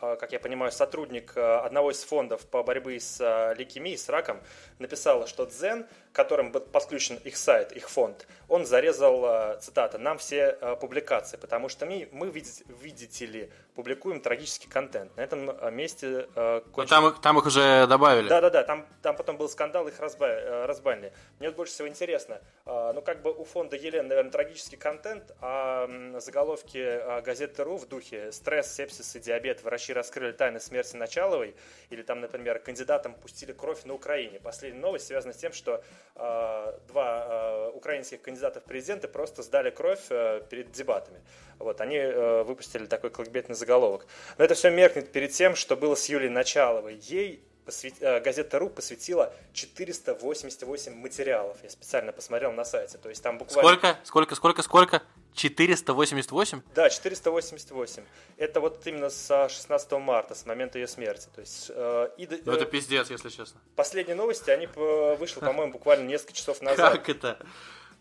э, 0.00 0.16
как 0.16 0.32
я 0.32 0.40
понимаю, 0.40 0.72
сотрудник 0.72 1.36
одного 1.36 1.92
из 1.92 2.02
фондов 2.02 2.44
по 2.46 2.62
борьбе 2.62 2.98
с 2.98 3.20
лейкемией, 3.56 3.96
с 3.96 4.08
раком, 4.08 4.40
написал, 4.78 5.26
что 5.26 5.46
Дзен, 5.46 5.86
которым 6.12 6.52
был 6.52 6.60
подключен 6.60 7.16
их 7.16 7.36
сайт, 7.36 7.72
их 7.72 7.88
фонд, 7.88 8.26
он 8.48 8.66
зарезал, 8.66 9.58
цитата, 9.60 9.98
«нам 9.98 10.18
все 10.18 10.52
публикации, 10.80 11.36
потому 11.36 11.68
что 11.68 11.86
мы, 11.86 12.08
мы 12.12 12.28
видите 12.30 13.26
ли, 13.26 13.50
публикуем 13.74 14.20
трагический 14.20 14.68
контент». 14.68 15.16
На 15.16 15.22
этом 15.22 15.74
месте... 15.74 16.28
Кончили... 16.72 16.90
Там, 16.90 17.06
их, 17.08 17.20
там 17.20 17.38
их 17.38 17.46
уже 17.46 17.86
добавили. 17.86 18.28
Да-да-да, 18.28 18.62
там, 18.62 18.86
там 19.00 19.16
потом 19.16 19.36
был 19.36 19.48
скандал, 19.48 19.88
их 19.88 19.98
разбанили. 20.00 21.12
Мне 21.38 21.48
вот 21.48 21.56
больше 21.56 21.72
всего 21.72 21.88
интересно, 21.88 22.40
ну 22.66 23.00
как 23.00 23.22
бы 23.22 23.32
у 23.32 23.44
фонда 23.44 23.76
Елен, 23.76 24.08
наверное, 24.08 24.30
трагический 24.32 24.76
контент, 24.76 25.32
а 25.40 25.88
заголовки 26.18 27.22
газеты 27.22 27.64
РУ 27.64 27.78
в 27.78 27.88
духе 27.88 28.32
«Стресс, 28.32 28.74
сепсис 28.74 29.16
и 29.16 29.20
диабет. 29.20 29.62
Врачи 29.62 29.92
раскрыли 29.92 30.32
тайны 30.32 30.60
смерти 30.60 30.96
Началовой» 30.96 31.54
или 31.88 32.02
там, 32.02 32.20
например, 32.20 32.58
«Кандидатам 32.58 33.14
пустили 33.14 33.52
кровь 33.52 33.84
на 33.84 33.94
Украине». 33.94 34.40
Последняя 34.40 34.80
новость 34.80 35.06
связана 35.06 35.32
с 35.32 35.36
тем, 35.36 35.52
что 35.52 35.76
э, 35.76 35.82
два 36.14 37.26
э, 37.26 37.70
украинских 37.74 38.20
кандидата 38.22 38.60
в 38.60 38.64
президенты 38.64 39.08
просто 39.08 39.42
сдали 39.42 39.70
кровь 39.70 40.00
э, 40.10 40.42
перед 40.48 40.70
дебатами. 40.70 41.20
Вот, 41.58 41.80
они 41.80 41.96
э, 41.96 42.42
выпустили 42.42 42.86
такой 42.86 43.10
кликбетный 43.10 43.54
заголовок. 43.54 44.06
Но 44.38 44.44
это 44.44 44.54
все 44.54 44.70
меркнет 44.70 45.10
перед 45.10 45.32
тем, 45.32 45.56
что 45.56 45.76
было 45.76 45.94
с 45.94 46.08
Юлией 46.08 46.30
Началовой. 46.30 46.96
Ей 47.02 47.42
посвят... 47.72 47.94
Э, 48.00 48.20
газета 48.20 48.58
РУ 48.58 48.68
посвятила 48.68 49.32
488 49.54 50.94
материалов. 50.94 51.56
Я 51.62 51.70
специально 51.70 52.12
посмотрел 52.12 52.52
на 52.52 52.64
сайте. 52.64 52.98
То 52.98 53.08
есть 53.08 53.22
там 53.22 53.38
буквально... 53.38 53.62
Сколько? 53.62 53.98
Сколько? 54.04 54.34
Сколько? 54.34 54.62
Сколько? 54.62 55.02
488? 55.34 56.62
Да, 56.74 56.90
488. 56.90 58.02
Это 58.36 58.60
вот 58.60 58.86
именно 58.86 59.08
с 59.08 59.48
16 59.48 59.92
марта, 59.92 60.34
с 60.34 60.44
момента 60.44 60.78
ее 60.78 60.86
смерти. 60.86 61.28
То 61.34 61.40
есть, 61.40 61.70
э, 61.74 62.08
и, 62.18 62.28
ну, 62.44 62.52
это 62.52 62.66
пиздец, 62.66 63.10
если 63.10 63.30
честно. 63.30 63.60
Последние 63.74 64.14
новости, 64.14 64.50
они 64.50 64.66
вышли, 64.66 65.40
по-моему, 65.40 65.72
буквально 65.72 66.06
несколько 66.06 66.34
часов 66.34 66.60
назад. 66.60 66.92
Как 66.92 67.08
это? 67.08 67.38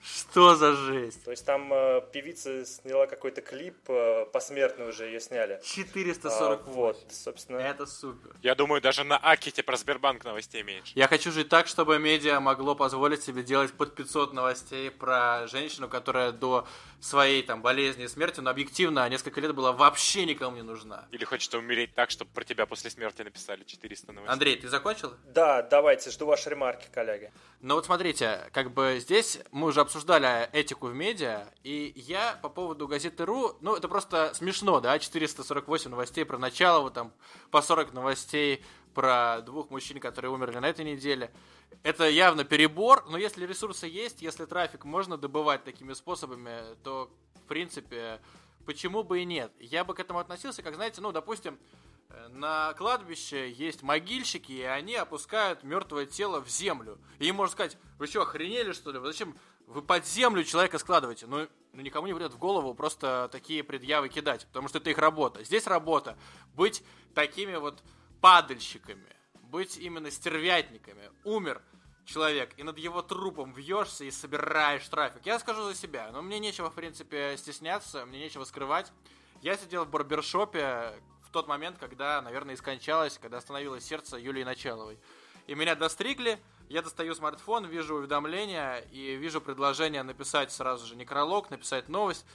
Что 0.04 0.56
за 0.56 0.74
жесть? 0.74 1.24
То 1.24 1.32
есть 1.32 1.46
там 1.46 1.72
э, 1.72 2.02
певица 2.12 2.66
сняла 2.66 3.08
какой-то 3.08 3.42
клип, 3.42 3.78
э, 3.88 4.26
посмертно 4.32 4.86
уже 4.86 5.06
ее 5.06 5.20
сняли. 5.20 5.62
440. 5.64 6.60
А, 6.60 6.70
вот, 6.72 6.98
собственно. 7.12 7.58
Это 7.58 7.86
супер. 7.86 8.36
Я 8.42 8.56
думаю, 8.56 8.82
даже 8.82 9.04
на 9.04 9.18
Аките 9.18 9.64
про 9.64 9.78
Сбербанк 9.78 10.24
новостей 10.24 10.64
меньше. 10.64 10.92
Я 10.96 11.08
хочу 11.08 11.32
жить 11.32 11.50
так, 11.50 11.68
чтобы 11.68 12.00
медиа 12.00 12.40
могло 12.40 12.76
позволить 12.76 13.22
себе 13.24 13.44
делать 13.44 13.74
под 13.74 13.96
500 13.96 14.34
новостей 14.34 14.90
про 14.90 15.48
женщину, 15.48 15.88
которая 15.88 16.32
до 16.32 16.68
своей 17.00 17.44
там 17.44 17.62
болезни 17.62 18.06
и 18.06 18.08
смерти, 18.08 18.40
но 18.40 18.50
объективно 18.50 19.08
несколько 19.10 19.42
лет 19.42 19.54
была 19.54 19.72
вообще 19.72 20.26
никому 20.26 20.56
не 20.56 20.64
нужна. 20.64 21.06
Или 21.12 21.26
хочется 21.26 21.58
умереть 21.58 21.94
так, 21.94 22.12
чтобы 22.12 22.32
про 22.32 22.44
тебя 22.44 22.66
после 22.66 22.90
смерти 22.90 23.22
написали 23.22 23.64
400 23.64 24.12
новостей. 24.12 24.34
Андрей, 24.34 24.56
ты 24.58 24.68
закончил? 24.68 25.14
Да, 25.26 25.62
давайте, 25.62 26.10
жду 26.12 26.26
ваши 26.26 26.50
ремарки, 26.50 26.88
коллеги. 26.92 27.32
Ну 27.60 27.76
вот 27.76 27.86
смотрите, 27.86 28.50
как 28.54 28.72
бы 28.72 28.98
здесь 29.00 29.40
мы 29.52 29.68
уже 29.68 29.82
обсуждали 29.82 29.91
этику 30.54 30.88
в 30.88 30.94
медиа, 30.94 31.48
и 31.64 31.94
я 31.96 32.40
по 32.42 32.50
поводу 32.50 32.88
газеты 32.88 33.26
РУ, 33.26 33.58
ну 33.62 33.76
это 33.76 33.88
просто 33.88 34.34
смешно, 34.34 34.80
да, 34.80 34.98
448 34.98 35.92
новостей 35.92 36.26
про 36.26 36.38
начало, 36.38 36.82
вот 36.82 36.94
там 36.94 37.14
по 37.50 37.62
40 37.62 37.94
новостей 37.94 38.64
про 38.94 39.42
двух 39.42 39.70
мужчин, 39.70 40.00
которые 40.00 40.32
умерли 40.32 40.58
на 40.60 40.68
этой 40.68 40.86
неделе. 40.86 41.32
Это 41.84 42.10
явно 42.10 42.44
перебор, 42.44 43.06
но 43.10 43.18
если 43.18 43.46
ресурсы 43.46 43.88
есть, 43.88 44.22
если 44.22 44.46
трафик 44.46 44.86
можно 44.86 45.18
добывать 45.18 45.64
такими 45.64 45.94
способами, 45.94 46.76
то 46.84 47.10
в 47.36 47.48
принципе 47.48 48.22
почему 48.66 49.04
бы 49.04 49.22
и 49.22 49.26
нет. 49.26 49.52
Я 49.60 49.84
бы 49.84 49.94
к 49.94 50.00
этому 50.00 50.20
относился, 50.20 50.62
как 50.62 50.76
знаете, 50.76 51.02
ну 51.02 51.12
допустим, 51.12 51.58
на 52.30 52.74
кладбище 52.74 53.52
есть 53.52 53.84
могильщики, 53.84 54.52
и 54.52 54.64
они 54.64 54.96
опускают 54.96 55.64
мертвое 55.64 56.06
тело 56.06 56.42
в 56.42 56.50
землю. 56.50 57.00
И 57.20 57.28
им 57.28 57.36
можно 57.36 57.54
сказать, 57.54 57.78
вы 57.98 58.08
что, 58.08 58.22
охренели 58.22 58.74
что 58.74 58.92
ли? 58.92 59.00
Зачем 59.00 59.38
вы 59.72 59.82
под 59.82 60.06
землю 60.06 60.44
человека 60.44 60.78
складываете? 60.78 61.28
Ну, 61.28 61.48
ну 61.74 61.82
никому 61.82 62.08
не 62.08 62.14
придет 62.14 62.34
в 62.34 62.38
голову 62.38 62.74
просто 62.74 63.30
такие 63.32 63.64
предъявы 63.64 64.10
кидать, 64.10 64.46
потому 64.48 64.68
что 64.68 64.78
это 64.78 64.90
их 64.90 64.98
работа. 64.98 65.44
Здесь 65.44 65.68
работа 65.68 66.18
быть 66.54 66.84
такими 67.16 67.56
вот 67.56 67.82
падальщиками, 68.22 69.16
быть 69.42 69.78
именно 69.78 70.12
стервятниками. 70.12 71.10
Умер 71.24 71.62
человек, 72.06 72.54
и 72.58 72.64
над 72.64 72.78
его 72.78 73.02
трупом 73.02 73.54
вьешься 73.54 74.04
и 74.04 74.12
собираешь 74.12 74.88
трафик. 74.88 75.26
Я 75.26 75.40
скажу 75.40 75.64
за 75.64 75.76
себя, 75.76 76.10
но 76.12 76.22
мне 76.22 76.40
нечего, 76.40 76.70
в 76.70 76.74
принципе, 76.74 77.36
стесняться, 77.38 78.06
мне 78.06 78.20
нечего 78.20 78.44
скрывать. 78.44 78.92
Я 79.42 79.58
сидел 79.58 79.86
в 79.86 79.90
барбершопе, 79.90 80.94
тот 81.32 81.48
момент, 81.48 81.78
когда, 81.80 82.22
наверное, 82.22 82.56
и 82.56 82.58
скончалась, 82.58 83.18
когда 83.18 83.38
остановилось 83.38 83.84
сердце 83.84 84.18
Юлии 84.18 84.44
Началовой. 84.44 85.00
И 85.48 85.56
меня 85.56 85.76
достригли, 85.76 86.40
я 86.72 86.82
достаю 86.82 87.14
смартфон, 87.14 87.66
вижу 87.66 87.96
уведомления 87.96 88.78
и 88.92 89.16
вижу 89.16 89.42
предложение 89.42 90.04
написать 90.04 90.52
сразу 90.52 90.88
же 90.88 90.96
некролог, 90.96 91.50
написать 91.50 91.90
новость. 91.90 92.26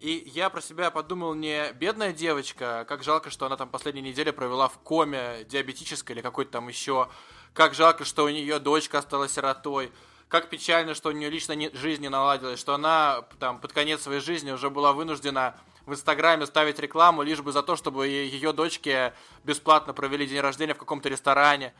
И 0.00 0.30
я 0.34 0.48
про 0.48 0.62
себя 0.62 0.90
подумал, 0.90 1.34
не 1.34 1.72
бедная 1.74 2.12
девочка, 2.12 2.86
как 2.88 3.04
жалко, 3.04 3.28
что 3.28 3.46
она 3.46 3.56
там 3.56 3.68
последние 3.68 4.02
недели 4.10 4.30
провела 4.30 4.68
в 4.68 4.78
коме 4.78 5.44
диабетической 5.46 6.16
или 6.16 6.22
какой-то 6.22 6.52
там 6.52 6.68
еще, 6.68 7.08
как 7.52 7.74
жалко, 7.74 8.04
что 8.04 8.24
у 8.24 8.28
нее 8.30 8.58
дочка 8.58 8.98
осталась 8.98 9.32
сиротой, 9.32 9.92
как 10.28 10.48
печально, 10.48 10.94
что 10.94 11.10
у 11.10 11.12
нее 11.12 11.28
лично 11.28 11.54
жизнь 11.74 12.02
не 12.02 12.08
наладилась, 12.08 12.58
что 12.58 12.74
она 12.74 13.22
там 13.38 13.60
под 13.60 13.74
конец 13.74 14.00
своей 14.00 14.20
жизни 14.20 14.50
уже 14.50 14.70
была 14.70 14.94
вынуждена 14.94 15.54
в 15.84 15.92
Инстаграме 15.92 16.46
ставить 16.46 16.78
рекламу, 16.78 17.22
лишь 17.22 17.42
бы 17.42 17.52
за 17.52 17.62
то, 17.62 17.76
чтобы 17.76 18.08
ее 18.08 18.52
дочке 18.54 19.12
бесплатно 19.44 19.92
провели 19.92 20.26
день 20.26 20.40
рождения 20.40 20.74
в 20.74 20.78
каком-то 20.78 21.10
ресторане. 21.10 21.74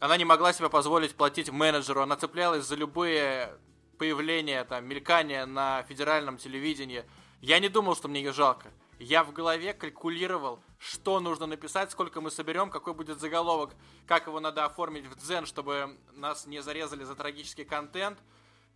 Она 0.00 0.16
не 0.16 0.24
могла 0.24 0.52
себе 0.52 0.68
позволить 0.68 1.14
платить 1.14 1.50
менеджеру, 1.50 2.02
она 2.02 2.16
цеплялась 2.16 2.64
за 2.64 2.74
любые 2.74 3.58
появления, 3.98 4.64
там, 4.64 4.84
мелькания 4.86 5.46
на 5.46 5.82
федеральном 5.84 6.36
телевидении. 6.36 7.04
Я 7.40 7.58
не 7.58 7.68
думал, 7.68 7.94
что 7.96 8.08
мне 8.08 8.20
ее 8.20 8.32
жалко. 8.32 8.72
Я 8.98 9.24
в 9.24 9.32
голове 9.32 9.74
калькулировал, 9.74 10.60
что 10.78 11.20
нужно 11.20 11.46
написать, 11.46 11.90
сколько 11.90 12.20
мы 12.20 12.30
соберем, 12.30 12.70
какой 12.70 12.94
будет 12.94 13.20
заголовок, 13.20 13.74
как 14.06 14.26
его 14.26 14.40
надо 14.40 14.64
оформить 14.64 15.06
в 15.06 15.16
дзен, 15.16 15.46
чтобы 15.46 15.98
нас 16.12 16.46
не 16.46 16.62
зарезали 16.62 17.04
за 17.04 17.14
трагический 17.14 17.64
контент. 17.64 18.18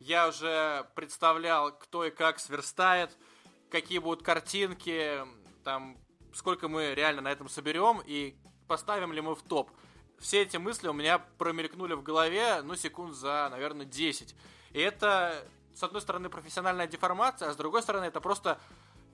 Я 0.01 0.29
уже 0.29 0.87
представлял, 0.95 1.73
кто 1.73 2.05
и 2.05 2.11
как 2.11 2.41
сверстает, 2.41 3.17
какие 3.71 3.99
будут 3.99 4.23
картинки, 4.23 5.25
там, 5.65 5.97
сколько 6.33 6.69
мы 6.69 6.95
реально 6.95 7.23
на 7.23 7.33
этом 7.33 7.49
соберем 7.49 8.03
и 8.05 8.37
поставим 8.67 9.13
ли 9.13 9.21
мы 9.21 9.35
в 9.35 9.43
топ. 9.43 9.71
Все 10.21 10.43
эти 10.43 10.57
мысли 10.57 10.89
у 10.89 10.93
меня 10.93 11.19
промелькнули 11.39 11.95
в 11.95 12.03
голове, 12.03 12.63
ну, 12.63 12.75
секунд 12.75 13.15
за, 13.15 13.49
наверное, 13.51 13.87
10. 13.87 14.35
И 14.73 14.81
это, 14.81 15.45
с 15.75 15.83
одной 15.83 16.03
стороны, 16.03 16.29
профессиональная 16.29 16.87
деформация, 16.87 17.51
а 17.51 17.53
с 17.53 17.57
другой 17.57 17.83
стороны, 17.83 18.07
это 18.07 18.21
просто 18.21 18.59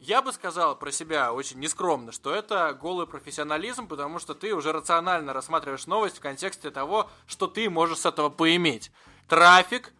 я 0.00 0.20
бы 0.20 0.32
сказал 0.32 0.76
про 0.76 0.92
себя 0.92 1.32
очень 1.32 1.58
нескромно, 1.60 2.12
что 2.12 2.34
это 2.34 2.74
голый 2.74 3.06
профессионализм, 3.06 3.88
потому 3.88 4.18
что 4.18 4.34
ты 4.34 4.54
уже 4.54 4.72
рационально 4.72 5.32
рассматриваешь 5.32 5.86
новость 5.86 6.18
в 6.18 6.20
контексте 6.20 6.70
того, 6.70 7.08
что 7.26 7.46
ты 7.46 7.70
можешь 7.70 7.98
с 7.98 8.06
этого 8.06 8.28
поиметь. 8.28 8.90
Трафик, 9.28 9.92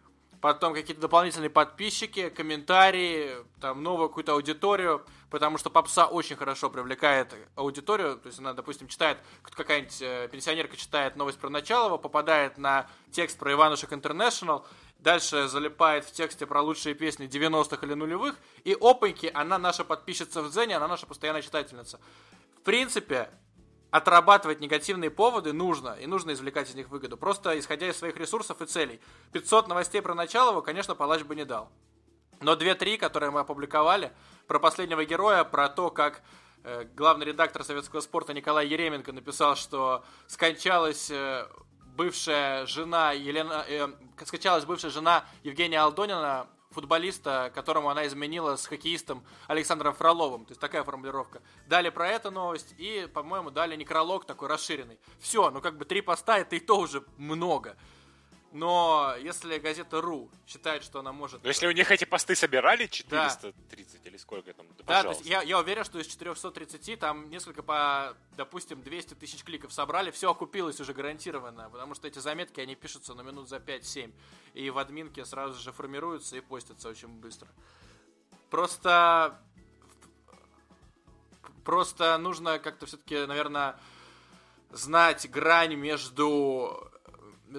потом 0.53 0.75
какие-то 0.75 1.01
дополнительные 1.01 1.49
подписчики, 1.49 2.29
комментарии, 2.29 3.31
там 3.59 3.81
новую 3.81 4.09
какую-то 4.09 4.33
аудиторию, 4.33 5.03
потому 5.31 5.57
что 5.57 5.71
попса 5.71 6.05
очень 6.05 6.35
хорошо 6.35 6.69
привлекает 6.69 7.33
аудиторию, 7.55 8.17
то 8.17 8.27
есть 8.27 8.37
она, 8.37 8.53
допустим, 8.53 8.87
читает, 8.87 9.17
какая-нибудь 9.41 9.99
э, 10.03 10.29
пенсионерка 10.31 10.77
читает 10.77 11.15
новость 11.15 11.39
про 11.39 11.49
Началова, 11.49 11.97
попадает 11.97 12.59
на 12.59 12.87
текст 13.09 13.39
про 13.39 13.53
Иванушек 13.53 13.91
Интернешнл, 13.91 14.63
дальше 14.99 15.47
залипает 15.47 16.05
в 16.05 16.11
тексте 16.11 16.45
про 16.45 16.61
лучшие 16.61 16.93
песни 16.93 17.27
90-х 17.27 17.83
или 17.83 17.95
нулевых, 17.95 18.35
и 18.63 18.77
опаньки, 18.79 19.31
она 19.33 19.57
наша 19.57 19.83
подписчица 19.83 20.43
в 20.43 20.51
Дзене, 20.51 20.77
она 20.77 20.87
наша 20.87 21.07
постоянная 21.07 21.41
читательница. 21.41 21.99
В 22.59 22.61
принципе, 22.61 23.31
отрабатывать 23.91 24.59
негативные 24.59 25.09
поводы 25.09 25.53
нужно, 25.53 25.97
и 25.99 26.05
нужно 26.05 26.31
извлекать 26.31 26.69
из 26.69 26.75
них 26.75 26.89
выгоду, 26.89 27.17
просто 27.17 27.57
исходя 27.57 27.87
из 27.89 27.97
своих 27.97 28.17
ресурсов 28.17 28.61
и 28.61 28.65
целей. 28.65 28.99
500 29.31 29.67
новостей 29.67 30.01
про 30.01 30.13
Началова, 30.13 30.61
конечно, 30.61 30.95
палач 30.95 31.23
бы 31.23 31.35
не 31.35 31.45
дал. 31.45 31.69
Но 32.41 32.53
2-3, 32.53 32.97
которые 32.97 33.31
мы 33.31 33.41
опубликовали, 33.41 34.11
про 34.47 34.59
последнего 34.59 35.05
героя, 35.05 35.43
про 35.43 35.69
то, 35.69 35.89
как 35.89 36.21
э, 36.63 36.85
главный 36.95 37.25
редактор 37.25 37.63
советского 37.63 38.01
спорта 38.01 38.33
Николай 38.33 38.67
Еременко 38.67 39.13
написал, 39.13 39.55
что 39.55 40.03
скончалась 40.27 41.09
э, 41.09 41.47
бывшая 41.95 42.65
жена 42.65 43.13
Елена, 43.13 43.65
э, 43.67 43.87
скончалась 44.25 44.65
бывшая 44.65 44.89
жена 44.89 45.25
Евгения 45.43 45.79
Алдонина, 45.79 46.47
футболиста, 46.75 47.51
которому 47.55 47.89
она 47.89 48.05
изменила 48.05 48.55
с 48.55 48.67
хоккеистом 48.67 49.23
Александром 49.47 49.93
Фроловым. 49.93 50.45
То 50.45 50.51
есть 50.51 50.61
такая 50.61 50.83
формулировка. 50.83 51.41
Дали 51.67 51.89
про 51.89 52.07
эту 52.09 52.31
новость 52.31 52.75
и, 52.77 53.09
по-моему, 53.13 53.49
дали 53.49 53.75
некролог 53.75 54.25
такой 54.25 54.49
расширенный. 54.49 54.99
Все, 55.19 55.49
ну 55.49 55.61
как 55.61 55.77
бы 55.77 55.85
три 55.85 56.01
поста, 56.01 56.37
это 56.37 56.55
и 56.55 56.59
то 56.59 56.77
уже 56.77 57.03
много. 57.17 57.75
Но 58.55 59.13
если 59.19 59.57
газета 59.57 59.99
РУ 59.99 60.29
считает, 60.47 60.81
что 60.81 60.99
она 60.99 61.11
может... 61.11 61.43
Но 61.43 61.49
если 61.49 61.67
у 61.67 61.71
них 61.71 61.91
эти 61.91 62.05
посты 62.05 62.35
собирали 62.35 62.87
430 62.87 64.01
да. 64.01 64.09
или 64.09 64.15
сколько 64.15 64.53
там, 64.53 64.65
да, 64.77 64.83
да 64.85 65.03
то 65.03 65.09
есть 65.09 65.25
я, 65.25 65.41
я 65.41 65.59
уверен, 65.59 65.83
что 65.83 65.99
из 65.99 66.07
430 66.07 66.97
там 66.97 67.29
несколько 67.29 67.63
по, 67.63 68.15
допустим, 68.37 68.81
200 68.81 69.15
тысяч 69.15 69.43
кликов 69.43 69.73
собрали, 69.73 70.09
все 70.09 70.31
окупилось 70.31 70.79
уже 70.79 70.93
гарантированно, 70.93 71.69
потому 71.69 71.95
что 71.95 72.07
эти 72.07 72.19
заметки, 72.19 72.61
они 72.61 72.75
пишутся 72.75 73.13
на 73.13 73.23
минут 73.23 73.49
за 73.49 73.57
5-7, 73.57 74.13
и 74.53 74.69
в 74.69 74.77
админке 74.77 75.25
сразу 75.25 75.61
же 75.61 75.73
формируются 75.73 76.37
и 76.37 76.39
постятся 76.39 76.87
очень 76.87 77.09
быстро. 77.09 77.49
Просто... 78.49 79.37
Просто 81.65 82.17
нужно 82.19 82.57
как-то 82.59 82.85
все-таки, 82.85 83.25
наверное, 83.25 83.77
знать 84.71 85.29
грань 85.29 85.73
между 85.73 86.89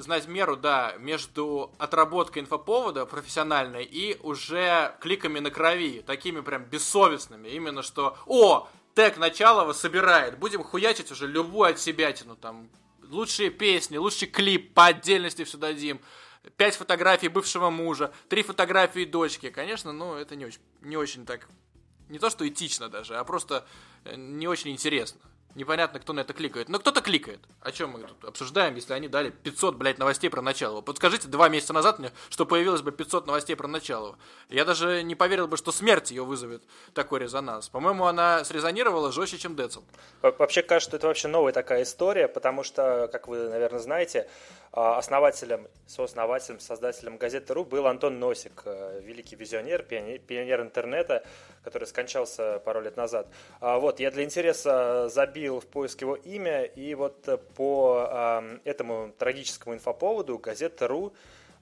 знать 0.03 0.27
меру, 0.27 0.57
да, 0.57 0.95
между 0.99 1.73
отработкой 1.79 2.43
инфоповода 2.43 3.07
профессиональной 3.07 3.85
и 3.85 4.19
уже 4.23 4.97
кликами 5.01 5.39
на 5.39 5.51
крови, 5.51 6.03
такими 6.07 6.41
прям 6.41 6.65
бессовестными, 6.65 7.49
именно 7.49 7.83
что, 7.83 8.17
о, 8.27 8.69
тег 8.95 9.17
Началова 9.17 9.73
собирает, 9.73 10.39
будем 10.39 10.63
хуячить 10.63 11.11
уже 11.11 11.27
любую 11.27 11.71
от 11.71 11.79
себя 11.79 12.13
тяну, 12.13 12.37
там, 12.37 12.69
лучшие 13.03 13.51
песни, 13.51 13.97
лучший 13.97 14.29
клип 14.29 14.75
по 14.75 14.87
отдельности 14.87 15.45
все 15.45 15.59
дадим, 15.59 16.01
пять 16.57 16.77
фотографий 16.77 17.29
бывшего 17.29 17.71
мужа, 17.71 18.13
три 18.29 18.43
фотографии 18.43 19.05
дочки, 19.05 19.51
конечно, 19.51 19.93
ну, 19.93 20.15
это 20.15 20.37
не 20.37 20.47
очень, 20.47 20.61
не 20.83 20.97
очень 20.97 21.27
так, 21.27 21.49
не 22.09 22.19
то 22.19 22.31
что 22.31 22.47
этично 22.47 22.89
даже, 22.89 23.17
а 23.17 23.25
просто 23.25 23.67
э, 24.05 24.17
не 24.17 24.49
очень 24.49 24.71
интересно 24.71 25.21
непонятно, 25.57 25.99
кто 25.99 26.13
на 26.13 26.21
это 26.21 26.33
кликает. 26.33 26.69
Но 26.69 26.79
кто-то 26.79 27.01
кликает. 27.01 27.41
О 27.61 27.73
чем 27.73 27.91
мы 27.91 28.01
тут 28.01 28.25
обсуждаем, 28.25 28.75
если 28.77 28.93
они 28.93 29.09
дали 29.09 29.31
500, 29.31 29.75
блядь, 29.77 29.99
новостей 29.99 30.31
про 30.31 30.43
начало? 30.43 30.83
Подскажите 30.83 31.29
два 31.29 31.49
месяца 31.49 31.73
назад 31.73 31.99
мне, 31.99 32.13
что 32.31 32.47
появилось 32.47 32.83
бы 32.83 32.93
500 32.93 33.27
новостей 33.27 33.57
про 33.57 33.67
начало. 33.67 34.19
Я 34.49 34.65
даже 34.65 35.03
не 35.03 35.15
поверил 35.15 35.49
бы, 35.49 35.57
что 35.57 35.73
смерть 35.73 36.11
ее 36.11 36.25
вызовет 36.25 36.63
такой 36.95 37.21
резонанс. 37.21 37.69
По-моему, 37.69 38.07
она 38.07 38.45
срезонировала 38.45 39.11
жестче, 39.11 39.39
чем 39.39 39.57
Децл. 39.57 39.81
Вообще 40.23 40.63
кажется, 40.63 40.91
что 40.91 40.97
это 40.99 41.07
вообще 41.09 41.29
новая 41.29 41.53
такая 41.53 41.83
история, 41.83 42.29
потому 42.29 42.63
что, 42.63 43.09
как 43.11 43.27
вы, 43.27 43.49
наверное, 43.49 43.81
знаете, 43.81 44.29
а, 44.73 44.99
основателем, 44.99 45.69
сооснователем, 45.87 46.61
создателем 46.61 47.17
газеты 47.17 47.55
«Ру» 47.55 47.65
был 47.65 47.87
Антон 47.87 48.21
Носик, 48.21 48.63
э, 48.67 49.01
великий 49.03 49.35
визионер, 49.35 49.83
пионер 49.83 50.61
интернета, 50.61 51.25
который 51.67 51.89
скончался 51.89 52.61
пару 52.65 52.81
лет 52.81 52.97
назад. 52.97 53.27
А, 53.61 53.81
вот, 53.81 53.99
я 53.99 54.13
для 54.13 54.23
интереса 54.23 55.09
забил 55.09 55.59
в 55.59 55.67
поиск 55.67 56.01
его 56.01 56.15
имя, 56.15 56.63
и 56.63 56.95
вот 56.95 57.29
по 57.57 58.41
этому 58.63 59.13
трагическому 59.19 59.75
инфоповоду 59.75 60.39
газета 60.39 60.87
«Ру» 60.87 61.13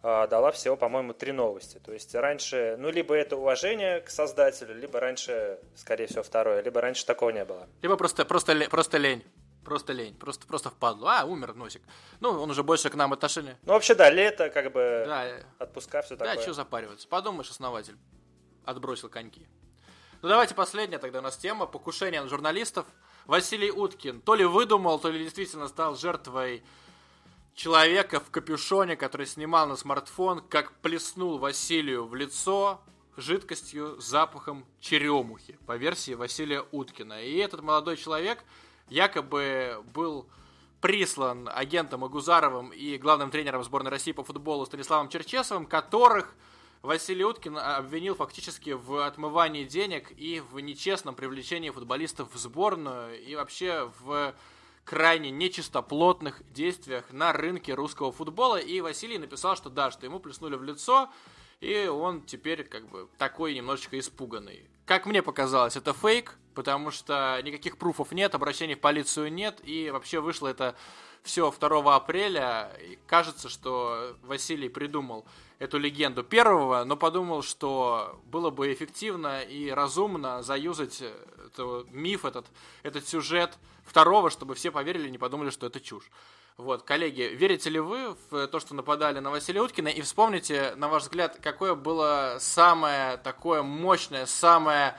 а, 0.02 0.26
дала 0.26 0.52
всего, 0.52 0.76
по-моему, 0.76 1.14
три 1.14 1.32
новости. 1.32 1.80
То 1.82 1.90
есть 1.90 2.14
раньше, 2.14 2.76
ну, 2.78 2.90
либо 2.90 3.14
это 3.14 3.38
уважение 3.38 4.02
к 4.02 4.10
создателю, 4.10 4.74
либо 4.74 5.00
раньше, 5.00 5.58
скорее 5.74 6.06
всего, 6.06 6.22
второе, 6.22 6.60
либо 6.60 6.82
раньше 6.82 7.06
такого 7.06 7.30
не 7.30 7.46
было. 7.46 7.66
Либо 7.80 7.96
просто, 7.96 8.26
просто, 8.26 8.54
просто 8.68 8.98
лень. 8.98 9.24
Просто 9.64 9.94
лень, 9.94 10.14
просто, 10.14 10.46
просто 10.46 10.68
впадло. 10.68 11.20
А, 11.20 11.24
умер 11.24 11.54
носик. 11.54 11.80
Ну, 12.20 12.32
он 12.32 12.50
уже 12.50 12.62
больше 12.62 12.90
к 12.90 12.94
нам 12.94 13.14
отношения. 13.14 13.56
Ну, 13.62 13.72
вообще, 13.72 13.94
да, 13.94 14.10
лето, 14.10 14.50
как 14.50 14.70
бы, 14.70 15.04
да, 15.06 15.24
отпуска, 15.58 16.02
все 16.02 16.16
такое. 16.16 16.34
Да, 16.34 16.42
что 16.42 16.52
запариваться. 16.52 17.08
Подумаешь, 17.08 17.48
основатель 17.48 17.96
отбросил 18.66 19.08
коньки. 19.08 19.46
Ну 20.24 20.30
давайте 20.30 20.54
последняя 20.54 20.98
тогда 20.98 21.18
у 21.18 21.22
нас 21.22 21.36
тема. 21.36 21.66
Покушение 21.66 22.22
на 22.22 22.28
журналистов. 22.28 22.86
Василий 23.26 23.70
Уткин 23.70 24.22
то 24.22 24.34
ли 24.34 24.46
выдумал, 24.46 24.98
то 24.98 25.10
ли 25.10 25.22
действительно 25.22 25.68
стал 25.68 25.96
жертвой 25.96 26.64
человека 27.54 28.20
в 28.20 28.30
капюшоне, 28.30 28.96
который 28.96 29.26
снимал 29.26 29.66
на 29.68 29.76
смартфон, 29.76 30.40
как 30.40 30.72
плеснул 30.80 31.36
Василию 31.36 32.06
в 32.06 32.14
лицо 32.14 32.80
жидкостью 33.18 34.00
с 34.00 34.06
запахом 34.06 34.64
черемухи, 34.80 35.58
по 35.66 35.76
версии 35.76 36.14
Василия 36.14 36.64
Уткина. 36.72 37.22
И 37.22 37.36
этот 37.36 37.60
молодой 37.60 37.98
человек 37.98 38.42
якобы 38.88 39.84
был 39.92 40.26
прислан 40.80 41.50
агентом 41.52 42.02
Агузаровым 42.02 42.70
и 42.70 42.96
главным 42.96 43.30
тренером 43.30 43.62
сборной 43.62 43.90
России 43.90 44.12
по 44.12 44.24
футболу 44.24 44.64
Станиславом 44.64 45.10
Черчесовым, 45.10 45.66
которых 45.66 46.34
Василий 46.84 47.24
Уткин 47.24 47.56
обвинил 47.56 48.14
фактически 48.14 48.70
в 48.70 49.06
отмывании 49.06 49.64
денег 49.64 50.12
и 50.18 50.40
в 50.40 50.60
нечестном 50.60 51.14
привлечении 51.14 51.70
футболистов 51.70 52.28
в 52.34 52.36
сборную 52.36 53.18
и 53.24 53.34
вообще 53.36 53.90
в 54.00 54.34
крайне 54.84 55.30
нечистоплотных 55.30 56.42
действиях 56.52 57.10
на 57.10 57.32
рынке 57.32 57.72
русского 57.72 58.12
футбола. 58.12 58.56
И 58.56 58.82
Василий 58.82 59.16
написал, 59.16 59.56
что 59.56 59.70
да, 59.70 59.90
что 59.90 60.04
ему 60.04 60.20
плеснули 60.20 60.56
в 60.56 60.62
лицо, 60.62 61.08
и 61.62 61.86
он 61.86 62.20
теперь 62.20 62.64
как 62.64 62.86
бы 62.90 63.08
такой 63.16 63.54
немножечко 63.54 63.98
испуганный. 63.98 64.68
Как 64.84 65.06
мне 65.06 65.22
показалось, 65.22 65.76
это 65.76 65.94
фейк, 65.94 66.36
потому 66.54 66.90
что 66.90 67.40
никаких 67.42 67.78
пруфов 67.78 68.12
нет, 68.12 68.34
обращений 68.34 68.74
в 68.74 68.80
полицию 68.80 69.32
нет, 69.32 69.58
и 69.64 69.88
вообще 69.88 70.20
вышло 70.20 70.48
это 70.48 70.76
все 71.22 71.50
2 71.50 71.96
апреля. 71.96 72.76
И 72.82 72.98
кажется, 73.06 73.48
что 73.48 74.18
Василий 74.22 74.68
придумал 74.68 75.24
эту 75.58 75.78
легенду 75.78 76.24
первого, 76.24 76.84
но 76.84 76.96
подумал, 76.96 77.42
что 77.42 78.20
было 78.26 78.50
бы 78.50 78.72
эффективно 78.72 79.42
и 79.42 79.70
разумно 79.70 80.42
заюзать 80.42 81.02
это, 81.46 81.84
миф, 81.90 82.24
этот, 82.24 82.46
этот 82.82 83.08
сюжет 83.08 83.58
второго, 83.84 84.30
чтобы 84.30 84.54
все 84.54 84.70
поверили 84.70 85.08
и 85.08 85.10
не 85.10 85.18
подумали, 85.18 85.50
что 85.50 85.66
это 85.66 85.80
чушь. 85.80 86.10
Вот, 86.56 86.84
коллеги, 86.84 87.22
верите 87.22 87.68
ли 87.68 87.80
вы 87.80 88.16
в 88.30 88.46
то, 88.46 88.60
что 88.60 88.74
нападали 88.74 89.18
на 89.18 89.30
Василия 89.30 89.60
Уткина? 89.60 89.88
И 89.88 90.02
вспомните, 90.02 90.74
на 90.76 90.88
ваш 90.88 91.04
взгляд, 91.04 91.38
какое 91.42 91.74
было 91.74 92.36
самое 92.38 93.16
такое 93.16 93.62
мощное, 93.62 94.26
самое 94.26 94.96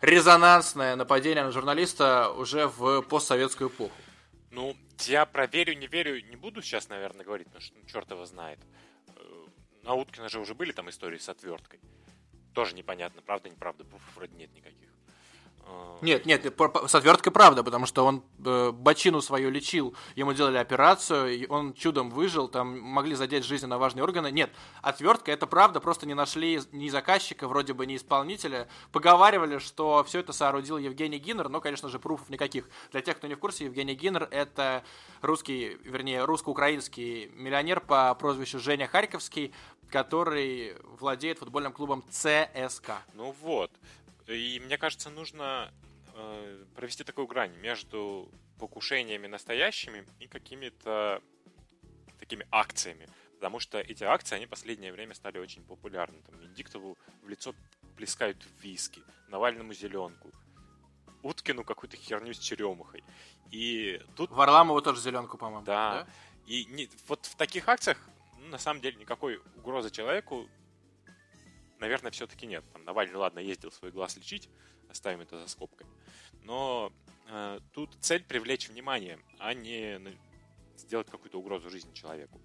резонансное 0.00 0.96
нападение 0.96 1.44
на 1.44 1.52
журналиста 1.52 2.30
уже 2.30 2.66
в 2.66 3.02
постсоветскую 3.02 3.70
эпоху? 3.70 3.94
Ну, 4.50 4.76
я 5.06 5.24
про 5.24 5.46
верю, 5.46 5.74
не 5.74 5.86
верю 5.86 6.20
не 6.20 6.36
буду 6.36 6.62
сейчас, 6.62 6.88
наверное, 6.88 7.24
говорить, 7.24 7.46
потому 7.46 7.62
что 7.62 7.76
ну, 7.76 7.86
черт 7.86 8.10
его 8.10 8.24
знает. 8.24 8.58
На 9.88 9.94
Уткина 9.94 10.28
же 10.28 10.38
уже 10.38 10.54
были 10.54 10.72
там 10.72 10.90
истории 10.90 11.16
с 11.16 11.30
отверткой. 11.30 11.80
Тоже 12.52 12.74
непонятно, 12.74 13.22
правда, 13.22 13.48
неправда, 13.48 13.86
вроде 14.14 14.36
нет 14.36 14.54
никаких. 14.54 14.90
А, 15.68 15.98
нет, 16.02 16.26
нет, 16.26 16.44
с 16.86 16.94
отверткой 16.94 17.32
правда, 17.32 17.64
потому 17.64 17.86
что 17.86 18.04
он 18.04 18.22
э, 18.44 18.70
бочину 18.70 19.20
свою 19.20 19.50
лечил, 19.50 19.94
ему 20.14 20.32
делали 20.32 20.58
операцию, 20.58 21.34
и 21.34 21.46
он 21.46 21.72
чудом 21.74 22.10
выжил, 22.10 22.48
там 22.48 22.78
могли 22.78 23.14
задеть 23.14 23.44
жизненно 23.44 23.78
важные 23.78 24.02
органы. 24.02 24.30
Нет, 24.30 24.50
отвертка 24.82 25.32
это 25.32 25.46
правда, 25.46 25.80
просто 25.80 26.06
не 26.06 26.14
нашли 26.14 26.60
ни 26.72 26.88
заказчика, 26.88 27.48
вроде 27.48 27.72
бы 27.72 27.86
ни 27.86 27.96
исполнителя. 27.96 28.68
Поговаривали, 28.92 29.58
что 29.58 30.04
все 30.04 30.20
это 30.20 30.32
соорудил 30.32 30.78
Евгений 30.78 31.18
Гиннер, 31.18 31.48
но, 31.48 31.60
конечно 31.60 31.88
же, 31.88 31.98
пруфов 31.98 32.28
никаких. 32.28 32.68
Для 32.92 33.00
тех, 33.00 33.16
кто 33.16 33.26
не 33.26 33.34
в 33.34 33.38
курсе, 33.38 33.64
Евгений 33.64 33.94
Гиннер 33.94 34.28
это 34.30 34.84
русский, 35.22 35.78
вернее, 35.84 36.24
русско-украинский 36.24 37.30
миллионер 37.34 37.80
по 37.80 38.14
прозвищу 38.14 38.58
Женя 38.58 38.86
Харьковский, 38.86 39.52
который 39.90 40.74
владеет 40.82 41.38
футбольным 41.38 41.72
клубом 41.72 42.04
ЦСКА. 42.10 43.02
Ну 43.14 43.32
вот. 43.40 43.70
И 44.26 44.60
мне 44.64 44.76
кажется, 44.76 45.10
нужно 45.10 45.72
э, 46.14 46.64
провести 46.74 47.04
такую 47.04 47.26
грань 47.26 47.56
между 47.56 48.30
покушениями 48.58 49.26
настоящими 49.26 50.06
и 50.20 50.26
какими-то 50.26 51.22
такими 52.18 52.46
акциями. 52.50 53.08
Потому 53.36 53.60
что 53.60 53.78
эти 53.78 54.02
акции, 54.04 54.34
они 54.34 54.46
в 54.46 54.50
последнее 54.50 54.92
время 54.92 55.14
стали 55.14 55.38
очень 55.38 55.62
популярны. 55.62 56.20
Там 56.22 56.38
Венедиктову 56.40 56.98
в 57.22 57.28
лицо 57.28 57.54
плескают 57.96 58.44
виски, 58.60 59.02
Навальному 59.28 59.72
зеленку, 59.72 60.30
Уткину 61.22 61.64
какую-то 61.64 61.96
херню 61.96 62.34
с 62.34 62.38
черемухой. 62.38 63.04
И 63.50 64.00
тут... 64.16 64.30
Варламову 64.30 64.82
тоже 64.82 65.00
зеленку, 65.00 65.38
по-моему. 65.38 65.64
Да. 65.64 66.04
да? 66.04 66.06
И 66.46 66.64
не, 66.66 66.88
вот 67.06 67.26
в 67.26 67.36
таких 67.36 67.68
акциях, 67.68 67.98
на 68.48 68.58
самом 68.58 68.80
деле, 68.80 68.96
никакой 68.96 69.40
угрозы 69.56 69.90
человеку 69.90 70.48
наверное, 71.78 72.10
все-таки 72.10 72.46
нет. 72.46 72.64
Там 72.72 72.84
Навальный, 72.84 73.16
ладно, 73.16 73.38
ездил 73.38 73.72
свой 73.72 73.90
глаз 73.90 74.16
лечить, 74.16 74.48
оставим 74.88 75.20
это 75.20 75.38
за 75.38 75.48
скобками. 75.48 75.90
Но 76.42 76.92
э, 77.28 77.60
тут 77.72 77.96
цель 78.00 78.24
привлечь 78.24 78.68
внимание, 78.68 79.18
а 79.38 79.54
не 79.54 80.00
сделать 80.76 81.10
какую-то 81.10 81.38
угрозу 81.38 81.70
жизни 81.70 81.92
человеку. 81.94 82.40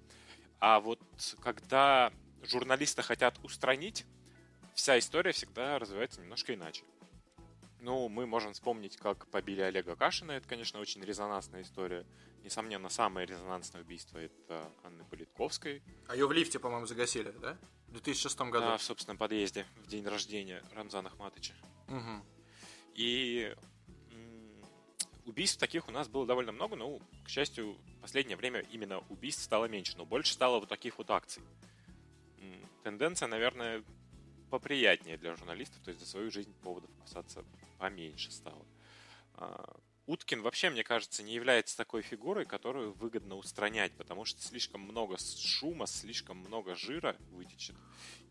А 0.59 0.79
вот 0.79 0.99
когда 1.41 2.11
журналиста 2.41 3.01
хотят 3.01 3.37
устранить, 3.43 4.05
вся 4.73 4.97
история 4.97 5.31
всегда 5.31 5.77
развивается 5.79 6.21
немножко 6.21 6.53
иначе. 6.53 6.83
Ну, 7.83 8.07
мы 8.07 8.25
можем 8.25 8.53
вспомнить, 8.53 8.95
как 8.95 9.27
побили 9.27 9.59
Олега 9.59 9.97
Кашина. 9.97 10.31
Это, 10.31 10.47
конечно, 10.47 10.79
очень 10.79 11.01
резонансная 11.01 11.63
история. 11.63 12.05
Несомненно, 12.41 12.87
самое 12.87 13.27
резонансное 13.27 13.81
убийство 13.81 14.19
это 14.19 14.71
Анны 14.83 15.03
Политковской. 15.03 15.83
А 16.07 16.15
ее 16.15 16.25
в 16.25 16.31
лифте, 16.31 16.59
по-моему, 16.59 16.85
загасили, 16.85 17.31
да? 17.41 17.57
В 17.87 17.91
2006 17.91 18.39
году. 18.39 18.59
Да, 18.61 18.77
в 18.77 18.81
собственном 18.81 19.17
подъезде, 19.17 19.65
в 19.83 19.87
день 19.87 20.07
рождения 20.07 20.63
Рамзана 20.71 21.09
Ахматыча. 21.09 21.53
Угу. 21.89 22.25
И 22.95 23.53
убийств 25.25 25.59
таких 25.59 25.89
у 25.89 25.91
нас 25.91 26.07
было 26.07 26.25
довольно 26.25 26.53
много, 26.53 26.77
но, 26.77 26.99
к 27.25 27.27
счастью, 27.27 27.73
в 27.97 28.01
последнее 28.01 28.37
время 28.37 28.61
именно 28.71 28.99
убийств 29.09 29.43
стало 29.43 29.65
меньше, 29.65 29.97
но 29.97 30.05
больше 30.05 30.31
стало 30.31 30.61
вот 30.61 30.69
таких 30.69 30.97
вот 30.97 31.11
акций. 31.11 31.43
Тенденция, 32.81 33.27
наверное, 33.27 33.83
поприятнее 34.49 35.17
для 35.17 35.35
журналистов, 35.35 35.81
то 35.83 35.89
есть 35.89 35.99
за 35.99 36.05
свою 36.05 36.29
жизнь 36.29 36.53
поводов 36.61 36.89
опасаться 36.99 37.43
поменьше 37.83 38.31
стало. 38.31 38.65
А, 39.33 39.75
Уткин 40.05 40.41
вообще, 40.41 40.69
мне 40.69 40.85
кажется, 40.85 41.21
не 41.21 41.33
является 41.33 41.75
такой 41.75 42.01
фигурой, 42.01 42.45
которую 42.45 42.93
выгодно 42.93 43.35
устранять, 43.35 43.91
потому 43.97 44.23
что 44.23 44.41
слишком 44.41 44.79
много 44.79 45.17
шума, 45.17 45.85
слишком 45.85 46.37
много 46.37 46.75
жира 46.75 47.17
вытечет. 47.31 47.75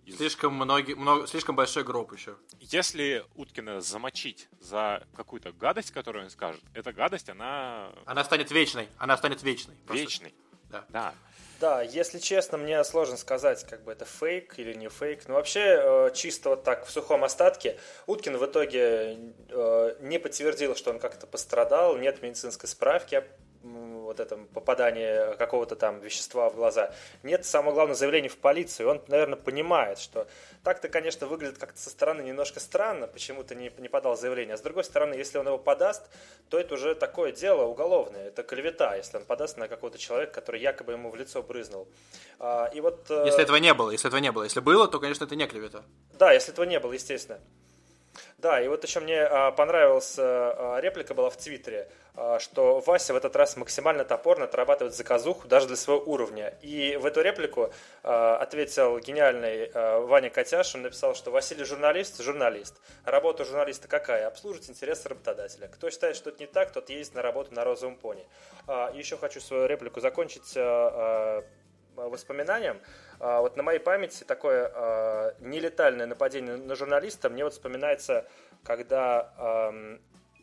Из... 0.06 0.16
Слишком, 0.16 0.54
многие, 0.54 0.94
много, 0.94 1.26
слишком 1.26 1.54
большой 1.54 1.84
гроб 1.84 2.14
еще. 2.14 2.38
Если 2.60 3.26
Уткина 3.34 3.82
замочить 3.82 4.48
за 4.58 5.06
какую-то 5.14 5.52
гадость, 5.52 5.90
которую 5.90 6.24
он 6.24 6.30
скажет, 6.30 6.62
эта 6.72 6.94
гадость, 6.94 7.28
она... 7.28 7.92
Она 8.06 8.24
станет 8.24 8.50
вечной. 8.50 8.88
Она 8.96 9.18
станет 9.18 9.42
вечной. 9.42 9.74
Просто... 9.84 10.02
Вечной. 10.02 10.34
Да. 10.70 10.86
да. 10.88 11.14
Да, 11.62 11.80
если 11.80 12.18
честно, 12.18 12.58
мне 12.58 12.82
сложно 12.82 13.16
сказать, 13.16 13.64
как 13.70 13.84
бы 13.84 13.92
это 13.92 14.04
фейк 14.04 14.58
или 14.58 14.74
не 14.74 14.88
фейк. 14.88 15.28
Но 15.28 15.34
вообще, 15.34 15.60
э, 15.80 16.10
чисто 16.12 16.48
вот 16.48 16.64
так 16.64 16.84
в 16.84 16.90
сухом 16.90 17.22
остатке, 17.22 17.78
Уткин 18.08 18.36
в 18.36 18.44
итоге 18.44 19.16
э, 19.48 19.94
не 20.00 20.18
подтвердил, 20.18 20.74
что 20.74 20.90
он 20.90 20.98
как-то 20.98 21.28
пострадал, 21.28 21.96
нет 21.96 22.20
медицинской 22.20 22.68
справки 22.68 23.22
вот 24.12 24.20
этом 24.20 24.46
попадании 24.46 25.34
какого-то 25.36 25.76
там 25.76 26.00
вещества 26.00 26.50
в 26.50 26.56
глаза. 26.56 26.92
Нет, 27.22 27.44
самое 27.44 27.74
главное, 27.74 27.94
заявление 27.94 28.30
в 28.30 28.36
полицию. 28.36 28.90
Он, 28.90 29.02
наверное, 29.08 29.36
понимает, 29.36 29.98
что 29.98 30.26
так-то, 30.62 30.88
конечно, 30.88 31.26
выглядит 31.26 31.58
как-то 31.58 31.80
со 31.80 31.90
стороны 31.90 32.22
немножко 32.22 32.60
странно, 32.60 33.06
почему-то 33.06 33.54
не, 33.54 33.72
не 33.78 33.88
подал 33.88 34.16
заявление. 34.16 34.54
А 34.54 34.56
с 34.58 34.60
другой 34.60 34.84
стороны, 34.84 35.14
если 35.14 35.38
он 35.38 35.46
его 35.46 35.58
подаст, 35.58 36.02
то 36.48 36.58
это 36.58 36.74
уже 36.74 36.94
такое 36.94 37.32
дело 37.32 37.64
уголовное. 37.64 38.28
Это 38.28 38.42
клевета, 38.42 38.94
если 38.96 39.16
он 39.16 39.24
подаст 39.24 39.56
на 39.56 39.68
какого-то 39.68 39.98
человека, 39.98 40.32
который 40.32 40.60
якобы 40.60 40.92
ему 40.92 41.10
в 41.10 41.16
лицо 41.16 41.42
брызнул. 41.42 41.88
А, 42.38 42.70
и 42.74 42.80
вот, 42.80 43.06
э, 43.10 43.24
если 43.26 43.42
этого 43.42 43.56
не 43.56 43.72
было, 43.74 43.90
если 43.90 44.08
этого 44.08 44.20
не 44.20 44.32
было. 44.32 44.44
Если 44.44 44.60
было, 44.60 44.88
то, 44.88 45.00
конечно, 45.00 45.24
это 45.24 45.36
не 45.36 45.46
клевета. 45.46 45.82
Да, 46.12 46.32
если 46.32 46.52
этого 46.52 46.66
не 46.66 46.78
было, 46.78 46.92
естественно. 46.92 47.40
Да, 48.42 48.60
и 48.60 48.66
вот 48.66 48.82
еще 48.82 48.98
мне 48.98 49.22
а, 49.22 49.52
понравилась 49.52 50.16
а, 50.18 50.80
реплика 50.80 51.14
была 51.14 51.30
в 51.30 51.36
Твиттере, 51.36 51.88
а, 52.16 52.40
что 52.40 52.80
Вася 52.80 53.12
в 53.12 53.16
этот 53.16 53.36
раз 53.36 53.56
максимально 53.56 54.04
топорно 54.04 54.46
отрабатывает 54.46 54.96
заказуху 54.96 55.46
даже 55.46 55.68
для 55.68 55.76
своего 55.76 56.02
уровня. 56.02 56.52
И 56.60 56.98
в 57.00 57.06
эту 57.06 57.20
реплику 57.20 57.72
ответил 58.02 58.98
гениальный 58.98 59.70
Ваня 59.72 60.28
Котяш, 60.28 60.74
он 60.74 60.82
написал, 60.82 61.14
что 61.14 61.30
Василий 61.30 61.64
журналист, 61.64 62.20
журналист. 62.20 62.80
Работа 63.04 63.44
журналиста 63.44 63.86
какая? 63.86 64.26
Обслуживать 64.26 64.68
интересы 64.68 65.08
работодателя. 65.08 65.68
Кто 65.68 65.88
считает, 65.90 66.16
что 66.16 66.30
это 66.30 66.40
не 66.40 66.46
так, 66.48 66.72
тот 66.72 66.90
ездит 66.90 67.14
на 67.14 67.22
работу 67.22 67.54
на 67.54 67.62
розовом 67.62 67.94
пони. 67.94 68.26
Еще 68.92 69.16
хочу 69.16 69.40
свою 69.40 69.66
реплику 69.66 70.00
закончить 70.00 70.56
воспоминанием. 71.96 72.80
А, 73.20 73.40
вот 73.40 73.56
на 73.56 73.62
моей 73.62 73.78
памяти 73.78 74.24
такое 74.24 74.70
а, 74.74 75.34
нелетальное 75.40 76.06
нападение 76.06 76.56
на 76.56 76.74
журналиста 76.74 77.30
мне 77.30 77.44
вот 77.44 77.52
вспоминается, 77.52 78.26
когда 78.64 79.72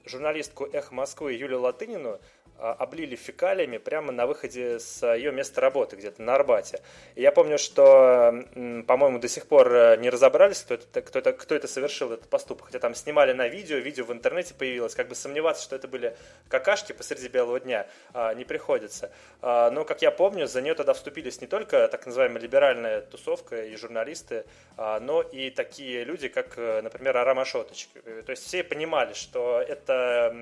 журналистку 0.06 0.66
«Эхо 0.66 0.94
Москвы» 0.94 1.34
Юлию 1.34 1.62
Латынину 1.62 2.20
облили 2.60 3.16
фекалиями 3.16 3.78
прямо 3.78 4.12
на 4.12 4.28
выходе 4.28 4.80
с 4.80 5.06
ее 5.16 5.32
места 5.32 5.62
работы, 5.62 5.96
где-то 5.96 6.22
на 6.22 6.36
Арбате. 6.36 6.82
И 7.16 7.22
я 7.22 7.32
помню, 7.32 7.58
что, 7.58 8.44
по-моему, 8.88 9.20
до 9.20 9.28
сих 9.28 9.48
пор 9.48 9.74
э, 9.74 9.98
не 9.98 10.10
разобрались, 10.10 10.62
кто 10.62 10.76
это, 10.76 11.02
кто, 11.02 11.20
это, 11.20 11.34
кто 11.34 11.56
это 11.56 11.68
совершил, 11.68 12.12
этот 12.12 12.30
поступок. 12.30 12.68
Хотя 12.68 12.80
там 12.80 12.96
снимали 12.96 13.34
на 13.34 13.48
видео, 13.48 13.78
видео 13.78 14.06
в 14.06 14.12
интернете 14.12 14.54
появилось. 14.54 14.96
Как 14.96 15.08
бы 15.08 15.16
сомневаться, 15.16 15.64
что 15.64 15.76
это 15.76 15.88
были 15.88 16.16
какашки 16.48 16.94
посреди 16.94 17.28
белого 17.28 17.60
дня, 17.60 17.88
а, 18.14 18.34
не 18.34 18.46
приходится. 18.46 19.12
А, 19.42 19.72
но, 19.72 19.86
как 19.86 20.02
я 20.02 20.12
помню, 20.12 20.48
за 20.48 20.62
нее 20.62 20.76
тогда 20.76 20.94
вступились 20.94 21.42
не 21.42 21.48
только 21.48 21.88
так 21.88 22.06
называемая 22.06 22.42
либеральная 22.42 23.02
тусовка 23.02 23.64
и 23.64 23.76
журналисты, 23.76 24.46
но 24.78 25.22
и 25.22 25.50
такие 25.50 26.04
люди, 26.04 26.28
как, 26.28 26.58
э, 26.58 26.82
например, 26.82 27.18
Арам 27.18 27.40
Ашотович. 27.40 27.90
Э, 28.06 28.24
то 28.26 28.32
есть 28.32 28.46
все 28.46 28.64
понимали, 28.64 29.14
что 29.14 29.62
это 29.62 30.34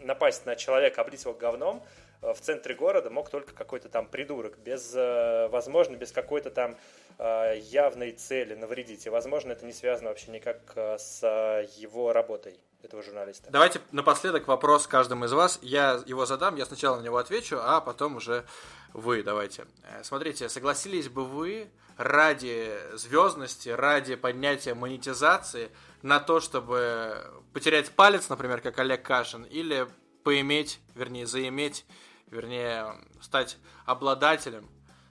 напасть 0.00 0.46
на 0.46 0.56
человека, 0.56 1.00
облить 1.00 1.22
его 1.22 1.34
говном 1.34 1.82
э, 2.22 2.32
в 2.32 2.40
центре 2.40 2.74
города 2.74 3.10
мог 3.10 3.30
только 3.30 3.52
какой-то 3.52 3.88
там 3.88 4.06
придурок, 4.06 4.58
без, 4.58 4.92
э, 4.94 5.48
возможно, 5.48 5.96
без 5.96 6.12
какой-то 6.12 6.50
там 6.50 6.76
э, 7.18 7.58
явной 7.62 8.12
цели 8.12 8.54
навредить. 8.54 9.06
И, 9.06 9.10
возможно, 9.10 9.52
это 9.52 9.64
не 9.64 9.72
связано 9.72 10.10
вообще 10.10 10.30
никак 10.30 10.58
с 10.76 11.22
его 11.76 12.12
работой 12.12 12.58
этого 12.82 13.02
журналиста. 13.02 13.50
Давайте 13.50 13.80
напоследок 13.92 14.48
вопрос 14.48 14.86
каждому 14.86 15.26
из 15.26 15.32
вас. 15.32 15.58
Я 15.62 16.02
его 16.06 16.24
задам, 16.26 16.56
я 16.56 16.64
сначала 16.64 16.96
на 16.96 17.02
него 17.02 17.18
отвечу, 17.18 17.58
а 17.60 17.80
потом 17.80 18.16
уже 18.16 18.44
вы 18.94 19.22
давайте. 19.22 19.66
Смотрите, 20.02 20.48
согласились 20.48 21.08
бы 21.08 21.24
вы 21.24 21.70
ради 22.00 22.72
звездности, 22.94 23.68
ради 23.68 24.14
поднятия 24.14 24.72
монетизации 24.72 25.70
на 26.02 26.20
то, 26.20 26.40
чтобы 26.40 27.42
потерять 27.52 27.90
палец, 27.90 28.28
например, 28.28 28.60
как 28.60 28.78
Олег 28.78 29.02
Кашин, 29.02 29.44
или 29.44 29.88
поиметь, 30.24 30.80
вернее, 30.94 31.26
заиметь, 31.26 31.84
вернее, 32.30 32.94
стать 33.20 33.58
обладателем 33.84 34.68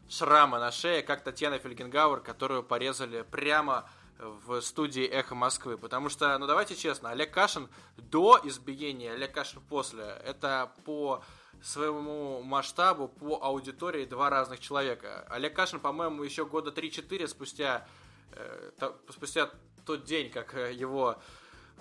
шрама 0.10 0.60
на 0.60 0.72
шее, 0.72 1.04
как 1.04 1.24
Татьяна 1.24 1.60
Фельгенгауэр, 1.60 2.22
которую 2.22 2.64
порезали 2.64 3.22
прямо 3.22 3.90
в 4.20 4.62
студии 4.62 5.06
«Эхо 5.06 5.36
Москвы». 5.36 5.78
Потому 5.78 6.10
что, 6.10 6.38
ну 6.38 6.48
давайте 6.48 6.76
честно, 6.76 7.12
Олег 7.12 7.32
Кашин 7.32 7.70
до 7.98 8.40
избиения, 8.44 9.14
Олег 9.14 9.34
Кашин 9.34 9.62
после, 9.62 10.04
это 10.26 10.72
по 10.86 11.24
своему 11.62 12.42
масштабу, 12.42 13.08
по 13.08 13.40
аудитории 13.42 14.06
два 14.06 14.30
разных 14.30 14.60
человека. 14.60 15.26
Олег 15.30 15.56
Кашин, 15.56 15.80
по-моему, 15.80 16.24
еще 16.24 16.46
года 16.46 16.72
3-4 16.72 17.28
спустя, 17.28 17.88
э, 18.34 18.72
спустя 19.10 19.50
тот 19.90 20.04
день, 20.04 20.30
как 20.30 20.54
э, 20.54 20.72
его 20.72 21.18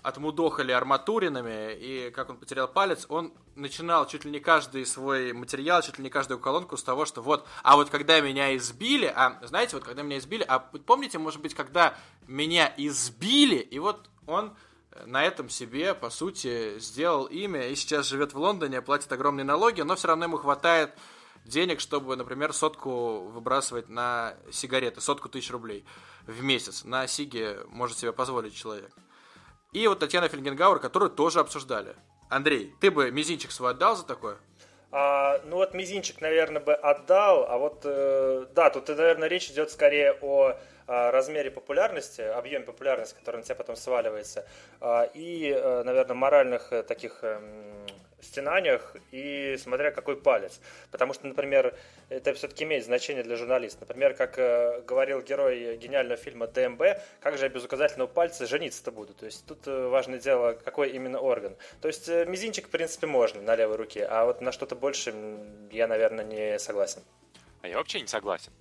отмудохали 0.02 0.72
арматуринами, 0.72 1.74
и 1.74 2.10
как 2.10 2.30
он 2.30 2.38
потерял 2.38 2.66
палец, 2.66 3.04
он 3.10 3.34
начинал 3.54 4.06
чуть 4.06 4.24
ли 4.24 4.30
не 4.30 4.40
каждый 4.40 4.86
свой 4.86 5.34
материал, 5.34 5.82
чуть 5.82 5.98
ли 5.98 6.04
не 6.04 6.08
каждую 6.08 6.40
колонку 6.40 6.78
с 6.78 6.82
того, 6.82 7.04
что 7.04 7.20
вот, 7.20 7.46
а 7.62 7.76
вот 7.76 7.90
когда 7.90 8.18
меня 8.20 8.56
избили, 8.56 9.12
а 9.14 9.38
знаете, 9.42 9.76
вот 9.76 9.84
когда 9.84 10.02
меня 10.02 10.16
избили, 10.16 10.42
а 10.48 10.58
помните, 10.58 11.18
может 11.18 11.42
быть, 11.42 11.52
когда 11.52 11.98
меня 12.26 12.72
избили, 12.78 13.56
и 13.56 13.78
вот 13.78 14.08
он 14.26 14.56
на 15.04 15.22
этом 15.22 15.50
себе, 15.50 15.92
по 15.92 16.08
сути, 16.08 16.78
сделал 16.78 17.26
имя 17.26 17.68
и 17.68 17.74
сейчас 17.74 18.06
живет 18.06 18.32
в 18.32 18.38
Лондоне, 18.38 18.80
платит 18.80 19.12
огромные 19.12 19.44
налоги, 19.44 19.82
но 19.82 19.96
все 19.96 20.08
равно 20.08 20.24
ему 20.24 20.38
хватает 20.38 20.94
денег, 21.48 21.80
чтобы, 21.80 22.16
например, 22.16 22.52
сотку 22.52 23.20
выбрасывать 23.28 23.88
на 23.88 24.34
сигареты, 24.52 25.00
сотку 25.00 25.28
тысяч 25.28 25.50
рублей 25.50 25.84
в 26.26 26.42
месяц. 26.42 26.84
На 26.84 27.06
сиге 27.06 27.58
может 27.68 27.98
себе 27.98 28.12
позволить 28.12 28.54
человек. 28.54 28.90
И 29.72 29.86
вот 29.86 29.98
Татьяна 29.98 30.28
Фельгенгауэр, 30.28 30.78
которую 30.78 31.10
тоже 31.10 31.40
обсуждали. 31.40 31.96
Андрей, 32.30 32.74
ты 32.80 32.90
бы 32.90 33.10
мизинчик 33.10 33.50
свой 33.50 33.72
отдал 33.72 33.96
за 33.96 34.04
такое? 34.04 34.36
А, 34.90 35.40
ну 35.44 35.56
вот 35.56 35.74
мизинчик, 35.74 36.20
наверное, 36.20 36.62
бы 36.62 36.74
отдал, 36.74 37.44
а 37.48 37.58
вот, 37.58 37.82
э, 37.84 38.46
да, 38.54 38.70
тут, 38.70 38.88
наверное, 38.88 39.28
речь 39.28 39.50
идет 39.50 39.70
скорее 39.70 40.16
о 40.22 40.58
размере 40.88 41.50
популярности, 41.50 42.22
объеме 42.22 42.64
популярности, 42.64 43.14
который 43.18 43.36
на 43.36 43.42
тебя 43.42 43.56
потом 43.56 43.76
сваливается, 43.76 44.46
а, 44.80 45.02
и, 45.12 45.50
э, 45.50 45.82
наверное, 45.82 46.16
моральных 46.16 46.72
э, 46.72 46.82
таких 46.82 47.18
эм, 47.22 47.86
стенаниях 48.20 48.96
и 49.10 49.56
смотря 49.58 49.90
какой 49.90 50.16
палец. 50.16 50.60
Потому 50.90 51.14
что, 51.14 51.26
например, 51.26 51.76
это 52.08 52.34
все-таки 52.34 52.64
имеет 52.64 52.84
значение 52.84 53.22
для 53.22 53.36
журналиста. 53.36 53.80
Например, 53.80 54.14
как 54.14 54.38
э, 54.38 54.82
говорил 54.82 55.22
герой 55.22 55.76
гениального 55.76 56.16
фильма 56.16 56.46
ДМБ, 56.46 56.82
как 57.20 57.38
же 57.38 57.44
я 57.44 57.48
без 57.48 57.64
указательного 57.64 58.08
пальца 58.08 58.46
жениться-то 58.46 58.90
буду. 58.90 59.14
То 59.14 59.26
есть 59.26 59.46
тут 59.46 59.66
э, 59.66 59.88
важное 59.88 60.18
дело, 60.18 60.52
какой 60.52 60.90
именно 60.90 61.20
орган. 61.20 61.56
То 61.80 61.88
есть 61.88 62.08
э, 62.08 62.24
мизинчик, 62.26 62.66
в 62.66 62.70
принципе, 62.70 63.06
можно 63.06 63.40
на 63.42 63.54
левой 63.54 63.76
руке, 63.76 64.04
а 64.04 64.24
вот 64.24 64.40
на 64.40 64.52
что-то 64.52 64.74
больше 64.74 65.14
я, 65.70 65.86
наверное, 65.86 66.24
не 66.24 66.58
согласен. 66.58 67.02
А 67.62 67.68
я 67.68 67.76
вообще 67.76 68.00
не 68.00 68.06
согласен. 68.06 68.52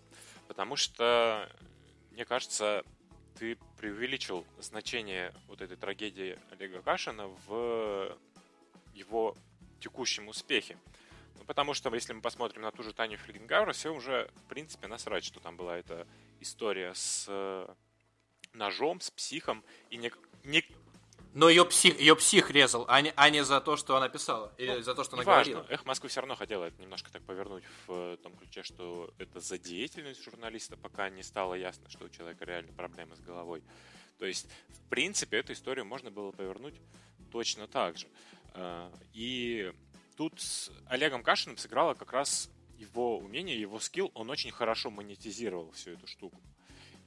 Потому 0.48 0.76
что, 0.76 1.48
мне 2.12 2.26
кажется, 2.26 2.84
ты 3.38 3.58
преувеличил 3.78 4.46
значение 4.60 5.34
вот 5.48 5.62
этой 5.62 5.78
трагедии 5.78 6.40
Олега 6.52 6.82
Кашина 6.82 7.28
в 7.48 8.18
его 8.94 9.36
текущем 9.80 10.28
успехе. 10.28 10.78
Ну, 11.38 11.46
потому 11.46 11.74
что, 11.74 11.94
если 11.94 12.14
мы 12.14 12.22
посмотрим 12.22 12.62
на 12.62 12.72
ту 12.72 12.84
же 12.84 12.94
Таню 12.94 13.18
Фельгенгауэр, 13.18 13.74
все 13.74 13.94
уже, 13.94 14.30
в 14.36 14.50
принципе, 14.50 14.88
насрать, 14.88 15.24
что 15.24 15.40
там 15.40 15.56
была 15.56 15.78
эта 15.78 16.08
история 16.40 16.94
с 16.94 17.26
э, 17.28 17.68
ножом, 18.54 19.02
с 19.02 19.12
психом, 19.12 19.64
и 19.90 19.98
не, 19.98 20.12
не... 20.44 20.64
Но 21.34 21.50
ее 21.50 21.66
псих, 21.66 22.00
ее 22.00 22.16
псих 22.16 22.50
резал, 22.50 22.86
а 22.88 23.02
не, 23.02 23.14
а 23.16 23.30
не 23.30 23.44
за 23.44 23.62
то, 23.62 23.78
что 23.78 23.96
она 23.96 24.10
писала, 24.10 24.52
или 24.58 24.72
ну, 24.72 24.82
за 24.82 24.96
то, 24.96 25.04
что 25.04 25.16
она 25.16 25.24
важно. 25.24 25.54
говорила. 25.54 25.74
Эх, 25.74 25.86
Москвы 25.86 26.10
все 26.10 26.22
равно 26.22 26.36
хотела 26.36 26.66
это 26.66 26.82
немножко 26.82 27.12
так 27.12 27.22
повернуть 27.24 27.64
в 27.86 27.92
э, 27.92 28.18
том 28.18 28.36
ключе, 28.36 28.64
что 28.64 29.14
это 29.20 29.40
за 29.40 29.58
деятельность 29.58 30.24
журналиста, 30.24 30.78
пока 30.78 31.10
не 31.10 31.24
стало 31.24 31.54
ясно, 31.54 31.90
что 31.90 32.06
у 32.06 32.10
человека 32.10 32.46
реально 32.46 32.74
проблемы 32.74 33.16
с 33.16 33.20
головой. 33.20 33.62
То 34.18 34.26
есть, 34.26 34.48
в 34.70 34.90
принципе, 34.90 35.38
эту 35.38 35.54
историю 35.54 35.86
можно 35.86 36.10
было 36.10 36.32
повернуть 36.32 36.76
точно 37.32 37.68
так 37.68 37.98
же. 37.98 38.08
Э, 38.58 38.92
и 39.14 39.72
тут 40.18 40.42
с 40.42 40.72
Олегом 40.88 41.24
Кашиным 41.24 41.58
сыграло 41.58 41.94
как 41.94 42.12
раз 42.12 42.50
его 42.78 43.18
умение, 43.20 43.60
его 43.60 43.80
скилл, 43.80 44.12
он 44.14 44.30
очень 44.30 44.52
хорошо 44.52 44.90
монетизировал 44.90 45.72
всю 45.72 45.92
эту 45.92 46.08
штуку 46.08 46.40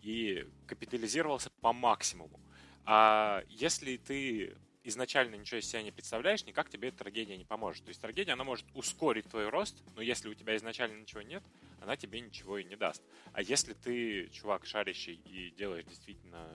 и 0.02 0.46
капитализировался 0.66 1.50
по 1.60 1.72
максимуму. 1.72 2.40
А 2.84 3.44
если 3.48 3.96
ты 3.96 4.56
изначально 4.82 5.36
ничего 5.36 5.60
из 5.60 5.68
себя 5.68 5.82
не 5.82 5.92
представляешь, 5.92 6.44
никак 6.46 6.70
тебе 6.70 6.88
эта 6.88 6.98
трагедия 6.98 7.36
не 7.36 7.44
поможет. 7.44 7.84
То 7.84 7.90
есть 7.90 8.00
трагедия, 8.00 8.32
она 8.32 8.44
может 8.44 8.64
ускорить 8.74 9.26
твой 9.26 9.48
рост, 9.48 9.76
но 9.94 10.02
если 10.02 10.28
у 10.28 10.34
тебя 10.34 10.56
изначально 10.56 10.98
ничего 10.98 11.22
нет, 11.22 11.42
она 11.80 11.96
тебе 11.96 12.20
ничего 12.20 12.58
и 12.58 12.64
не 12.64 12.76
даст. 12.76 13.02
А 13.32 13.42
если 13.42 13.74
ты 13.74 14.28
чувак 14.28 14.64
шарящий 14.66 15.20
и 15.26 15.50
делаешь 15.50 15.84
действительно 15.84 16.48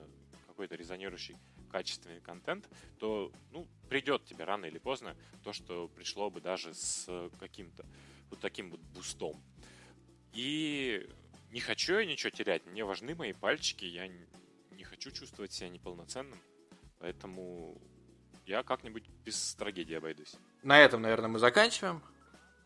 какой-то 0.46 0.74
резонирующий 0.74 1.36
качественный 1.66 2.20
контент, 2.20 2.68
то 2.98 3.32
ну, 3.52 3.66
придет 3.88 4.24
тебе 4.24 4.44
рано 4.44 4.66
или 4.66 4.78
поздно 4.78 5.16
то, 5.42 5.52
что 5.52 5.88
пришло 5.88 6.30
бы 6.30 6.40
даже 6.40 6.74
с 6.74 7.30
каким-то 7.38 7.84
вот 8.30 8.40
таким 8.40 8.70
вот 8.70 8.80
бустом. 8.80 9.40
И 10.32 11.08
не 11.50 11.60
хочу 11.60 11.98
я 11.98 12.04
ничего 12.04 12.30
терять, 12.30 12.66
мне 12.66 12.84
важны 12.84 13.14
мои 13.14 13.32
пальчики, 13.32 13.84
я 13.84 14.08
не 14.08 14.84
хочу 14.84 15.10
чувствовать 15.10 15.52
себя 15.52 15.68
неполноценным, 15.68 16.38
поэтому 16.98 17.80
я 18.46 18.62
как-нибудь 18.62 19.08
без 19.24 19.54
трагедии 19.54 19.94
обойдусь. 19.94 20.36
На 20.62 20.78
этом, 20.80 21.02
наверное, 21.02 21.28
мы 21.28 21.38
заканчиваем. 21.38 22.02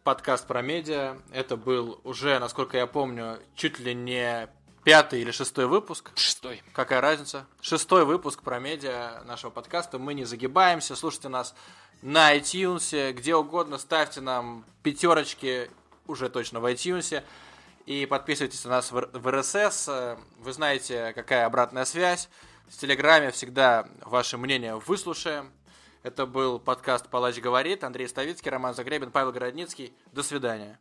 Подкаст 0.02 0.46
про 0.46 0.62
медиа. 0.62 1.18
Это 1.30 1.56
был 1.56 2.00
уже, 2.04 2.38
насколько 2.38 2.78
я 2.78 2.86
помню, 2.86 3.38
чуть 3.54 3.78
ли 3.78 3.94
не 3.94 4.48
пятый 4.84 5.20
или 5.20 5.30
шестой 5.30 5.66
выпуск. 5.66 6.10
Шестой. 6.16 6.62
Какая 6.72 7.00
разница? 7.00 7.46
Шестой 7.60 8.04
выпуск 8.04 8.42
про 8.42 8.58
медиа 8.58 9.22
нашего 9.24 9.50
подкаста. 9.50 9.98
Мы 9.98 10.14
не 10.14 10.24
загибаемся. 10.24 10.96
Слушайте 10.96 11.28
нас 11.28 11.54
на 12.02 12.36
iTunes, 12.36 13.12
где 13.12 13.34
угодно. 13.34 13.78
Ставьте 13.78 14.20
нам 14.20 14.64
пятерочки, 14.82 15.70
уже 16.06 16.28
точно 16.28 16.60
в 16.60 16.66
iTunes. 16.66 17.22
И 17.86 18.06
подписывайтесь 18.06 18.64
на 18.64 18.70
нас 18.70 18.92
в 18.92 19.30
РСС. 19.30 19.88
Вы 20.38 20.52
знаете, 20.52 21.12
какая 21.14 21.46
обратная 21.46 21.84
связь. 21.84 22.28
В 22.68 22.76
Телеграме 22.76 23.30
всегда 23.32 23.88
ваше 24.02 24.38
мнение 24.38 24.76
выслушаем. 24.76 25.52
Это 26.02 26.24
был 26.24 26.58
подкаст 26.58 27.08
«Палач 27.08 27.38
говорит». 27.40 27.84
Андрей 27.84 28.08
Ставицкий, 28.08 28.50
Роман 28.50 28.74
Загребин, 28.74 29.10
Павел 29.10 29.32
Городницкий. 29.32 29.92
До 30.12 30.22
свидания. 30.22 30.78